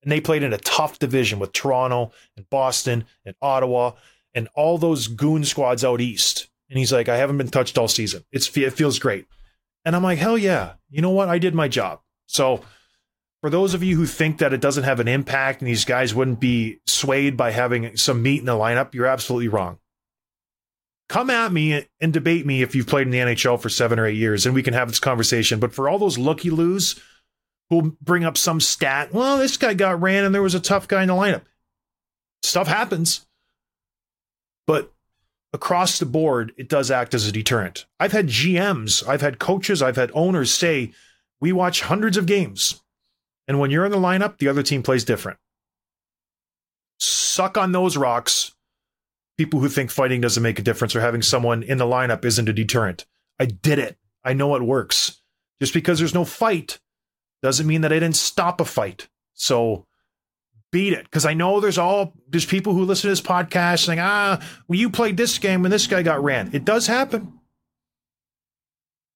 And 0.02 0.12
they 0.12 0.20
played 0.20 0.42
in 0.42 0.52
a 0.52 0.58
tough 0.58 0.98
division 0.98 1.38
with 1.38 1.52
Toronto 1.52 2.12
and 2.36 2.48
Boston 2.48 3.06
and 3.24 3.34
Ottawa 3.42 3.92
and 4.34 4.48
all 4.54 4.78
those 4.78 5.08
goon 5.08 5.44
squads 5.44 5.84
out 5.84 6.00
east. 6.00 6.48
And 6.70 6.78
he's 6.78 6.92
like, 6.92 7.08
I 7.08 7.16
haven't 7.16 7.38
been 7.38 7.48
touched 7.48 7.76
all 7.76 7.88
season. 7.88 8.24
It's 8.30 8.54
it 8.56 8.72
feels 8.72 8.98
great. 8.98 9.26
And 9.84 9.96
I'm 9.96 10.02
like, 10.02 10.18
hell 10.18 10.38
yeah. 10.38 10.74
You 10.90 11.02
know 11.02 11.10
what? 11.10 11.28
I 11.28 11.38
did 11.38 11.54
my 11.54 11.68
job. 11.68 12.00
So 12.26 12.62
for 13.40 13.50
those 13.50 13.74
of 13.74 13.82
you 13.82 13.96
who 13.96 14.06
think 14.06 14.38
that 14.38 14.52
it 14.52 14.60
doesn't 14.60 14.84
have 14.84 15.00
an 15.00 15.08
impact 15.08 15.60
and 15.60 15.68
these 15.68 15.84
guys 15.84 16.14
wouldn't 16.14 16.40
be 16.40 16.80
swayed 16.86 17.36
by 17.36 17.50
having 17.50 17.96
some 17.96 18.22
meat 18.22 18.40
in 18.40 18.46
the 18.46 18.52
lineup, 18.52 18.94
you're 18.94 19.06
absolutely 19.06 19.48
wrong. 19.48 19.78
Come 21.08 21.30
at 21.30 21.52
me 21.52 21.84
and 22.00 22.12
debate 22.12 22.46
me 22.46 22.62
if 22.62 22.74
you've 22.74 22.88
played 22.88 23.06
in 23.06 23.10
the 23.10 23.18
NHL 23.18 23.60
for 23.60 23.68
seven 23.68 23.98
or 23.98 24.06
eight 24.06 24.16
years, 24.16 24.44
and 24.44 24.54
we 24.54 24.62
can 24.62 24.74
have 24.74 24.88
this 24.88 24.98
conversation. 24.98 25.60
But 25.60 25.72
for 25.72 25.88
all 25.88 25.98
those 25.98 26.18
looky 26.18 26.50
loos 26.50 27.00
who'll 27.70 27.92
bring 28.00 28.24
up 28.24 28.36
some 28.36 28.60
stat, 28.60 29.12
well, 29.12 29.38
this 29.38 29.56
guy 29.56 29.74
got 29.74 30.00
ran 30.00 30.24
and 30.24 30.34
there 30.34 30.42
was 30.42 30.54
a 30.54 30.60
tough 30.60 30.88
guy 30.88 31.02
in 31.02 31.08
the 31.08 31.14
lineup. 31.14 31.42
Stuff 32.42 32.66
happens. 32.66 33.26
But 34.66 34.92
across 35.52 35.98
the 35.98 36.06
board, 36.06 36.52
it 36.56 36.68
does 36.68 36.90
act 36.90 37.14
as 37.14 37.26
a 37.26 37.32
deterrent. 37.32 37.86
I've 38.00 38.12
had 38.12 38.26
GMs, 38.26 39.06
I've 39.06 39.20
had 39.20 39.38
coaches, 39.38 39.82
I've 39.82 39.96
had 39.96 40.10
owners 40.12 40.52
say, 40.52 40.92
we 41.40 41.52
watch 41.52 41.82
hundreds 41.82 42.16
of 42.16 42.26
games. 42.26 42.82
And 43.46 43.60
when 43.60 43.70
you're 43.70 43.84
in 43.84 43.92
the 43.92 43.98
lineup, 43.98 44.38
the 44.38 44.48
other 44.48 44.64
team 44.64 44.82
plays 44.82 45.04
different. 45.04 45.38
Suck 46.98 47.56
on 47.56 47.70
those 47.70 47.96
rocks. 47.96 48.55
People 49.38 49.60
who 49.60 49.68
think 49.68 49.90
fighting 49.90 50.20
doesn't 50.20 50.42
make 50.42 50.58
a 50.58 50.62
difference 50.62 50.96
or 50.96 51.00
having 51.00 51.22
someone 51.22 51.62
in 51.62 51.78
the 51.78 51.84
lineup 51.84 52.24
isn't 52.24 52.48
a 52.48 52.52
deterrent. 52.52 53.04
I 53.38 53.46
did 53.46 53.78
it. 53.78 53.98
I 54.24 54.32
know 54.32 54.56
it 54.56 54.62
works. 54.62 55.20
Just 55.60 55.74
because 55.74 55.98
there's 55.98 56.14
no 56.14 56.24
fight 56.24 56.78
doesn't 57.42 57.66
mean 57.66 57.82
that 57.82 57.92
I 57.92 57.98
didn't 57.98 58.16
stop 58.16 58.60
a 58.60 58.64
fight. 58.64 59.08
So 59.34 59.86
beat 60.72 60.92
it. 60.92 61.04
Because 61.04 61.26
I 61.26 61.34
know 61.34 61.60
there's 61.60 61.78
all 61.78 62.14
there's 62.28 62.46
people 62.46 62.72
who 62.72 62.84
listen 62.84 63.02
to 63.02 63.12
this 63.12 63.20
podcast 63.20 63.84
saying, 63.84 64.00
ah, 64.00 64.42
well, 64.68 64.78
you 64.78 64.90
played 64.90 65.16
this 65.16 65.38
game 65.38 65.64
and 65.64 65.72
this 65.72 65.86
guy 65.86 66.02
got 66.02 66.22
ran. 66.22 66.50
It 66.52 66.64
does 66.64 66.86
happen. 66.86 67.38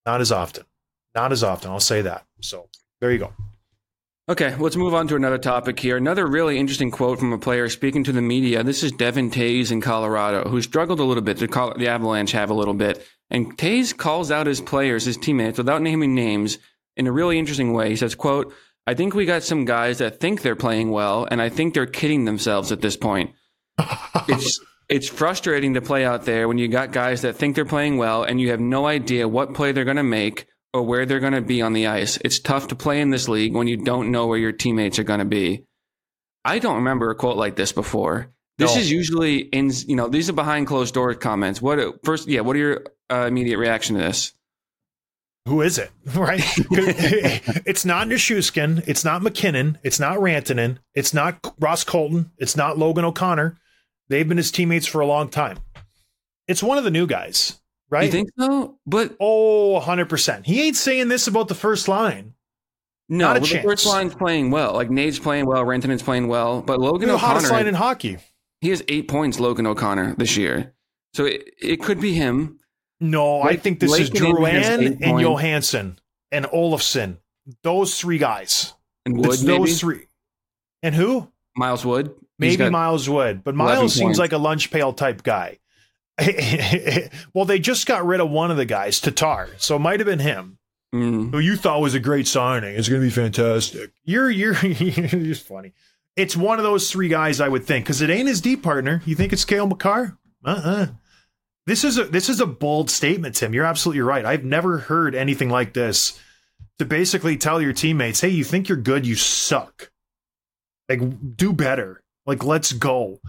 Not 0.07 0.21
as 0.21 0.33
often. 0.33 0.65
Not 1.15 1.33
as 1.33 1.43
often. 1.43 1.71
I'll 1.71 1.81
say 1.81 2.03
that. 2.03 2.25
So 2.41 2.69
there 3.01 3.11
you 3.11 3.19
go. 3.19 3.33
Okay, 4.29 4.55
let's 4.57 4.77
move 4.77 4.95
on 4.95 5.09
to 5.09 5.17
another 5.17 5.39
topic 5.39 5.81
here. 5.81 5.97
Another 5.97 6.27
really 6.27 6.59
interesting 6.59 6.91
quote 6.91 7.19
from 7.19 7.33
a 7.33 7.39
player 7.39 7.69
speaking 7.69 8.05
to 8.05 8.13
the 8.13 8.23
media. 8.23 8.63
This 8.63 8.83
is 8.83 8.93
Devon 8.93 9.31
Toews 9.31 9.73
in 9.73 9.81
Colorado, 9.81 10.49
who 10.49 10.63
struggled 10.63 11.01
a 11.01 11.05
little 11.05 11.23
bit. 11.23 11.39
The, 11.39 11.75
the 11.77 11.89
Avalanche 11.89 12.33
have 12.33 12.51
a 12.51 12.55
little 12.55 12.75
bit. 12.75 13.05
And 13.31 13.59
Tays 13.59 13.93
calls 13.93 14.31
out 14.31 14.47
his 14.47 14.61
players, 14.61 15.05
his 15.05 15.17
teammates, 15.17 15.59
without 15.59 15.83
naming 15.83 16.15
names, 16.15 16.59
in 16.97 17.07
a 17.07 17.13
really 17.13 17.39
interesting 17.39 17.73
way. 17.73 17.89
He 17.89 17.97
says, 17.97 18.15
quote, 18.15 18.53
I 18.87 18.95
think 18.95 19.15
we 19.15 19.25
got 19.25 19.43
some 19.43 19.65
guys 19.65 19.99
that 19.99 20.21
think 20.21 20.43
they're 20.43 20.57
playing 20.57 20.91
well, 20.91 21.27
and 21.31 21.41
I 21.41 21.49
think 21.49 21.75
they're 21.75 21.87
kidding 21.87 22.25
themselves 22.25 22.73
at 22.73 22.81
this 22.83 22.97
point. 22.97 23.33
it's 24.29 24.61
it's 24.89 25.09
frustrating 25.09 25.75
to 25.75 25.81
play 25.81 26.05
out 26.05 26.25
there 26.25 26.49
when 26.49 26.59
you 26.59 26.67
got 26.67 26.93
guys 26.93 27.23
that 27.23 27.37
think 27.37 27.55
they're 27.55 27.65
playing 27.65 27.97
well 27.97 28.25
and 28.25 28.41
you 28.41 28.51
have 28.51 28.59
no 28.59 28.87
idea 28.87 29.29
what 29.29 29.55
play 29.55 29.71
they're 29.71 29.85
going 29.85 29.97
to 29.97 30.03
make 30.03 30.47
or 30.73 30.83
where 30.83 31.07
they're 31.07 31.21
going 31.21 31.33
to 31.33 31.41
be 31.41 31.63
on 31.63 31.73
the 31.73 31.87
ice. 31.89 32.19
It's 32.25 32.39
tough 32.39 32.69
to 32.69 32.75
play 32.77 33.01
in 33.01 33.11
this 33.11 33.29
league 33.29 33.55
when 33.55 33.67
you 33.67 33.77
don't 33.77 34.11
know 34.11 34.27
where 34.27 34.39
your 34.39 34.53
teammates 34.53 34.99
are 34.99 35.05
going 35.05 35.19
to 35.21 35.25
be. 35.25 35.65
I 36.45 36.59
don't 36.59 36.77
remember 36.77 37.11
a 37.11 37.15
quote 37.15 37.37
like 37.37 37.57
this 37.57 37.73
before. 37.73 38.29
This 38.59 38.75
No. 38.75 38.81
is 38.81 38.91
usually 38.91 39.39
in 39.39 39.71
you 39.87 39.97
know 39.97 40.09
these 40.09 40.29
are 40.29 40.35
behind 40.35 40.67
closed 40.67 40.95
door 40.95 41.15
comments. 41.15 41.61
What 41.63 42.05
first? 42.05 42.29
Yeah, 42.29 42.41
what 42.41 42.57
are 42.57 42.59
your 42.59 42.85
uh, 43.11 43.27
immediate 43.27 43.59
reaction 43.59 43.97
to 43.97 44.03
this? 44.03 44.33
Who 45.49 45.63
is 45.63 45.79
it? 45.79 45.91
Right? 46.15 46.43
it's 47.67 47.85
not 47.85 48.07
Nichushkin. 48.09 48.87
It's 48.87 49.05
not 49.05 49.23
MacKinnon. 49.23 49.79
It's 49.83 49.99
not 49.99 50.19
Rantanen. 50.19 50.79
It's 50.95 51.15
not 51.15 51.55
Ross 51.59 51.85
Colton. 51.85 52.31
It's 52.39 52.57
not 52.57 52.79
Logan 52.79 53.05
O'Connor. 53.05 53.57
They've 54.09 54.29
been 54.29 54.37
his 54.37 54.51
teammates 54.51 54.87
for 54.87 55.01
a 55.01 55.07
long 55.07 55.29
time. 55.29 55.59
It's 56.49 56.63
one 56.63 56.79
of 56.79 56.85
the 56.85 56.91
new 56.91 57.07
guys, 57.07 57.60
right? 57.91 58.05
You 58.05 58.11
think 58.11 58.31
so? 58.39 58.79
But 58.87 59.17
oh, 59.21 59.81
100%. 59.81 60.47
He 60.47 60.63
ain't 60.63 60.77
saying 60.77 61.09
this 61.09 61.27
about 61.27 61.49
the 61.49 61.55
first 61.55 61.89
line. 61.89 62.35
no, 63.09 63.27
Not 63.27 63.37
a 63.37 63.41
well, 63.41 63.51
the 63.51 63.63
first 63.63 63.87
line's 63.87 64.15
playing 64.15 64.51
well. 64.51 64.73
Like 64.75 64.91
Nate's 64.91 65.19
playing 65.19 65.47
well, 65.47 65.65
Rantanen's 65.65 66.03
playing 66.03 66.29
well, 66.29 66.63
but 66.63 66.81
Logan 66.81 67.09
They're 67.09 67.13
the 67.13 67.19
hottest 67.19 67.51
line 67.51 67.67
in 67.67 67.75
hockey. 67.75 68.19
he 68.61 68.71
has 68.71 68.83
eight 68.89 69.09
points. 69.09 69.41
Logan 69.41 69.67
O'Connor 69.67 70.15
this 70.17 70.37
year, 70.37 70.73
so 71.15 71.25
it, 71.25 71.53
it 71.61 71.83
could 71.83 72.01
be 72.01 72.15
him. 72.15 72.59
No, 73.01 73.43
I 73.43 73.57
think 73.57 73.81
this 73.81 73.99
is 73.99 74.11
Drouin 74.11 75.01
and. 75.01 75.21
Johansen 75.21 75.99
and 76.31 76.45
Olofsson. 76.47 77.17
Those 77.63 77.99
three 77.99 78.19
guys. 78.19 78.75
And 79.07 79.17
Wood, 79.17 79.31
it's 79.35 79.43
maybe 79.43 79.71
three. 79.73 80.07
And 80.83 80.95
who? 80.95 81.29
Miles 81.57 81.85
Wood. 81.85 82.15
Maybe 82.39 82.69
Miles 82.71 83.09
Wood, 83.09 83.45
but 83.45 83.55
Miles 83.55 83.95
seems 83.95 84.03
points. 84.03 84.19
like 84.19 84.33
a 84.33 84.39
lunch 84.39 84.71
pail 84.71 84.93
type 84.93 85.23
guy. 85.23 85.59
well, 87.35 87.45
they 87.45 87.59
just 87.59 87.87
got 87.87 88.05
rid 88.07 88.21
of 88.21 88.31
one 88.31 88.51
of 88.51 88.57
the 88.57 88.65
guys, 88.65 89.01
Tatar, 89.01 89.49
so 89.59 89.77
it 89.77 89.81
might 89.81 90.01
have 90.01 90.07
been 90.07 90.19
him. 90.21 90.59
Mm. 90.93 91.31
who 91.31 91.39
you 91.39 91.55
thought 91.55 91.81
was 91.81 91.95
a 91.95 92.01
great 92.01 92.27
signing. 92.27 92.75
It's 92.75 92.89
going 92.89 93.01
to 93.01 93.07
be 93.07 93.13
fantastic. 93.13 93.93
You're 94.05 94.29
you're 94.29 94.55
you're 94.67 95.07
just 95.07 95.47
funny. 95.47 95.73
It's 96.17 96.37
one 96.37 96.59
of 96.59 96.65
those 96.65 96.91
three 96.91 97.07
guys 97.07 97.41
I 97.41 97.47
would 97.47 97.65
think 97.65 97.85
because 97.85 98.03
it 98.03 98.11
ain't 98.11 98.27
his 98.27 98.41
deep 98.41 98.65
partner. 98.65 99.01
You 99.07 99.15
think 99.15 99.33
it's 99.33 99.45
Cale 99.45 99.69
Makar? 99.69 100.19
Uh 100.45 100.61
uh 100.65 100.87
This 101.67 101.85
is 101.85 101.97
a 101.97 102.07
this 102.07 102.29
is 102.29 102.41
a 102.41 102.47
bold 102.47 102.91
statement, 102.91 103.37
Tim. 103.37 103.55
You're 103.55 103.67
absolutely 103.67 104.01
right. 104.01 104.25
I've 104.25 104.43
never 104.45 104.79
heard 104.79 105.15
anything 105.15 105.49
like 105.49 105.75
this. 105.75 106.19
To 106.81 106.85
basically 106.85 107.37
tell 107.37 107.63
your 107.63 107.73
teammates, 107.73 108.21
"Hey, 108.23 108.31
you 108.31 108.43
think 108.43 108.69
you're 108.69 108.77
good? 108.77 109.07
You 109.07 109.15
suck. 109.15 109.93
Like, 110.89 111.37
do 111.37 111.53
better. 111.53 112.03
Like, 112.27 112.43
let's 112.43 112.73
go." 112.73 113.21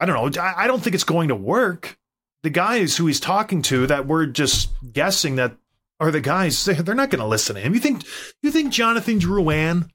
I 0.00 0.06
don't 0.06 0.34
know. 0.36 0.42
I, 0.42 0.66
don't 0.66 0.82
think 0.82 0.94
it's 0.94 1.04
going 1.04 1.28
to 1.28 1.34
work. 1.34 1.98
The 2.42 2.50
guys 2.50 2.96
who 2.96 3.06
he's 3.06 3.20
talking 3.20 3.60
to 3.62 3.86
that 3.86 4.06
we're 4.06 4.24
just 4.26 4.70
guessing 4.92 5.36
that 5.36 5.56
are 6.00 6.10
the 6.10 6.22
guys 6.22 6.64
they- 6.64 6.72
they're 6.74 6.94
not 6.94 7.10
going 7.10 7.20
to 7.20 7.26
listen 7.28 7.54
to 7.56 7.60
him. 7.60 7.74
You 7.74 7.80
think 7.80 8.04
you 8.42 8.50
think 8.50 8.72
Jonathan 8.72 9.18
Drouin 9.20 9.90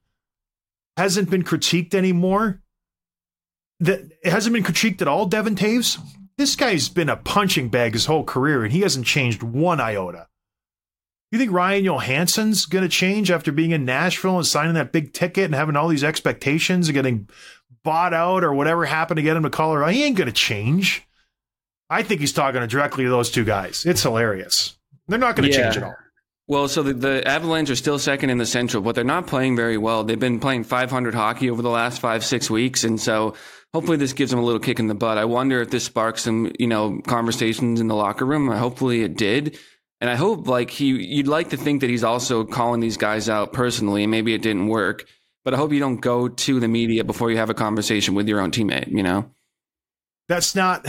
hasn't 0.95 1.31
been 1.31 1.43
critiqued 1.43 1.95
anymore? 1.95 2.61
That 3.79 4.11
it 4.23 4.31
hasn't 4.31 4.53
been 4.53 4.63
critiqued 4.63 5.01
at 5.01 5.07
all. 5.07 5.25
Devon 5.25 5.55
Toews. 5.55 5.97
This 6.37 6.55
guy's 6.55 6.89
been 6.89 7.09
a 7.09 7.15
punching 7.15 7.69
bag 7.69 7.93
his 7.93 8.05
whole 8.05 8.23
career, 8.23 8.63
and 8.63 8.71
he 8.73 8.81
hasn't 8.81 9.05
changed 9.05 9.41
one 9.41 9.79
iota. 9.79 10.27
You 11.31 11.39
think 11.39 11.51
Ryan 11.51 11.85
Johansen's 11.85 12.65
going 12.65 12.83
to 12.83 12.89
change 12.89 13.31
after 13.31 13.51
being 13.51 13.71
in 13.71 13.83
Nashville 13.85 14.37
and 14.37 14.45
signing 14.45 14.75
that 14.75 14.91
big 14.91 15.11
ticket 15.13 15.45
and 15.45 15.55
having 15.55 15.75
all 15.75 15.87
these 15.87 16.03
expectations 16.03 16.87
and 16.87 16.93
getting 16.93 17.27
bought 17.85 18.13
out 18.13 18.43
or 18.43 18.53
whatever 18.53 18.83
happened 18.83 19.15
to 19.17 19.21
get 19.21 19.37
him 19.37 19.43
to 19.43 19.49
Colorado? 19.49 19.89
He 19.93 20.03
ain't 20.03 20.17
going 20.17 20.27
to 20.27 20.33
change. 20.33 21.07
I 21.89 22.03
think 22.03 22.19
he's 22.19 22.33
talking 22.33 22.65
directly 22.67 23.05
to 23.05 23.09
those 23.09 23.31
two 23.31 23.45
guys. 23.45 23.85
It's 23.85 24.01
hilarious. 24.03 24.75
They're 25.07 25.19
not 25.19 25.37
going 25.37 25.49
to 25.49 25.55
Yeah. 25.57 25.63
change 25.65 25.77
at 25.77 25.83
all. 25.83 25.95
Well, 26.47 26.67
so 26.67 26.83
the, 26.83 26.93
the 26.93 27.27
Avalanche 27.27 27.69
are 27.71 27.75
still 27.75 27.97
second 27.97 28.29
in 28.29 28.37
the 28.37 28.45
Central, 28.45 28.83
but 28.83 28.93
they're 28.93 29.03
not 29.03 29.25
playing 29.25 29.55
very 29.55 29.77
well. 29.77 30.03
They've 30.03 30.19
been 30.19 30.39
playing 30.39 30.65
500 30.65 31.15
hockey 31.15 31.49
over 31.49 31.61
the 31.63 31.69
last 31.71 31.99
five, 32.01 32.23
six 32.25 32.49
weeks, 32.51 32.83
and 32.83 32.99
so 33.01 33.33
hopefully 33.73 33.97
this 33.97 34.13
gives 34.13 34.29
them 34.29 34.39
a 34.39 34.43
little 34.43 34.59
kick 34.59 34.79
in 34.79 34.87
the 34.87 34.93
butt. 34.93 35.17
I 35.17 35.25
wonder 35.25 35.61
if 35.61 35.71
this 35.71 35.85
sparks 35.85 36.21
some, 36.23 36.51
you 36.59 36.67
know, 36.67 37.01
conversations 37.07 37.79
in 37.81 37.87
the 37.87 37.95
locker 37.95 38.25
room. 38.25 38.47
Hopefully 38.51 39.01
it 39.01 39.17
did, 39.17 39.57
and 40.01 40.07
I 40.09 40.15
hope 40.15 40.47
like 40.47 40.69
he, 40.69 40.89
you'd 40.89 41.27
like 41.27 41.49
to 41.49 41.57
think 41.57 41.81
that 41.81 41.89
he's 41.89 42.03
also 42.03 42.43
calling 42.43 42.79
these 42.79 42.97
guys 42.97 43.27
out 43.27 43.51
personally. 43.51 44.03
and 44.03 44.11
Maybe 44.11 44.35
it 44.35 44.43
didn't 44.43 44.67
work, 44.67 45.05
but 45.45 45.53
I 45.53 45.58
hope 45.58 45.71
you 45.71 45.79
don't 45.79 46.01
go 46.01 46.27
to 46.27 46.60
the 46.60 46.67
media 46.67 47.05
before 47.05 47.31
you 47.31 47.38
have 47.38 47.51
a 47.51 47.53
conversation 47.53 48.15
with 48.15 48.27
your 48.27 48.41
own 48.41 48.51
teammate. 48.51 48.88
You 48.88 49.03
know? 49.03 49.31
That's 50.27 50.55
not. 50.55 50.86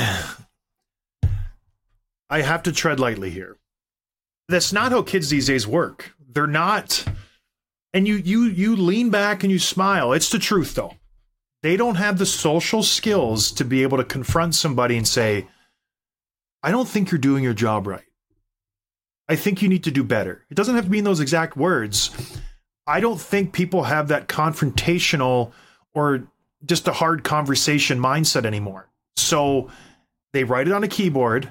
I 2.30 2.40
have 2.40 2.64
to 2.64 2.72
tread 2.72 2.98
lightly 2.98 3.30
here. 3.30 3.58
That's 4.48 4.72
not 4.72 4.90
how 4.90 5.02
kids 5.02 5.28
these 5.28 5.46
days 5.46 5.66
work. 5.66 6.14
They're 6.32 6.46
not. 6.46 7.04
And 7.92 8.08
you 8.08 8.16
you 8.16 8.44
you 8.44 8.76
lean 8.76 9.10
back 9.10 9.44
and 9.44 9.52
you 9.52 9.58
smile. 9.58 10.12
It's 10.12 10.30
the 10.30 10.38
truth 10.38 10.74
though. 10.74 10.94
They 11.62 11.76
don't 11.76 11.94
have 11.96 12.18
the 12.18 12.26
social 12.26 12.82
skills 12.82 13.52
to 13.52 13.64
be 13.64 13.82
able 13.82 13.98
to 13.98 14.04
confront 14.04 14.54
somebody 14.54 14.96
and 14.96 15.06
say, 15.06 15.48
"I 16.62 16.70
don't 16.70 16.88
think 16.88 17.10
you're 17.10 17.18
doing 17.18 17.44
your 17.44 17.54
job 17.54 17.86
right. 17.86 18.04
I 19.28 19.36
think 19.36 19.62
you 19.62 19.68
need 19.68 19.84
to 19.84 19.90
do 19.90 20.04
better." 20.04 20.44
It 20.50 20.54
doesn't 20.54 20.74
have 20.74 20.84
to 20.84 20.90
be 20.90 20.98
in 20.98 21.04
those 21.04 21.20
exact 21.20 21.56
words. 21.56 22.10
I 22.86 23.00
don't 23.00 23.20
think 23.20 23.52
people 23.52 23.84
have 23.84 24.08
that 24.08 24.28
confrontational 24.28 25.52
or 25.94 26.28
just 26.64 26.88
a 26.88 26.92
hard 26.92 27.24
conversation 27.24 27.98
mindset 27.98 28.44
anymore. 28.44 28.88
So 29.16 29.70
they 30.32 30.44
write 30.44 30.68
it 30.68 30.72
on 30.72 30.84
a 30.84 30.88
keyboard, 30.88 31.50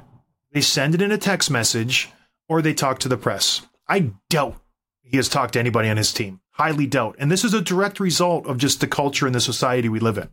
they 0.52 0.62
send 0.62 0.96
it 0.96 1.02
in 1.02 1.12
a 1.12 1.18
text 1.18 1.52
message, 1.52 2.10
or 2.48 2.62
they 2.62 2.74
talk 2.74 3.00
to 3.00 3.10
the 3.10 3.18
press. 3.18 3.62
I 3.88 4.12
doubt 4.30 4.56
he 5.02 5.18
has 5.18 5.30
talked 5.30 5.54
to 5.54 5.60
anybody 5.60 5.90
on 5.90 5.98
his 5.98 6.14
team. 6.14 6.40
Highly 6.52 6.88
doubt. 6.88 7.16
And 7.20 7.32
this 7.32 7.44
is 7.44 7.54
a 7.54 7.62
direct 7.62 8.00
result 8.00 8.48
of 8.48 8.58
just 8.58 8.80
the 8.80 8.88
culture 8.88 9.26
and 9.26 9.36
the 9.36 9.42
society 9.42 9.90
we 9.90 10.00
live 10.00 10.18
in. 10.18 10.30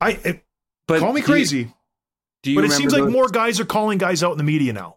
I 0.00 0.18
it, 0.24 0.44
But 0.88 1.00
call 1.00 1.12
me 1.12 1.22
crazy, 1.22 1.72
do 2.42 2.50
you 2.50 2.56
but 2.56 2.64
it 2.64 2.72
seems 2.72 2.92
like 2.92 3.08
more 3.08 3.28
guys 3.28 3.60
are 3.60 3.64
calling 3.64 3.98
guys 3.98 4.22
out 4.22 4.32
in 4.32 4.38
the 4.38 4.44
media 4.44 4.72
now. 4.72 4.96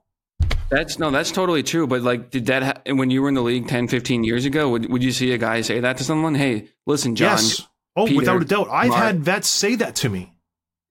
That's 0.69 0.99
no, 0.99 1.11
that's 1.11 1.31
totally 1.31 1.63
true. 1.63 1.87
But 1.87 2.01
like, 2.01 2.29
did 2.29 2.47
that 2.47 2.63
ha- 2.63 2.93
when 2.93 3.09
you 3.09 3.21
were 3.21 3.29
in 3.29 3.35
the 3.35 3.41
league 3.41 3.67
10, 3.67 3.87
15 3.87 4.23
years 4.23 4.45
ago? 4.45 4.69
Would 4.69 4.89
would 4.91 5.03
you 5.03 5.11
see 5.11 5.31
a 5.31 5.37
guy 5.37 5.61
say 5.61 5.79
that 5.79 5.97
to 5.97 6.03
someone? 6.03 6.35
Hey, 6.35 6.67
listen, 6.85 7.15
John. 7.15 7.37
yes. 7.37 7.67
Oh, 7.95 8.05
Peter, 8.05 8.17
without 8.17 8.41
a 8.41 8.45
doubt. 8.45 8.67
I've 8.69 8.89
Mark. 8.89 9.01
had 9.01 9.19
vets 9.21 9.47
say 9.47 9.75
that 9.75 9.95
to 9.97 10.09
me. 10.09 10.33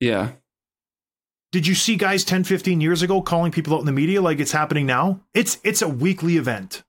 Yeah, 0.00 0.32
Did 1.52 1.66
you 1.66 1.74
see 1.74 1.96
guys 1.96 2.22
10, 2.24 2.44
15 2.44 2.80
years 2.82 3.00
ago 3.02 3.22
calling 3.22 3.50
people 3.52 3.74
out 3.74 3.80
in 3.80 3.86
the 3.86 3.92
media 3.92 4.20
like 4.20 4.40
it's 4.40 4.52
happening 4.52 4.86
now? 4.86 5.20
It's 5.34 5.58
it's 5.62 5.80
a 5.82 5.88
weekly 5.88 6.36
event. 6.36 6.82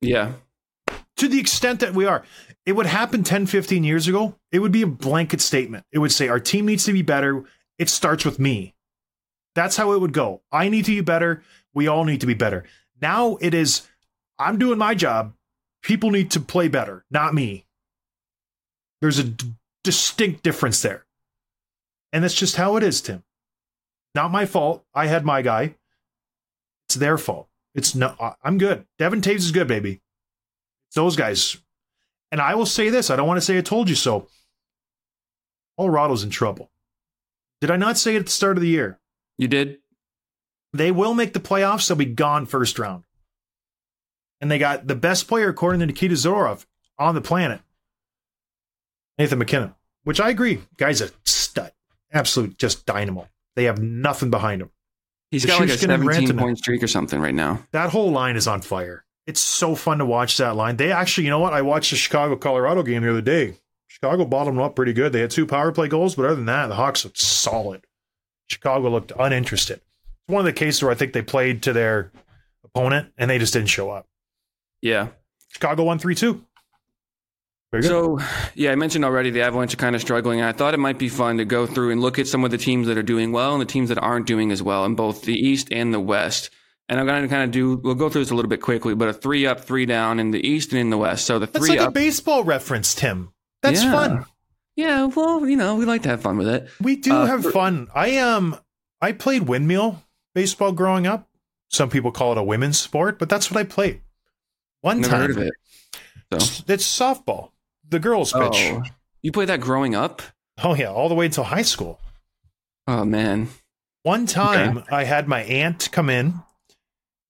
yeah, 0.00 0.32
to 1.16 1.28
the 1.28 1.38
extent 1.40 1.80
that 1.80 1.94
we 1.94 2.06
are. 2.06 2.24
It 2.66 2.72
would 2.72 2.86
happen 2.86 3.24
10, 3.24 3.46
15 3.46 3.84
years 3.84 4.08
ago. 4.08 4.36
It 4.50 4.58
would 4.60 4.72
be 4.72 4.82
a 4.82 4.86
blanket 4.86 5.40
statement. 5.42 5.84
It 5.92 5.98
would 5.98 6.12
say, 6.12 6.28
Our 6.28 6.40
team 6.40 6.64
needs 6.66 6.84
to 6.86 6.92
be 6.92 7.02
better. 7.02 7.44
It 7.78 7.88
starts 7.90 8.24
with 8.24 8.38
me. 8.38 8.73
That's 9.54 9.76
how 9.76 9.92
it 9.92 10.00
would 10.00 10.12
go. 10.12 10.42
I 10.50 10.68
need 10.68 10.84
to 10.86 10.90
be 10.90 11.00
better. 11.00 11.42
We 11.72 11.88
all 11.88 12.04
need 12.04 12.20
to 12.20 12.26
be 12.26 12.34
better. 12.34 12.64
Now 13.00 13.36
it 13.40 13.54
is, 13.54 13.86
I'm 14.38 14.58
doing 14.58 14.78
my 14.78 14.94
job. 14.94 15.34
People 15.82 16.10
need 16.10 16.30
to 16.32 16.40
play 16.40 16.68
better, 16.68 17.04
not 17.10 17.34
me. 17.34 17.66
There's 19.00 19.18
a 19.18 19.24
d- 19.24 19.54
distinct 19.82 20.42
difference 20.42 20.80
there. 20.80 21.04
And 22.12 22.24
that's 22.24 22.34
just 22.34 22.56
how 22.56 22.76
it 22.76 22.82
is, 22.82 23.00
Tim. 23.00 23.22
Not 24.14 24.30
my 24.30 24.46
fault. 24.46 24.84
I 24.94 25.06
had 25.08 25.24
my 25.24 25.42
guy. 25.42 25.74
It's 26.88 26.94
their 26.94 27.18
fault. 27.18 27.48
It's 27.74 27.94
no, 27.94 28.14
I'm 28.42 28.56
good. 28.56 28.86
Devon 28.98 29.20
Toews 29.20 29.36
is 29.36 29.52
good, 29.52 29.66
baby. 29.66 30.00
It's 30.88 30.94
those 30.94 31.16
guys. 31.16 31.56
And 32.30 32.40
I 32.40 32.54
will 32.54 32.66
say 32.66 32.88
this 32.88 33.10
I 33.10 33.16
don't 33.16 33.26
want 33.26 33.38
to 33.38 33.44
say 33.44 33.58
I 33.58 33.62
told 33.62 33.88
you 33.88 33.94
so. 33.94 34.28
Colorado's 35.76 36.22
in 36.22 36.30
trouble. 36.30 36.70
Did 37.60 37.70
I 37.70 37.76
not 37.76 37.98
say 37.98 38.14
it 38.14 38.20
at 38.20 38.26
the 38.26 38.32
start 38.32 38.56
of 38.56 38.62
the 38.62 38.68
year? 38.68 39.00
You 39.38 39.48
did. 39.48 39.78
They 40.72 40.90
will 40.90 41.14
make 41.14 41.32
the 41.32 41.40
playoffs. 41.40 41.88
They'll 41.88 41.96
be 41.96 42.04
gone 42.04 42.46
first 42.46 42.78
round. 42.78 43.04
And 44.40 44.50
they 44.50 44.58
got 44.58 44.86
the 44.86 44.96
best 44.96 45.28
player, 45.28 45.48
according 45.48 45.80
to 45.80 45.86
Nikita 45.86 46.14
Zorov, 46.14 46.66
on 46.98 47.14
the 47.14 47.20
planet, 47.20 47.60
Nathan 49.18 49.38
MacKinnon, 49.38 49.74
which 50.02 50.20
I 50.20 50.30
agree. 50.30 50.60
Guy's 50.76 51.00
a 51.00 51.10
stud. 51.24 51.72
Absolute 52.12 52.58
just 52.58 52.86
dynamo. 52.86 53.28
They 53.56 53.64
have 53.64 53.80
nothing 53.80 54.30
behind 54.30 54.62
him. 54.62 54.70
He's 55.30 55.46
got 55.46 55.60
like 55.60 55.68
a 55.68 55.72
Shishkin 55.72 55.94
and 55.94 56.04
17 56.04 56.28
Rantanen. 56.28 56.38
point 56.38 56.58
streak 56.58 56.82
or 56.82 56.86
something 56.86 57.20
right 57.20 57.34
now. 57.34 57.64
That 57.72 57.90
whole 57.90 58.10
line 58.10 58.36
is 58.36 58.46
on 58.46 58.60
fire. 58.60 59.04
It's 59.26 59.40
so 59.40 59.74
fun 59.74 59.98
to 59.98 60.04
watch 60.04 60.36
that 60.36 60.54
line. 60.54 60.76
They 60.76 60.92
actually, 60.92 61.24
you 61.24 61.30
know 61.30 61.38
what? 61.38 61.54
I 61.54 61.62
watched 61.62 61.90
the 61.90 61.96
Chicago 61.96 62.36
Colorado 62.36 62.82
game 62.82 63.02
the 63.02 63.10
other 63.10 63.20
day. 63.22 63.56
Chicago 63.86 64.24
bottomed 64.24 64.58
up 64.58 64.76
pretty 64.76 64.92
good. 64.92 65.12
They 65.12 65.20
had 65.20 65.30
two 65.30 65.46
power 65.46 65.72
play 65.72 65.88
goals, 65.88 66.14
but 66.14 66.26
other 66.26 66.34
than 66.34 66.46
that, 66.46 66.66
the 66.66 66.74
Hawks 66.74 67.06
are 67.06 67.12
solid. 67.14 67.86
Chicago 68.48 68.90
looked 68.90 69.12
uninterested. 69.18 69.76
It's 69.78 70.32
one 70.32 70.40
of 70.40 70.46
the 70.46 70.52
cases 70.52 70.82
where 70.82 70.92
I 70.92 70.94
think 70.94 71.12
they 71.12 71.22
played 71.22 71.62
to 71.64 71.72
their 71.72 72.12
opponent 72.64 73.12
and 73.18 73.30
they 73.30 73.38
just 73.38 73.52
didn't 73.52 73.68
show 73.68 73.90
up. 73.90 74.06
Yeah. 74.80 75.08
Chicago 75.52 75.84
won 75.84 75.98
3 75.98 76.14
2. 76.14 76.44
So, 77.82 78.20
yeah, 78.54 78.70
I 78.70 78.76
mentioned 78.76 79.04
already 79.04 79.30
the 79.30 79.42
Avalanche 79.42 79.74
are 79.74 79.78
kind 79.78 79.96
of 79.96 80.00
struggling. 80.00 80.40
I 80.40 80.52
thought 80.52 80.74
it 80.74 80.78
might 80.78 80.96
be 80.98 81.08
fun 81.08 81.38
to 81.38 81.44
go 81.44 81.66
through 81.66 81.90
and 81.90 82.00
look 82.00 82.20
at 82.20 82.28
some 82.28 82.44
of 82.44 82.52
the 82.52 82.58
teams 82.58 82.86
that 82.86 82.96
are 82.96 83.02
doing 83.02 83.32
well 83.32 83.52
and 83.52 83.60
the 83.60 83.64
teams 83.66 83.88
that 83.88 83.98
aren't 83.98 84.26
doing 84.28 84.52
as 84.52 84.62
well 84.62 84.84
in 84.84 84.94
both 84.94 85.22
the 85.22 85.34
East 85.34 85.68
and 85.72 85.92
the 85.92 85.98
West. 85.98 86.50
And 86.88 87.00
I'm 87.00 87.06
going 87.06 87.22
to 87.22 87.28
kind 87.28 87.42
of 87.42 87.50
do, 87.50 87.80
we'll 87.82 87.96
go 87.96 88.08
through 88.08 88.22
this 88.22 88.30
a 88.30 88.34
little 88.36 88.48
bit 88.48 88.60
quickly, 88.60 88.94
but 88.94 89.08
a 89.08 89.12
three 89.12 89.44
up, 89.44 89.58
three 89.60 89.86
down 89.86 90.20
in 90.20 90.30
the 90.30 90.46
East 90.46 90.70
and 90.70 90.80
in 90.80 90.90
the 90.90 90.98
West. 90.98 91.26
So 91.26 91.40
the 91.40 91.46
That's 91.46 91.58
three 91.66 91.70
like 91.76 91.80
a 91.80 91.88
up. 91.88 91.94
baseball 91.94 92.44
reference, 92.44 92.94
Tim. 92.94 93.32
That's 93.62 93.82
Yeah. 93.82 93.90
fun. 93.92 94.24
Yeah, 94.76 95.04
well, 95.06 95.46
you 95.48 95.56
know, 95.56 95.76
we 95.76 95.84
like 95.84 96.02
to 96.02 96.08
have 96.08 96.22
fun 96.22 96.36
with 96.38 96.48
it. 96.48 96.68
We 96.80 96.96
do 96.96 97.12
Uh, 97.12 97.26
have 97.26 97.44
fun. 97.52 97.88
I 97.94 98.16
um 98.18 98.56
I 99.00 99.12
played 99.12 99.42
windmill 99.42 100.02
baseball 100.34 100.72
growing 100.72 101.06
up. 101.06 101.28
Some 101.70 101.90
people 101.90 102.12
call 102.12 102.32
it 102.32 102.38
a 102.38 102.42
women's 102.42 102.78
sport, 102.78 103.18
but 103.18 103.28
that's 103.28 103.50
what 103.50 103.58
I 103.58 103.64
played. 103.64 104.00
One 104.80 105.00
Never 105.00 105.10
time. 105.10 105.20
heard 105.20 105.30
of 105.30 105.38
it. 105.38 105.54
So, 106.40 106.64
It's 106.68 106.84
softball. 106.86 107.50
The 107.88 107.98
girls 108.00 108.32
pitch. 108.32 108.72
oh, 108.72 108.82
you 109.22 109.30
played 109.32 109.48
that 109.48 109.60
growing 109.60 109.94
up? 109.94 110.22
Oh 110.62 110.74
yeah, 110.74 110.90
all 110.90 111.08
the 111.08 111.14
way 111.14 111.26
until 111.26 111.44
high 111.44 111.62
school. 111.62 112.00
Oh, 112.86 113.04
man. 113.04 113.48
One 114.02 114.26
time 114.26 114.84
I 114.90 115.04
had 115.04 115.26
my 115.26 115.42
aunt 115.44 115.88
come 115.90 116.10
in 116.10 116.34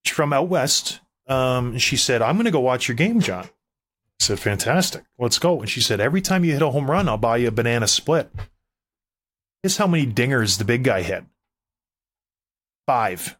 from 0.05 0.33
out 0.33 0.47
west. 0.49 0.99
Um, 1.27 1.71
and 1.71 1.81
she 1.81 1.95
said, 1.97 2.21
I'm 2.21 2.37
gonna 2.37 2.51
go 2.51 2.59
watch 2.59 2.87
your 2.87 2.95
game, 2.95 3.19
John. 3.21 3.47
I 4.21 4.23
said, 4.23 4.39
Fantastic. 4.39 5.03
Let's 5.19 5.39
go. 5.39 5.59
And 5.61 5.69
she 5.69 5.81
said, 5.81 5.99
Every 5.99 6.21
time 6.21 6.43
you 6.43 6.53
hit 6.53 6.61
a 6.61 6.69
home 6.69 6.89
run, 6.89 7.07
I'll 7.09 7.17
buy 7.17 7.37
you 7.37 7.47
a 7.47 7.51
banana 7.51 7.87
split. 7.87 8.29
Guess 9.63 9.77
how 9.77 9.87
many 9.87 10.05
dingers 10.05 10.57
the 10.57 10.65
big 10.65 10.83
guy 10.83 11.01
hit? 11.01 11.23
Five. 12.87 13.37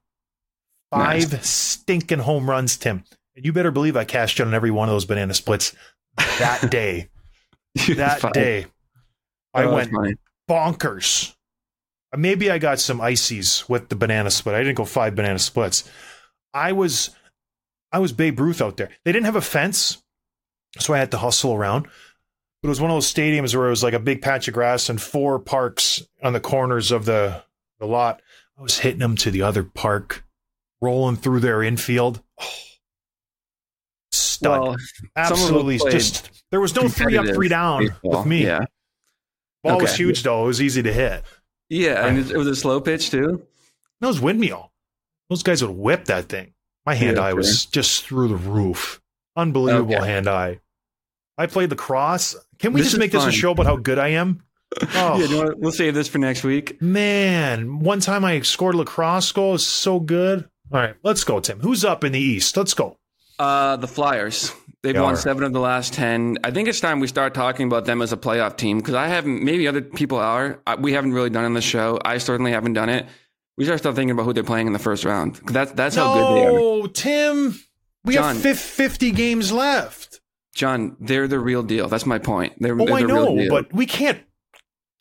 Five 0.92 1.32
Nice. 1.32 1.50
stinking 1.50 2.20
home 2.20 2.50
runs, 2.50 2.78
Tim. 2.78 3.04
And 3.36 3.46
you 3.46 3.54
better 3.54 3.72
believe 3.72 3.98
I 3.98 4.06
cashed 4.06 4.40
in 4.40 4.48
on 4.48 4.54
every 4.54 4.72
one 4.72 4.88
of 4.90 4.94
those 4.94 5.06
banana 5.06 5.34
splits 5.34 5.76
that 6.18 6.68
day. 6.72 7.10
That 7.96 8.22
Fine. 8.22 8.32
day. 8.32 8.66
I 9.54 9.64
Oh, 9.64 9.74
went 9.74 9.92
bonkers. 10.50 11.36
Uh, 12.14 12.18
maybe 12.18 12.50
I 12.50 12.58
got 12.58 12.80
some 12.80 13.02
ices 13.02 13.68
with 13.68 13.90
the 13.90 13.96
banana 13.96 14.32
split. 14.32 14.56
I 14.56 14.60
didn't 14.60 14.76
go 14.76 14.86
five 14.86 15.16
banana 15.16 15.40
splits. 15.40 15.90
I 16.54 16.72
was 16.72 17.10
I 17.92 18.00
was 18.00 18.14
Babe 18.14 18.40
Ruth 18.40 18.62
out 18.62 18.78
there. 18.78 18.90
They 19.04 19.12
didn't 19.12 19.26
have 19.26 19.36
a 19.36 19.42
fence, 19.42 20.02
so 20.80 20.94
I 20.94 20.98
had 21.00 21.12
to 21.12 21.18
hustle 21.18 21.54
around. 21.54 21.84
But 22.62 22.68
it 22.68 22.70
was 22.70 22.82
one 22.82 22.90
of 22.90 22.96
those 22.96 23.12
stadiums 23.14 23.56
where 23.56 23.68
it 23.68 23.72
was 23.72 23.84
like 23.84 23.94
a 23.94 24.00
big 24.00 24.22
patch 24.22 24.48
of 24.48 24.54
grass 24.54 24.90
and 24.90 25.00
four 25.02 25.38
parks 25.40 26.02
on 26.24 26.34
the 26.34 26.40
corners 26.40 26.92
of 26.92 27.06
the 27.06 27.44
the 27.80 27.86
lot. 27.86 28.22
I 28.58 28.62
was 28.62 28.80
hitting 28.80 29.00
them 29.00 29.16
to 29.18 29.30
the 29.32 29.42
other 29.42 29.64
park, 29.64 30.24
rolling 30.82 31.18
through 31.18 31.42
their 31.42 31.62
infield. 31.62 32.22
Oh, 32.40 32.46
stud. 34.12 34.62
Well, 34.62 34.76
Absolutely, 35.16 35.78
just 35.78 36.30
there 36.52 36.62
was 36.62 36.76
no 36.76 36.88
three 36.88 37.18
up, 37.18 37.26
three 37.28 37.50
down 37.50 37.88
baseball. 37.88 38.18
with 38.20 38.26
me. 38.26 38.44
Yeah. 38.46 38.66
Ball 39.64 39.78
was 39.80 39.92
Okay. 39.92 39.98
huge 39.98 40.24
though; 40.24 40.44
it 40.44 40.48
was 40.48 40.62
easy 40.62 40.82
to 40.84 40.94
hit. 40.94 41.24
Yeah. 41.70 42.06
And 42.06 42.18
it, 42.20 42.32
it 42.32 42.38
was 42.38 42.48
a 42.48 42.56
slow 42.56 42.80
pitch 42.80 43.10
too. 43.10 43.44
That 44.02 44.08
was 44.08 44.20
windmill. 44.22 44.72
Those 45.30 45.42
guys 45.44 45.64
would 45.64 45.76
whip 45.76 46.06
that 46.06 46.30
thing. 46.30 46.54
My 46.86 46.94
hand 46.94 47.18
Yeah, 47.18 47.24
eye 47.24 47.34
was 47.34 47.66
just 47.66 48.06
through 48.06 48.28
the 48.28 48.36
roof. 48.36 49.02
Unbelievable 49.36 49.96
Okay. 49.96 50.06
hand 50.06 50.28
eye. 50.28 50.60
I 51.38 51.48
played 51.48 51.70
lacrosse. 51.70 52.36
Can 52.60 52.74
we 52.74 52.82
This 52.82 52.92
just 52.92 53.00
make 53.00 53.12
this 53.12 53.22
fun. 53.24 53.30
a 53.30 53.34
show 53.34 53.52
about 53.52 53.66
how 53.66 53.76
good 53.78 54.00
I 54.00 54.10
am? 54.10 54.42
Oh 54.96 55.18
Yeah, 55.20 55.26
you 55.28 55.38
want- 55.38 55.60
we'll 55.60 55.72
save 55.72 55.94
this 55.94 56.08
for 56.10 56.18
next 56.18 56.44
week. 56.44 56.82
man, 56.82 57.80
one 57.80 58.00
time 58.02 58.26
I 58.26 58.42
scored 58.42 58.76
a 58.76 58.80
lacrosse 58.80 59.32
goal. 59.32 59.58
So 59.58 60.00
good. 60.00 60.50
All 60.74 60.80
right, 60.82 60.96
let's 61.04 61.24
go, 61.24 61.40
Tim. 61.40 61.60
Who's 61.60 61.86
up 61.86 62.04
in 62.04 62.12
the 62.14 62.20
East? 62.20 62.58
Let's 62.58 62.74
go. 62.74 62.98
Uh, 63.40 63.76
the 63.78 63.88
Flyers. 63.88 64.54
They've 64.82 64.94
They 64.94 65.00
won 65.00 65.14
are. 65.14 65.18
seven 65.18 65.44
of 65.44 65.54
the 65.54 65.60
last 65.60 65.94
ten. 65.94 66.38
I 66.44 66.52
think 66.52 66.68
it's 66.68 66.80
time 66.80 67.00
we 67.00 67.08
start 67.08 67.34
talking 67.34 67.68
about 67.68 67.86
them 67.86 68.02
as 68.02 68.12
a 68.14 68.18
playoff 68.18 68.56
team 68.58 68.78
because 68.80 68.94
I 68.96 69.08
haven't. 69.08 69.44
Maybe 69.44 69.68
other 69.68 69.82
people 69.82 70.18
are. 70.18 70.60
I, 70.68 70.76
we 70.76 70.94
haven't 70.94 71.14
really 71.14 71.30
done 71.30 71.44
it 71.44 71.48
on 71.48 71.54
the 71.54 71.62
show. 71.62 72.00
I 72.04 72.18
certainly 72.18 72.52
haven't 72.52 72.74
done 72.74 72.90
it. 72.90 73.06
We 73.58 73.66
start 73.66 73.80
start 73.80 73.96
thinking 73.96 74.12
about 74.12 74.24
who 74.24 74.34
they're 74.34 74.44
playing 74.44 74.68
in 74.68 74.74
the 74.74 74.80
first 74.80 75.06
round. 75.06 75.36
that's 75.46 75.72
that's 75.72 75.96
how 75.96 76.14
good 76.14 76.36
they 76.36 76.46
are. 76.46 76.52
No, 76.52 76.88
Tim. 76.88 77.60
We 78.04 78.14
John. 78.16 78.36
have 78.36 78.44
fif- 78.44 78.60
50 78.60 79.12
games 79.12 79.52
left. 79.52 80.15
John, 80.56 80.96
they're 81.00 81.28
the 81.28 81.40
real 81.40 81.62
deal. 81.62 81.88
That's 81.90 82.06
my 82.06 82.18
point. 82.18 82.54
They're, 82.60 82.74
Oh, 82.80 82.86
they're 82.86 82.96
I 82.96 83.02
the 83.02 83.08
real 83.08 83.26
know, 83.36 83.38
deal. 83.38 83.50
but 83.50 83.72
we 83.74 83.86
can't 83.86 84.20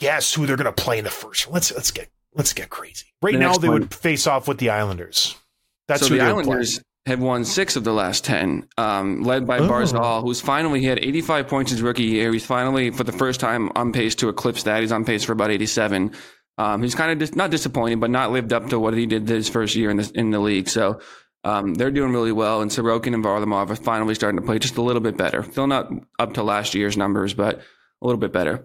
guess 0.01 0.35
who 0.35 0.47
they're 0.47 0.57
going 0.57 0.73
to 0.73 0.83
play 0.83 0.99
in 0.99 1.05
the 1.05 1.11
first. 1.11 1.51
Let's 1.51 1.73
let's 1.73 1.91
get 1.93 2.09
let's 2.35 2.53
get 2.53 2.69
crazy. 2.71 3.07
Right 3.23 3.33
The 3.35 3.39
now, 3.39 3.55
they 3.55 3.69
one. 3.69 3.81
would 3.83 3.95
face 3.95 4.27
off 4.27 4.49
with 4.49 4.59
the 4.59 4.71
Islanders. 4.71 5.37
That's 5.89 6.03
so 6.03 6.09
who 6.09 6.19
the 6.19 6.25
they 6.25 6.33
would 6.33 6.45
play. 6.45 6.53
Islanders 6.55 6.81
have 7.07 7.21
won 7.21 7.45
six 7.45 7.77
of 7.77 7.85
the 7.85 7.93
last 7.93 8.25
ten, 8.25 8.67
um, 8.79 9.23
led 9.23 9.47
by 9.47 9.59
Oh. 9.59 9.69
Barzal, 9.69 10.23
who's 10.23 10.41
finally 10.41 10.81
he 10.81 10.87
had 10.87 10.99
85 10.99 11.47
points 11.49 11.71
his 11.71 11.83
rookie 11.83 12.03
year. 12.05 12.33
He's 12.33 12.47
finally, 12.47 12.91
for 12.91 13.05
the 13.05 13.13
first 13.13 13.41
time, 13.41 13.71
on 13.77 13.93
pace 13.93 14.15
to 14.17 14.29
eclipse 14.31 14.63
that. 14.65 14.81
He's 14.81 14.91
on 14.93 15.05
pace 15.05 15.23
for 15.23 15.33
about 15.33 15.51
87. 15.51 16.13
Um, 16.57 16.83
he's 16.83 16.95
kind 16.95 17.11
of 17.13 17.19
dis- 17.19 17.35
not 17.35 17.51
disappointing, 17.51 18.01
but 18.01 18.11
not 18.11 18.31
lived 18.33 18.53
up 18.53 18.69
to 18.71 18.79
what 18.81 18.95
he 18.95 19.07
did 19.07 19.29
his 19.29 19.49
first 19.49 19.75
year 19.77 19.91
in 19.91 19.99
the 19.99 20.11
in 20.15 20.31
the 20.31 20.39
league. 20.41 20.69
So 20.69 21.01
um, 21.45 21.75
they're 21.75 21.91
doing 21.91 22.13
really 22.13 22.33
well, 22.33 22.63
and 22.63 22.71
Sorokin 22.71 23.15
and 23.15 23.25
Varlamov 23.25 23.71
are 23.71 23.77
finally 23.77 24.15
starting 24.15 24.41
to 24.41 24.47
play 24.47 24.59
just 24.59 24.77
a 24.77 24.83
little 24.83 25.03
bit 25.03 25.17
better. 25.17 25.43
Still 25.45 25.67
not 25.67 25.91
up 26.19 26.35
to 26.35 26.43
last 26.43 26.75
year's 26.75 26.97
numbers, 26.97 27.35
but 27.35 27.59
a 27.59 28.07
little 28.07 28.21
bit 28.21 28.33
better. 28.33 28.65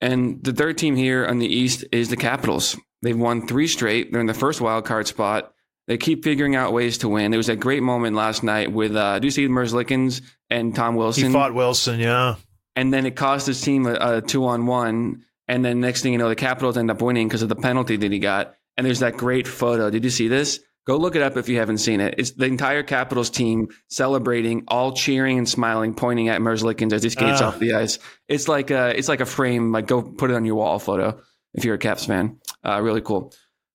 And 0.00 0.42
the 0.42 0.52
third 0.52 0.78
team 0.78 0.96
here 0.96 1.26
on 1.26 1.38
the 1.38 1.46
East 1.46 1.84
is 1.92 2.08
the 2.08 2.16
Capitals. 2.16 2.76
They've 3.02 3.18
won 3.18 3.46
three 3.46 3.68
straight. 3.68 4.12
They're 4.12 4.20
in 4.20 4.26
the 4.26 4.34
first 4.34 4.60
wild 4.60 4.84
card 4.84 5.06
spot. 5.06 5.52
They 5.86 5.96
keep 5.96 6.22
figuring 6.22 6.54
out 6.54 6.72
ways 6.72 6.98
to 6.98 7.08
win. 7.08 7.30
There 7.30 7.38
was 7.38 7.46
that 7.46 7.60
great 7.60 7.82
moment 7.82 8.14
last 8.14 8.42
night 8.42 8.70
with, 8.72 8.94
uh, 8.94 9.18
do 9.18 9.26
you 9.26 9.30
see 9.30 9.48
Merzlikins 9.48 10.20
and 10.50 10.74
Tom 10.74 10.96
Wilson? 10.96 11.28
He 11.28 11.32
fought 11.32 11.54
Wilson, 11.54 11.98
yeah. 11.98 12.34
and 12.76 12.92
then 12.92 13.06
it 13.06 13.16
cost 13.16 13.46
his 13.46 13.60
team 13.60 13.86
a, 13.86 13.94
a 14.00 14.22
two 14.22 14.44
on 14.46 14.66
one. 14.66 15.24
And 15.48 15.64
then 15.64 15.80
next 15.80 16.02
thing 16.02 16.12
you 16.12 16.18
know, 16.18 16.28
the 16.28 16.36
Capitals 16.36 16.76
end 16.76 16.90
up 16.90 17.00
winning 17.00 17.26
because 17.26 17.42
of 17.42 17.48
the 17.48 17.56
penalty 17.56 17.96
that 17.96 18.12
he 18.12 18.18
got. 18.18 18.54
And 18.76 18.86
there's 18.86 19.00
that 19.00 19.16
great 19.16 19.48
photo. 19.48 19.90
Did 19.90 20.04
you 20.04 20.10
see 20.10 20.28
this? 20.28 20.60
Go 20.88 20.96
look 20.96 21.14
it 21.16 21.22
up 21.22 21.36
if 21.36 21.50
you 21.50 21.58
haven't 21.58 21.78
seen 21.78 22.00
it. 22.00 22.14
It's 22.16 22.30
the 22.30 22.46
entire 22.46 22.82
Capitals 22.82 23.28
team 23.28 23.68
celebrating, 23.88 24.64
all 24.68 24.92
cheering 24.92 25.36
and 25.36 25.46
smiling, 25.48 25.92
pointing 25.94 26.28
at 26.30 26.40
Merzlikins 26.40 26.94
as 26.94 27.02
he 27.02 27.10
skates 27.10 27.42
Ah. 27.42 27.48
off 27.48 27.58
the 27.58 27.74
ice. 27.74 27.98
It's 28.26 28.48
like 28.48 28.70
a, 28.70 28.96
it's 28.98 29.06
like 29.08 29.20
a 29.20 29.26
frame. 29.26 29.70
Like 29.70 29.86
go 29.86 30.00
put 30.02 30.30
it 30.30 30.34
on 30.34 30.46
your 30.46 30.54
wall 30.54 30.78
photo 30.78 31.20
if 31.52 31.64
you're 31.66 31.74
a 31.74 31.78
Caps 31.78 32.06
fan. 32.06 32.38
Uh, 32.64 32.80
really 32.80 33.02
cool. 33.02 33.34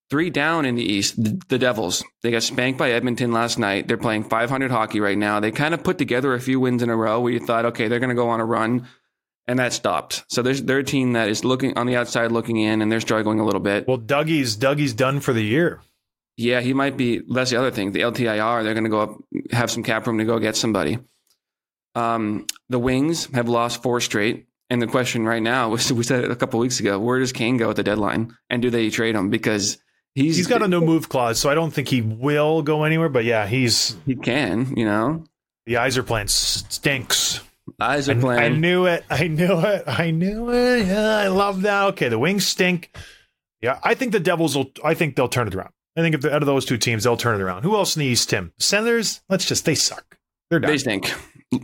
Three 0.10 0.32
down 0.32 0.66
in 0.66 0.74
the 0.76 0.84
East, 0.84 1.24
the, 1.24 1.40
the 1.50 1.60
Devils. 1.60 2.04
They 2.24 2.32
got 2.32 2.42
spanked 2.44 2.80
by 2.80 2.92
Edmonton 2.92 3.32
last 3.32 3.58
night. 3.60 3.88
They're 3.88 3.98
playing 3.98 4.24
500 4.26 4.72
hockey 4.72 5.00
right 5.00 5.18
now. 5.18 5.40
They 5.40 5.52
kind 5.52 5.74
of 5.76 5.84
put 5.84 6.00
together 6.00 6.34
a 6.34 6.40
few 6.40 6.60
wins 6.60 6.82
in 6.82 6.90
a 6.90 6.96
row 6.96 7.20
where 7.22 7.32
you 7.32 7.40
thought, 7.40 7.66
okay, 7.66 7.88
they're 7.88 8.00
going 8.00 8.10
to 8.10 8.16
go 8.16 8.30
on 8.30 8.40
a 8.40 8.46
run, 8.46 8.88
and 9.48 9.60
that 9.60 9.74
stopped. 9.74 10.24
So 10.30 10.42
there's 10.42 10.62
they're 10.64 10.80
a 10.80 10.84
team 10.84 11.14
that 11.14 11.30
is 11.30 11.44
looking 11.46 11.78
on 11.78 11.86
the 11.88 11.96
outside, 11.96 12.32
looking 12.32 12.58
in, 12.58 12.82
and 12.82 12.92
they're 12.92 13.00
struggling 13.02 13.40
a 13.40 13.46
little 13.46 13.60
bit. 13.62 13.88
Well, 13.88 13.98
Dougie's 13.98 14.56
Dougie's 14.56 14.94
done 14.94 15.20
for 15.20 15.34
the 15.34 15.44
year. 15.44 15.80
Yeah, 16.38 16.62
he 16.62 16.74
might 16.74 16.98
be. 16.98 17.22
That's 17.30 17.52
the 17.52 17.58
other 17.58 17.72
thing. 17.72 17.92
The 17.92 18.02
LTIR, 18.02 18.64
they're 18.64 18.74
going 18.74 18.86
to 18.86 18.90
go 18.90 19.02
up, 19.02 19.18
have 19.52 19.70
some 19.70 19.84
cap 19.84 20.08
room 20.08 20.18
to 20.18 20.26
go 20.26 20.40
get 20.40 20.56
somebody. 20.56 21.00
Um, 21.96 22.48
the 22.70 22.80
Wings 22.80 23.28
have 23.34 23.48
lost 23.48 23.84
four 23.84 24.02
straight. 24.02 24.48
And 24.70 24.82
the 24.82 24.88
question 24.88 25.26
right 25.26 25.42
now 25.42 25.70
was 25.70 25.92
we 25.94 26.04
said 26.04 26.24
it 26.24 26.32
a 26.32 26.36
couple 26.36 26.60
weeks 26.60 26.80
ago 26.80 27.00
where 27.00 27.20
does 27.20 27.32
Kane 27.32 27.58
go 27.58 27.70
at 27.70 27.76
the 27.76 27.84
deadline? 27.84 28.36
And 28.50 28.62
do 28.62 28.70
they 28.70 28.90
trade 28.90 29.16
him? 29.16 29.30
Because 29.30 29.78
he's, 30.16 30.38
He's 30.38 30.48
got 30.48 30.64
a 30.64 30.68
no 30.68 30.82
move 30.82 31.10
clause, 31.10 31.40
so 31.40 31.50
I 31.50 31.54
don't 31.54 31.72
think 31.72 31.88
he 31.88 32.02
will 32.02 32.64
go 32.64 32.84
anywhere. 32.84 33.10
But 33.10 33.26
yeah, 33.26 33.46
he's 33.46 33.96
he 34.06 34.16
can, 34.16 34.76
you 34.76 34.86
know. 34.86 35.26
the 35.68 36.04
playing 36.04 36.26
s- 36.26 36.64
stinks. 36.70 37.42
Eyes 37.80 38.10
I, 38.10 38.14
I 38.14 38.50
knew 38.50 38.88
it. 38.88 39.06
I 39.10 39.28
knew 39.28 39.60
it. 39.60 39.84
I 39.88 40.12
knew 40.12 40.50
it. 40.52 40.88
Yeah, 40.88 41.18
I 41.18 41.28
love 41.28 41.62
that. 41.62 41.86
Okay, 41.90 42.10
the 42.10 42.20
Wings 42.20 42.46
stink. 42.46 42.96
Yeah, 43.62 43.80
I 43.84 43.94
think 43.94 44.12
the 44.12 44.20
Devils 44.20 44.58
will. 44.58 44.72
I 44.84 44.94
think 44.96 45.16
they'll 45.16 45.30
turn 45.30 45.48
it 45.48 45.56
around. 45.56 45.72
I 45.96 46.02
think 46.02 46.16
if 46.16 46.26
out 46.26 46.42
of 46.42 46.48
those 46.48 46.66
two 46.66 46.78
teams, 46.78 47.04
they'll 47.04 47.18
turn 47.18 47.40
it 47.40 47.44
around. 47.44 47.64
Who 47.64 47.76
else 47.76 47.96
in 47.96 48.02
the 48.02 48.06
East, 48.06 48.30
Tim? 48.30 48.52
Senators. 48.60 49.22
Let's 49.30 49.46
just 49.46 49.66
they 49.66 49.76
suck. 49.76 50.18
They're 50.50 50.60
done. 50.60 50.72
They 50.72 50.78
stink. 50.78 51.14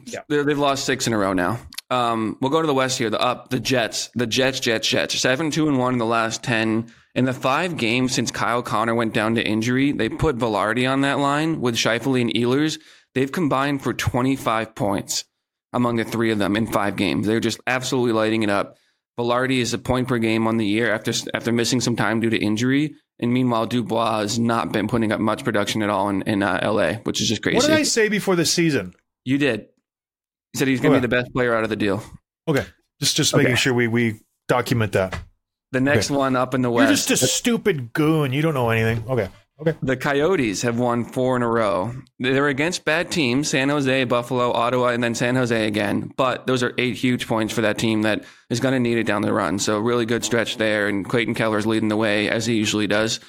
Yeah. 0.05 0.19
They're, 0.29 0.43
they've 0.43 0.57
lost 0.57 0.85
six 0.85 1.07
in 1.07 1.13
a 1.13 1.17
row 1.17 1.33
now. 1.33 1.59
Um, 1.89 2.37
we'll 2.41 2.51
go 2.51 2.61
to 2.61 2.67
the 2.67 2.73
West 2.75 2.99
here. 2.99 3.09
The 3.09 3.19
up, 3.19 3.49
the 3.49 3.59
Jets, 3.59 4.11
the 4.13 4.27
Jets, 4.27 4.59
Jets, 4.59 4.87
Jets. 4.87 5.19
Seven, 5.19 5.49
two, 5.49 5.67
and 5.67 5.79
one 5.79 5.93
in 5.93 5.99
the 5.99 6.05
last 6.05 6.43
ten. 6.43 6.91
In 7.15 7.25
the 7.25 7.33
five 7.33 7.75
games 7.75 8.13
since 8.13 8.29
Kyle 8.29 8.61
Connor 8.61 8.93
went 8.93 9.15
down 9.15 9.35
to 9.35 9.43
injury, 9.43 9.91
they 9.91 10.09
put 10.09 10.37
Vilardi 10.37 10.89
on 10.89 11.01
that 11.01 11.17
line 11.17 11.59
with 11.59 11.75
Scheifele 11.75 12.21
and 12.21 12.33
Ehlers. 12.33 12.79
They've 13.15 13.31
combined 13.31 13.81
for 13.81 13.93
25 13.93 14.75
points 14.75 15.25
among 15.73 15.95
the 15.95 16.03
three 16.03 16.31
of 16.31 16.37
them 16.37 16.55
in 16.55 16.67
five 16.67 16.95
games. 16.95 17.25
They're 17.25 17.39
just 17.39 17.59
absolutely 17.65 18.13
lighting 18.13 18.43
it 18.43 18.49
up. 18.49 18.77
Vilardi 19.19 19.59
is 19.59 19.73
a 19.73 19.79
point 19.79 20.07
per 20.07 20.19
game 20.19 20.47
on 20.47 20.57
the 20.57 20.65
year 20.65 20.93
after 20.93 21.11
after 21.33 21.51
missing 21.51 21.81
some 21.81 21.95
time 21.95 22.19
due 22.19 22.29
to 22.29 22.37
injury. 22.37 22.95
And 23.21 23.33
meanwhile, 23.33 23.65
Dubois 23.65 24.19
has 24.19 24.39
not 24.39 24.71
been 24.71 24.87
putting 24.87 25.11
up 25.11 25.19
much 25.19 25.43
production 25.43 25.81
at 25.83 25.89
all 25.89 26.07
in, 26.09 26.21
in 26.21 26.41
uh, 26.41 26.59
LA, 26.63 26.93
which 27.03 27.19
is 27.21 27.27
just 27.27 27.41
crazy. 27.43 27.57
What 27.57 27.65
did 27.65 27.75
I 27.75 27.83
say 27.83 28.07
before 28.07 28.35
the 28.37 28.45
season? 28.45 28.93
You 29.25 29.37
did. 29.37 29.67
He 30.53 30.59
said 30.59 30.67
he's 30.69 30.79
going 30.79 30.93
to 30.93 30.97
Okay. 30.97 31.05
be 31.07 31.15
the 31.15 31.21
best 31.21 31.33
player 31.33 31.53
out 31.53 31.63
of 31.63 31.69
the 31.69 31.75
deal. 31.75 32.01
Okay, 32.47 32.65
just 32.99 33.15
just 33.17 33.33
Okay. 33.33 33.43
making 33.43 33.57
sure 33.57 33.73
we 33.73 33.87
we 33.87 34.19
document 34.47 34.93
that. 34.93 35.19
The 35.71 35.81
next 35.81 36.09
one 36.09 36.35
up 36.35 36.53
in 36.55 36.61
the 36.63 36.71
West. 36.71 36.89
You're 36.89 36.95
just 37.17 37.23
a 37.23 37.27
stupid 37.27 37.93
goon. 37.93 38.33
You 38.33 38.41
don't 38.41 38.55
know 38.55 38.69
anything. 38.71 39.03
Okay. 39.07 39.29
Okay. 39.61 39.77
the 39.81 39.97
Coyotes 39.97 40.61
have 40.61 40.79
won 40.79 41.03
four 41.03 41.35
in 41.35 41.41
a 41.41 41.47
row. 41.47 41.93
They're 42.17 42.47
against 42.47 42.85
bad 42.85 43.11
teams 43.11 43.49
San 43.49 43.69
Jose, 43.69 44.05
Buffalo, 44.05 44.53
Ottawa, 44.53 44.89
and 44.89 45.03
then 45.03 45.15
San 45.15 45.35
Jose 45.35 45.67
again. 45.67 46.13
But 46.15 46.47
those 46.47 46.63
are 46.63 46.73
eight 46.77 46.95
huge 46.95 47.27
points 47.27 47.53
for 47.53 47.61
that 47.61 47.77
team 47.77 48.03
that 48.03 48.23
is 48.49 48.61
going 48.61 48.73
to 48.73 48.79
need 48.79 48.97
it 48.97 49.05
down 49.05 49.21
the 49.21 49.33
run. 49.33 49.59
So, 49.59 49.79
really 49.79 50.05
good 50.05 50.23
stretch 50.23 50.57
there. 50.57 50.87
And 50.87 51.07
Clayton 51.07 51.33
Keller's 51.35 51.67
leading 51.67 51.89
the 51.89 51.97
way, 51.97 52.29
as 52.29 52.45
he 52.45 52.55
usually 52.55 52.87
does. 52.87 53.19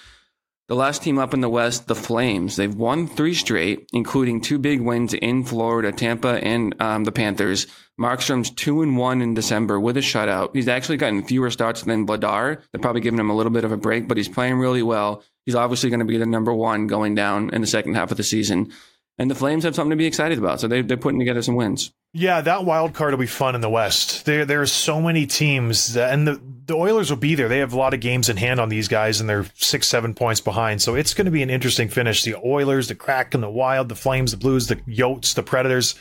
The 0.71 0.77
last 0.77 1.03
team 1.03 1.19
up 1.19 1.35
in 1.35 1.41
the 1.41 1.49
West, 1.49 1.89
the 1.89 1.97
Flames, 1.97 2.55
they've 2.55 2.73
won 2.73 3.09
three 3.09 3.35
straight, 3.35 3.89
including 3.93 4.41
two 4.41 4.57
big 4.57 4.81
wins 4.81 5.15
in 5.15 5.43
Florida, 5.43 5.91
Tampa, 5.91 6.39
and 6.45 6.81
um, 6.81 7.03
the 7.03 7.11
Panthers. 7.11 7.67
Markstrom's 8.01 8.51
two 8.51 8.81
and 8.81 8.97
one 8.97 9.21
in 9.21 9.35
December 9.35 9.81
with 9.81 9.97
a 9.97 10.01
shutout. 10.01 10.55
He's 10.55 10.69
actually 10.69 10.97
gotten 10.99 11.25
fewer 11.25 11.51
starts 11.51 11.83
than 11.83 12.07
Vladar. 12.07 12.63
They're 12.71 12.81
probably 12.81 13.01
giving 13.01 13.19
him 13.19 13.31
a 13.31 13.37
little 13.37 13.51
bit 13.51 13.65
of 13.65 13.73
a 13.73 13.77
break, 13.77 14.07
but 14.07 14.17
he's 14.17 14.29
playing 14.29 14.59
really 14.59 14.85
well. 14.85 15.25
He's 15.51 15.57
obviously 15.57 15.91
going 15.91 15.99
to 15.99 16.07
be 16.07 16.17
the 16.17 16.27
number 16.27 16.55
one 16.55 16.87
going 16.87 17.17
down 17.17 17.51
in 17.51 17.61
the 17.61 17.67
second 17.67 17.95
half 17.95 18.13
of 18.13 18.17
the 18.17 18.23
season. 18.23 18.73
And 19.19 19.29
the 19.29 19.35
Flames 19.35 19.65
have 19.65 19.75
something 19.75 19.91
to 19.91 19.97
be 19.97 20.07
excited 20.07 20.39
about. 20.39 20.61
So 20.61 20.69
they, 20.69 20.81
they're 20.83 20.97
putting 20.97 21.19
together 21.19 21.43
some 21.43 21.57
wins. 21.57 21.93
Yeah, 22.13 22.41
that 22.41 22.65
wild 22.65 22.95
card 22.95 23.13
will 23.13 23.19
be 23.19 23.27
fun 23.27 23.57
in 23.57 23.61
the 23.61 23.69
West. 23.69 24.27
There, 24.27 24.45
there 24.45 24.63
are 24.63 24.67
so 24.67 25.01
many 25.01 25.27
teams, 25.27 25.95
that, 25.95 26.13
and 26.13 26.27
the 26.29 26.41
the 26.67 26.77
Oilers 26.77 27.11
will 27.11 27.17
be 27.17 27.35
there. 27.35 27.49
They 27.49 27.59
have 27.59 27.73
a 27.73 27.79
lot 27.79 27.95
of 27.95 28.01
games 28.01 28.29
in 28.29 28.37
hand 28.37 28.61
on 28.61 28.69
these 28.69 28.87
guys, 28.87 29.21
and 29.21 29.29
they're 29.29 29.47
six, 29.57 29.89
seven 29.89 30.15
points 30.15 30.41
behind. 30.41 30.81
So 30.81 30.95
it's 30.95 31.15
going 31.15 31.25
to 31.25 31.33
be 31.33 31.43
an 31.43 31.51
interesting 31.51 31.89
finish. 31.89 32.23
The 32.23 32.37
Oilers, 32.37 32.87
the 32.87 32.95
Kraken, 32.95 33.41
the 33.41 33.51
Wild, 33.51 33.89
the 33.89 33.97
Flames, 33.97 34.31
the 34.31 34.37
Blues, 34.37 34.69
the 34.69 34.77
Yotes, 34.77 35.35
the 35.35 35.43
Predators. 35.43 35.97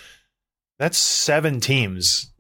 That's 0.78 0.98
seven 0.98 1.60
teams 1.60 2.32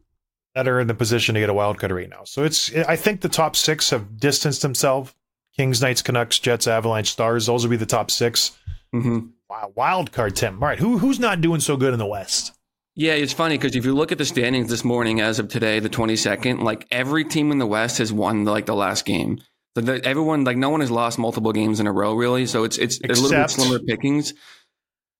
that 0.53 0.67
are 0.67 0.79
in 0.79 0.87
the 0.87 0.93
position 0.93 1.33
to 1.33 1.41
get 1.41 1.49
a 1.49 1.55
wild 1.55 1.79
card 1.79 1.91
right 1.91 2.09
now. 2.09 2.23
So 2.23 2.43
it's. 2.43 2.71
I 2.75 2.95
think 2.95 3.21
the 3.21 3.29
top 3.29 3.55
six 3.55 3.89
have 3.89 4.19
distanced 4.19 4.61
themselves. 4.61 5.13
Kings, 5.59 5.81
Knights, 5.81 6.01
Canucks, 6.01 6.39
Jets, 6.39 6.67
Avalanche, 6.67 7.09
Stars. 7.11 7.47
Those 7.47 7.65
will 7.65 7.69
be 7.69 7.75
the 7.75 7.85
top 7.85 8.09
six. 8.11 8.57
hmm 8.93 9.19
Wow, 9.49 9.73
wild 9.75 10.13
card, 10.13 10.37
Tim. 10.37 10.63
All 10.63 10.69
right, 10.69 10.79
who 10.79 10.99
who's 10.99 11.19
not 11.19 11.41
doing 11.41 11.59
so 11.59 11.75
good 11.75 11.91
in 11.91 11.99
the 11.99 12.05
West? 12.05 12.53
Yeah, 12.95 13.11
it's 13.11 13.33
funny 13.33 13.57
because 13.57 13.75
if 13.75 13.83
you 13.83 13.93
look 13.93 14.13
at 14.13 14.17
the 14.17 14.23
standings 14.23 14.69
this 14.69 14.85
morning 14.85 15.19
as 15.19 15.37
of 15.37 15.49
today, 15.49 15.81
the 15.81 15.89
22nd, 15.89 16.61
like 16.63 16.87
every 16.91 17.25
team 17.25 17.51
in 17.51 17.57
the 17.57 17.65
West 17.65 17.97
has 17.97 18.13
won 18.13 18.45
like 18.45 18.67
the 18.67 18.73
last 18.73 19.03
game. 19.03 19.41
So 19.75 19.81
that 19.81 20.05
everyone, 20.05 20.45
like, 20.45 20.55
no 20.55 20.69
one 20.69 20.79
has 20.79 20.91
lost 20.91 21.19
multiple 21.19 21.51
games 21.51 21.81
in 21.81 21.87
a 21.87 21.91
row, 21.91 22.13
really. 22.13 22.45
So 22.45 22.63
it's 22.63 22.77
it's 22.77 23.01
a 23.01 23.07
little 23.07 23.29
bit 23.41 23.49
slimmer 23.49 23.79
pickings, 23.79 24.33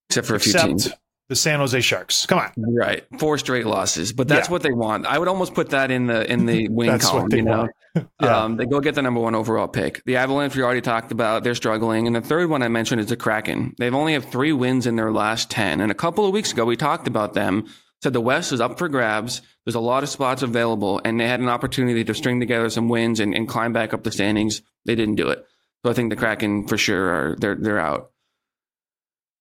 except 0.08 0.26
for 0.26 0.36
a 0.36 0.40
few 0.40 0.54
teams. 0.54 0.88
The 1.30 1.36
San 1.36 1.60
Jose 1.60 1.80
Sharks. 1.80 2.26
Come 2.26 2.40
on. 2.40 2.50
Right, 2.58 3.04
four 3.20 3.38
straight 3.38 3.64
losses, 3.64 4.12
but 4.12 4.26
that's 4.26 4.48
Yeah. 4.48 4.52
what 4.52 4.62
they 4.62 4.72
want. 4.72 5.06
I 5.06 5.16
would 5.16 5.28
almost 5.28 5.54
put 5.54 5.70
that 5.70 5.92
in 5.92 6.08
the 6.08 6.30
in 6.30 6.44
the 6.44 6.68
win 6.70 6.88
That's 6.88 7.06
column. 7.06 7.22
what 7.22 7.30
they 7.30 7.36
you 7.38 7.44
know, 7.44 7.58
want. 7.58 7.70
Yeah. 8.20 8.44
um, 8.44 8.56
they 8.56 8.66
go 8.66 8.80
get 8.80 8.94
the 8.96 9.02
number 9.02 9.20
one 9.20 9.34
overall 9.34 9.66
pick. 9.68 10.02
The 10.04 10.16
Avalanche 10.16 10.54
we 10.56 10.62
already 10.62 10.80
talked 10.80 11.12
about; 11.12 11.42
they're 11.44 11.54
struggling, 11.54 12.06
and 12.08 12.14
the 12.14 12.20
third 12.20 12.50
one 12.50 12.62
I 12.62 12.68
mentioned 12.68 13.00
is 13.00 13.06
the 13.06 13.16
Kraken. 13.16 13.74
They've 13.78 13.94
only 13.94 14.12
have 14.14 14.24
three 14.26 14.52
wins 14.52 14.86
in 14.88 14.96
their 14.96 15.12
last 15.12 15.50
ten, 15.50 15.80
and 15.80 15.90
a 15.90 15.94
couple 15.94 16.26
of 16.26 16.32
weeks 16.32 16.52
ago 16.52 16.64
we 16.64 16.76
talked 16.76 17.06
about 17.08 17.32
them. 17.34 17.64
Said 18.02 18.12
the 18.12 18.20
West 18.20 18.52
is 18.52 18.60
up 18.60 18.76
for 18.78 18.88
grabs. 18.88 19.40
There's 19.64 19.74
a 19.76 19.80
lot 19.80 20.02
of 20.02 20.08
spots 20.08 20.42
available, 20.42 21.00
and 21.04 21.20
they 21.20 21.28
had 21.28 21.38
an 21.40 21.48
opportunity 21.48 22.02
to 22.04 22.14
string 22.14 22.40
together 22.40 22.68
some 22.70 22.88
wins 22.88 23.20
and, 23.20 23.34
and 23.34 23.46
climb 23.46 23.72
back 23.72 23.92
up 23.94 24.02
the 24.02 24.10
standings. 24.10 24.62
They 24.84 24.94
didn't 24.96 25.16
do 25.16 25.28
it, 25.28 25.44
so 25.84 25.90
I 25.90 25.94
think 25.94 26.10
the 26.10 26.16
Kraken 26.16 26.66
for 26.66 26.76
sure 26.78 27.08
are 27.08 27.36
they're 27.38 27.54
they're 27.56 27.78
out. 27.80 28.10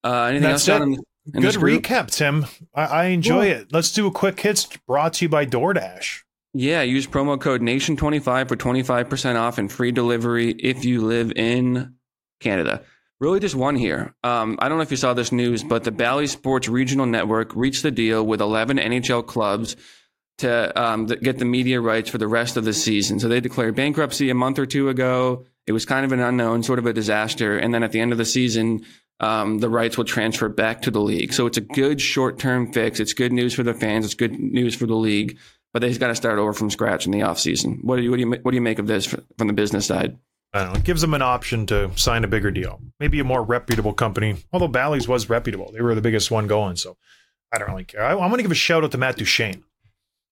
Uh, 0.03 0.23
anything 0.25 0.49
That's 0.49 0.67
else? 0.69 0.97
John, 1.33 1.43
it. 1.43 1.55
in- 1.55 1.55
in 1.55 1.61
Good 1.61 1.83
recap, 1.83 2.11
Tim. 2.11 2.45
I, 2.73 2.85
I 2.85 3.05
enjoy 3.05 3.47
it. 3.47 3.71
Let's 3.71 3.91
do 3.91 4.07
a 4.07 4.11
quick 4.11 4.39
hits 4.39 4.67
brought 4.87 5.13
to 5.13 5.25
you 5.25 5.29
by 5.29 5.45
DoorDash. 5.45 6.21
Yeah, 6.53 6.81
use 6.81 7.05
promo 7.05 7.39
code 7.39 7.61
Nation25 7.61 8.47
for 8.47 8.55
25% 8.55 9.35
off 9.35 9.57
and 9.59 9.71
free 9.71 9.91
delivery 9.91 10.51
if 10.51 10.83
you 10.83 11.01
live 11.01 11.31
in 11.35 11.93
Canada. 12.39 12.81
Really 13.19 13.39
just 13.39 13.53
one 13.53 13.75
here. 13.75 14.15
Um, 14.23 14.57
I 14.59 14.69
don't 14.69 14.77
know 14.77 14.81
if 14.81 14.91
you 14.91 14.97
saw 14.97 15.13
this 15.13 15.31
news, 15.31 15.63
but 15.63 15.83
the 15.83 15.91
Bally 15.91 16.25
Sports 16.25 16.67
Regional 16.69 17.05
Network 17.05 17.55
reached 17.55 17.83
the 17.83 17.91
deal 17.91 18.25
with 18.25 18.41
11 18.41 18.77
NHL 18.77 19.27
clubs 19.27 19.75
to 20.39 20.81
um, 20.81 21.05
get 21.05 21.37
the 21.37 21.45
media 21.45 21.81
rights 21.81 22.09
for 22.09 22.17
the 22.17 22.27
rest 22.27 22.55
of 22.55 22.63
the 22.63 22.73
season. 22.73 23.19
So 23.19 23.27
they 23.27 23.41
declared 23.41 23.75
bankruptcy 23.75 24.29
a 24.29 24.33
month 24.33 24.57
or 24.57 24.65
two 24.65 24.87
ago. 24.87 25.45
It 25.67 25.73
was 25.73 25.85
kind 25.85 26.05
of 26.05 26.13
an 26.13 26.21
unknown, 26.21 26.63
sort 26.63 26.79
of 26.79 26.85
a 26.85 26.93
disaster. 26.93 27.57
And 27.57 27.73
then 27.73 27.83
at 27.83 27.91
the 27.91 27.99
end 27.99 28.13
of 28.13 28.17
the 28.17 28.25
season, 28.25 28.85
um, 29.19 29.59
the 29.59 29.69
rights 29.69 29.97
will 29.97 30.05
transfer 30.05 30.49
back 30.49 30.81
to 30.83 30.91
the 30.91 31.01
league. 31.01 31.33
So 31.33 31.45
it's 31.45 31.57
a 31.57 31.61
good 31.61 31.99
short 31.99 32.39
term 32.39 32.71
fix. 32.71 32.99
It's 32.99 33.13
good 33.13 33.33
news 33.33 33.53
for 33.53 33.63
the 33.63 33.73
fans. 33.73 34.05
It's 34.05 34.13
good 34.13 34.39
news 34.39 34.75
for 34.75 34.85
the 34.85 34.95
league. 34.95 35.37
But 35.71 35.81
they've 35.81 35.99
got 35.99 36.07
to 36.07 36.15
start 36.15 36.39
over 36.39 36.53
from 36.53 36.71
scratch 36.71 37.05
in 37.05 37.11
the 37.11 37.19
offseason. 37.19 37.83
What 37.83 37.97
do 37.97 38.01
you 38.01 38.09
what 38.09 38.17
do 38.17 38.21
you 38.21 38.31
what 38.41 38.51
do 38.51 38.55
you 38.55 38.61
make 38.61 38.79
of 38.79 38.87
this 38.87 39.05
from 39.05 39.47
the 39.47 39.53
business 39.53 39.85
side? 39.85 40.17
I 40.51 40.63
don't 40.63 40.73
know. 40.73 40.79
It 40.79 40.83
gives 40.83 41.01
them 41.01 41.13
an 41.13 41.21
option 41.21 41.67
to 41.67 41.91
sign 41.95 42.23
a 42.23 42.27
bigger 42.27 42.49
deal. 42.49 42.81
Maybe 42.99 43.19
a 43.19 43.23
more 43.23 43.43
reputable 43.43 43.93
company. 43.93 44.37
Although 44.51 44.67
Bally's 44.67 45.07
was 45.07 45.29
reputable. 45.29 45.71
They 45.71 45.81
were 45.81 45.93
the 45.93 46.01
biggest 46.01 46.31
one 46.31 46.47
going. 46.47 46.75
So 46.75 46.97
I 47.51 47.59
don't 47.59 47.69
really 47.69 47.83
care. 47.83 48.03
I, 48.03 48.13
I'm 48.13 48.17
going 48.17 48.37
to 48.37 48.41
give 48.41 48.51
a 48.51 48.55
shout 48.55 48.83
out 48.83 48.91
to 48.91 48.97
Matt 48.97 49.17
Duchene. 49.17 49.63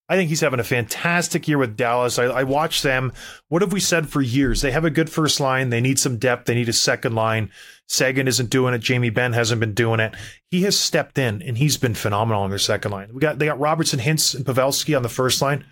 I 0.10 0.15
think 0.15 0.30
he's 0.30 0.39
having 0.41 0.60
a 0.62 0.63
fantastic 0.63 1.48
year 1.50 1.58
with 1.58 1.76
Dallas. 1.76 2.17
I, 2.17 2.26
I 2.26 2.43
watched 2.43 2.82
them. 2.84 3.12
What 3.50 3.62
have 3.62 3.74
we 3.74 3.82
said 3.82 4.08
for 4.08 4.22
years? 4.22 4.62
They 4.62 4.72
have 4.72 4.86
a 4.86 4.89
good 4.89 5.10
first 5.10 5.39
line. 5.41 5.70
They 5.70 5.82
need 5.82 6.00
some 6.00 6.17
depth. 6.17 6.46
They 6.46 6.56
need 6.56 6.70
a 6.70 6.74
second 6.74 7.13
line. 7.13 7.52
Seguin 7.88 8.28
isn't 8.28 8.50
doing 8.50 8.74
it. 8.74 8.80
Jamie 8.80 9.10
Benn 9.10 9.34
hasn't 9.34 9.60
been 9.60 9.74
doing 9.74 10.00
it. 10.00 10.13
He 10.50 10.62
has 10.62 10.80
stepped 10.80 11.17
in 11.17 11.41
and 11.41 11.58
he's 11.58 11.76
been 11.76 11.93
phenomenal 11.93 12.41
on 12.43 12.50
their 12.50 12.60
second 12.60 12.91
line. 12.91 13.10
We 13.13 13.20
got 13.20 13.38
they 13.38 13.46
got 13.48 13.60
Robertson, 13.60 14.00
Hintz, 14.00 14.34
and 14.34 14.46
Pavelski 14.46 14.96
on 14.96 15.04
the 15.04 15.10
first 15.10 15.41
line. 15.41 15.65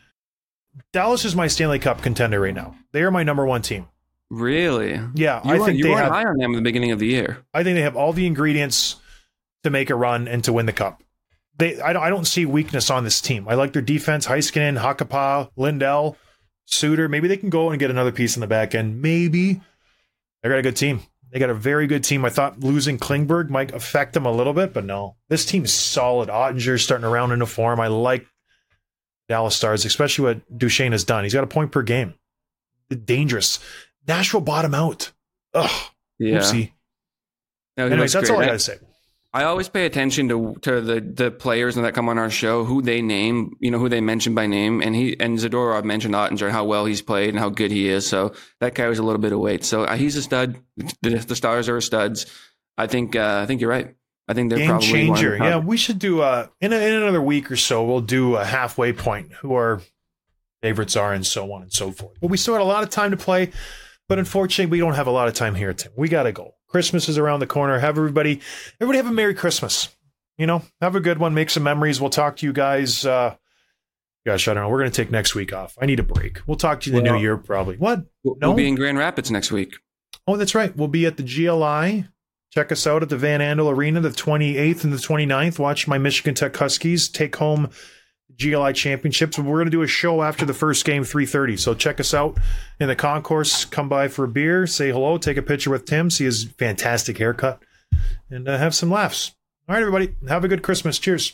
Dallas 0.92 1.24
is 1.24 1.36
my 1.36 1.48
Stanley 1.48 1.80
Cup 1.80 2.02
contender 2.02 2.42
right 2.42 2.54
now. 2.54 2.76
They 2.92 3.04
are 3.04 3.12
my 3.12 3.24
number 3.24 3.46
one 3.46 3.62
team. 3.62 3.88
Really? 4.30 5.00
Yeah, 5.14 5.42
You 5.46 5.52
I 5.56 5.60
were, 5.60 5.66
think 5.66 5.78
you 5.78 5.84
they 5.86 5.92
have. 5.92 6.12
high 6.12 6.26
on 6.26 6.36
them 6.38 6.52
at 6.54 6.56
the 6.58 6.62
beginning 6.62 6.92
of 6.92 7.00
the 7.00 7.08
year. 7.08 7.46
I 7.54 7.64
think 7.64 7.76
they 7.76 7.84
have 7.84 7.96
all 7.96 8.12
the 8.12 8.26
ingredients 8.28 8.98
to 9.64 9.70
make 9.70 9.90
a 9.90 9.96
run 9.96 10.28
and 10.28 10.44
to 10.44 10.52
win 10.52 10.66
the 10.66 10.74
cup. 10.74 11.02
They, 11.58 11.80
I 11.80 11.94
don't, 11.94 12.04
I 12.04 12.10
don't 12.10 12.26
see 12.26 12.46
weakness 12.46 12.90
on 12.90 13.04
this 13.04 13.22
team. 13.22 13.48
I 13.48 13.54
like 13.56 13.74
their 13.74 13.82
defense: 13.82 14.28
Heiskanen, 14.28 14.78
Hakanpää, 14.80 15.50
Lindell, 15.56 16.18
Suter. 16.66 17.08
Maybe 17.08 17.28
they 17.28 17.38
can 17.38 17.50
go 17.50 17.70
and 17.70 17.80
get 17.80 17.90
another 17.90 18.12
piece 18.12 18.36
in 18.36 18.42
the 18.42 18.48
back 18.48 18.76
end. 18.76 19.02
Maybe 19.02 19.62
they 20.44 20.50
got 20.50 20.60
a 20.60 20.62
good 20.62 20.76
team. 20.76 21.02
They 21.32 21.40
got 21.40 21.50
a 21.50 21.54
very 21.56 21.88
good 21.88 22.04
team. 22.04 22.24
I 22.26 22.30
thought 22.30 22.60
losing 22.60 22.98
Klingberg 22.98 23.50
might 23.50 23.74
affect 23.74 24.14
them 24.14 24.26
a 24.26 24.32
little 24.32 24.54
bit, 24.54 24.74
but 24.74 24.86
no. 24.86 25.16
This 25.30 25.46
team 25.46 25.64
is 25.66 25.74
solid. 25.74 26.30
Oettinger's 26.30 26.84
starting 26.84 27.04
to 27.04 27.10
round 27.10 27.32
into 27.34 27.46
form. 27.46 27.80
I 27.80 27.88
like 27.88 28.26
Dallas 29.28 29.56
Stars, 29.56 29.86
especially 29.86 30.26
what 30.26 30.58
Duchene 30.58 30.92
has 30.94 31.04
done. 31.04 31.24
He's 31.24 31.34
got 31.34 31.44
a 31.44 31.48
point 31.48 31.72
per 31.72 31.82
game. 31.84 32.14
Dangerous. 33.06 33.60
Nashville 34.08 34.42
bottom 34.42 34.74
out. 34.76 35.12
Ugh. 35.54 35.92
Yeah. 36.20 36.38
Oopsie. 36.40 36.72
No, 37.76 37.88
Anyways, 37.88 38.14
that's 38.14 38.30
great. 38.30 38.36
all 38.36 38.42
I 38.42 38.44
I- 38.44 38.48
got 38.48 38.54
to 38.54 38.60
say. 38.60 38.78
I 39.36 39.44
always 39.44 39.68
pay 39.68 39.86
attention 39.86 40.30
to 40.30 40.56
to 40.62 40.80
the 40.80 41.02
the 41.02 41.30
players 41.30 41.76
that 41.76 41.94
come 41.94 42.08
on 42.08 42.18
our 42.18 42.30
show, 42.30 42.64
who 42.64 42.82
they 42.82 43.02
name, 43.02 43.58
you 43.60 43.70
know, 43.70 43.78
who 43.78 43.90
they 43.90 44.00
mention 44.00 44.34
by 44.34 44.48
name, 44.48 44.82
and 44.82 44.96
he 44.96 45.20
and 45.20 45.38
Zadorov 45.38 45.84
mentioned 45.84 46.16
Oettinger 46.16 46.50
how 46.50 46.64
well 46.64 46.86
he's 46.86 47.02
played 47.02 47.32
and 47.32 47.38
how 47.38 47.50
good 47.50 47.70
he 47.70 47.90
is. 47.90 48.08
So 48.08 48.34
that 48.62 48.76
carries 48.76 48.98
a 48.98 49.04
little 49.04 49.20
bit 49.20 49.34
of 49.34 49.40
weight. 49.40 49.66
So 49.66 49.84
uh, 49.84 49.98
he's 49.98 50.16
a 50.16 50.22
stud. 50.22 50.56
The, 51.02 51.18
the 51.18 51.36
stars 51.36 51.68
are 51.68 51.82
studs. 51.82 52.28
I 52.78 52.88
think 52.88 53.18
uh, 53.18 53.42
I 53.44 53.46
think 53.46 53.60
you're 53.60 53.70
right. 53.70 53.94
I 54.30 54.34
think 54.34 54.52
they're 54.52 54.60
Game 54.60 54.70
probably 54.70 55.10
one 55.10 55.18
of 55.18 55.24
the 55.24 55.30
changer. 55.30 55.44
Yeah, 55.44 55.58
we 55.58 55.76
should 55.76 56.00
do 56.00 56.22
uh 56.22 56.48
in, 56.62 56.72
a, 56.72 56.78
in 56.78 56.94
another 56.94 57.22
week 57.22 57.52
or 57.52 57.58
so. 57.58 57.84
We'll 57.84 58.00
do 58.00 58.38
a 58.38 58.46
halfway 58.46 58.94
point. 58.94 59.34
Who 59.42 59.54
our 59.54 59.82
favorites 60.62 60.96
are, 60.96 61.14
and 61.14 61.26
so 61.26 61.52
on 61.52 61.62
and 61.62 61.74
so 61.74 61.92
forth. 61.92 62.18
But 62.22 62.30
we 62.30 62.38
still 62.38 62.54
got 62.54 62.62
a 62.62 62.64
lot 62.64 62.84
of 62.84 62.90
time 62.90 63.12
to 63.12 63.18
play. 63.18 63.52
But 64.08 64.18
unfortunately, 64.18 64.72
we 64.72 64.80
don't 64.80 64.94
have 64.94 65.08
a 65.08 65.12
lot 65.12 65.28
of 65.28 65.34
time 65.34 65.56
here, 65.56 65.74
Tim. 65.74 65.92
We 65.98 66.08
gotta 66.08 66.32
go. 66.32 66.55
Christmas 66.76 67.08
is 67.08 67.18
around 67.18 67.40
the 67.40 67.48
corner. 67.48 67.80
Have 67.80 67.98
everybody, 67.98 68.42
everybody 68.82 68.98
have 68.98 69.08
a 69.08 69.14
Merry 69.14 69.34
Christmas. 69.34 69.96
You 70.38 70.46
know, 70.46 70.62
have 70.82 70.94
a 70.94 71.00
good 71.00 71.20
one. 71.20 71.34
Make 71.34 71.50
some 71.50 71.64
memories. 71.64 72.02
We'll 72.02 72.10
talk 72.10 72.36
to 72.38 72.46
you 72.46 72.52
guys. 72.52 73.06
uh 73.06 73.36
Gosh, 74.26 74.46
I 74.50 74.54
don't 74.54 74.64
know. 74.64 74.70
We're 74.70 74.80
gonna 74.80 74.90
take 74.90 75.10
next 75.10 75.36
week 75.36 75.54
off. 75.54 75.78
I 75.80 75.86
need 75.86 76.02
a 76.02 76.04
break. 76.04 76.40
We'll 76.46 76.58
talk 76.58 76.82
to 76.82 76.92
you 76.92 76.98
in 76.98 77.06
the 77.06 77.12
Well- 77.12 77.18
new 77.18 77.24
year, 77.24 77.38
probably. 77.38 77.78
What? 77.78 78.04
We'll, 78.26 78.36
No? 78.42 78.50
we'll 78.50 78.58
be 78.58 78.68
in 78.68 78.76
Grand 78.76 78.98
Rapids 78.98 79.32
next 79.32 79.54
week. 79.54 79.76
Oh, 80.28 80.36
that's 80.36 80.54
right. 80.54 80.76
We'll 80.76 80.90
be 80.90 81.06
at 81.06 81.16
the 81.16 81.24
GLI. 81.24 82.10
Check 82.54 82.74
us 82.74 82.86
out 82.86 83.04
at 83.04 83.08
the 83.08 83.16
Van 83.18 83.40
Andel 83.40 83.72
Arena 83.72 84.02
the 84.02 84.10
28th 84.10 84.84
and 84.84 84.92
the 84.92 84.98
29th. 84.98 85.58
Watch 85.60 85.88
my 85.88 85.98
Michigan 85.98 86.34
Tech 86.36 86.58
Huskies 86.58 87.08
take 87.08 87.38
home 87.38 87.70
GLI 88.40 88.74
championships. 88.74 89.38
We're 89.38 89.56
going 89.56 89.66
to 89.66 89.72
do 89.72 89.82
a 89.82 89.88
show 89.88 90.22
after 90.22 90.46
the 90.46 90.54
first 90.54 90.86
game, 90.86 91.04
3.30. 91.04 91.60
So 91.60 91.74
check 91.74 92.00
us 92.00 92.14
out 92.14 92.38
in 92.80 92.88
the 92.88 92.96
concourse. 92.96 93.66
Come 93.66 93.90
by 93.90 94.08
for 94.08 94.26
a 94.26 94.28
beer, 94.28 94.68
say 94.68 94.92
hello, 94.92 95.18
take 95.18 95.38
a 95.38 95.42
picture 95.42 95.70
with 95.70 95.86
Tim, 95.86 96.10
see 96.10 96.26
his 96.26 96.44
fantastic 96.44 97.18
haircut, 97.18 97.62
and 98.30 98.48
uh, 98.48 98.58
have 98.58 98.76
some 98.76 98.92
laughs. 98.92 99.36
All 99.68 99.74
right, 99.74 99.82
everybody. 99.82 100.16
Have 100.28 100.44
a 100.44 100.48
good 100.48 100.62
Christmas. 100.62 101.00
Cheers. 101.00 101.32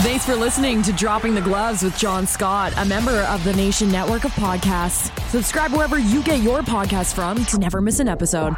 Thanks 0.00 0.24
for 0.24 0.36
listening 0.36 0.80
to 0.82 0.92
Dropping 0.92 1.34
the 1.34 1.40
Gloves 1.40 1.82
with 1.82 1.98
John 1.98 2.26
Scott, 2.26 2.72
a 2.76 2.84
member 2.84 3.20
of 3.22 3.42
the 3.42 3.52
Nation 3.54 3.90
Network 3.90 4.24
of 4.24 4.30
Podcasts. 4.32 5.10
Subscribe 5.28 5.72
wherever 5.72 5.98
you 5.98 6.22
get 6.22 6.40
your 6.40 6.60
podcasts 6.60 7.12
from 7.12 7.44
to 7.46 7.58
never 7.58 7.80
miss 7.80 7.98
an 7.98 8.08
episode. 8.08 8.54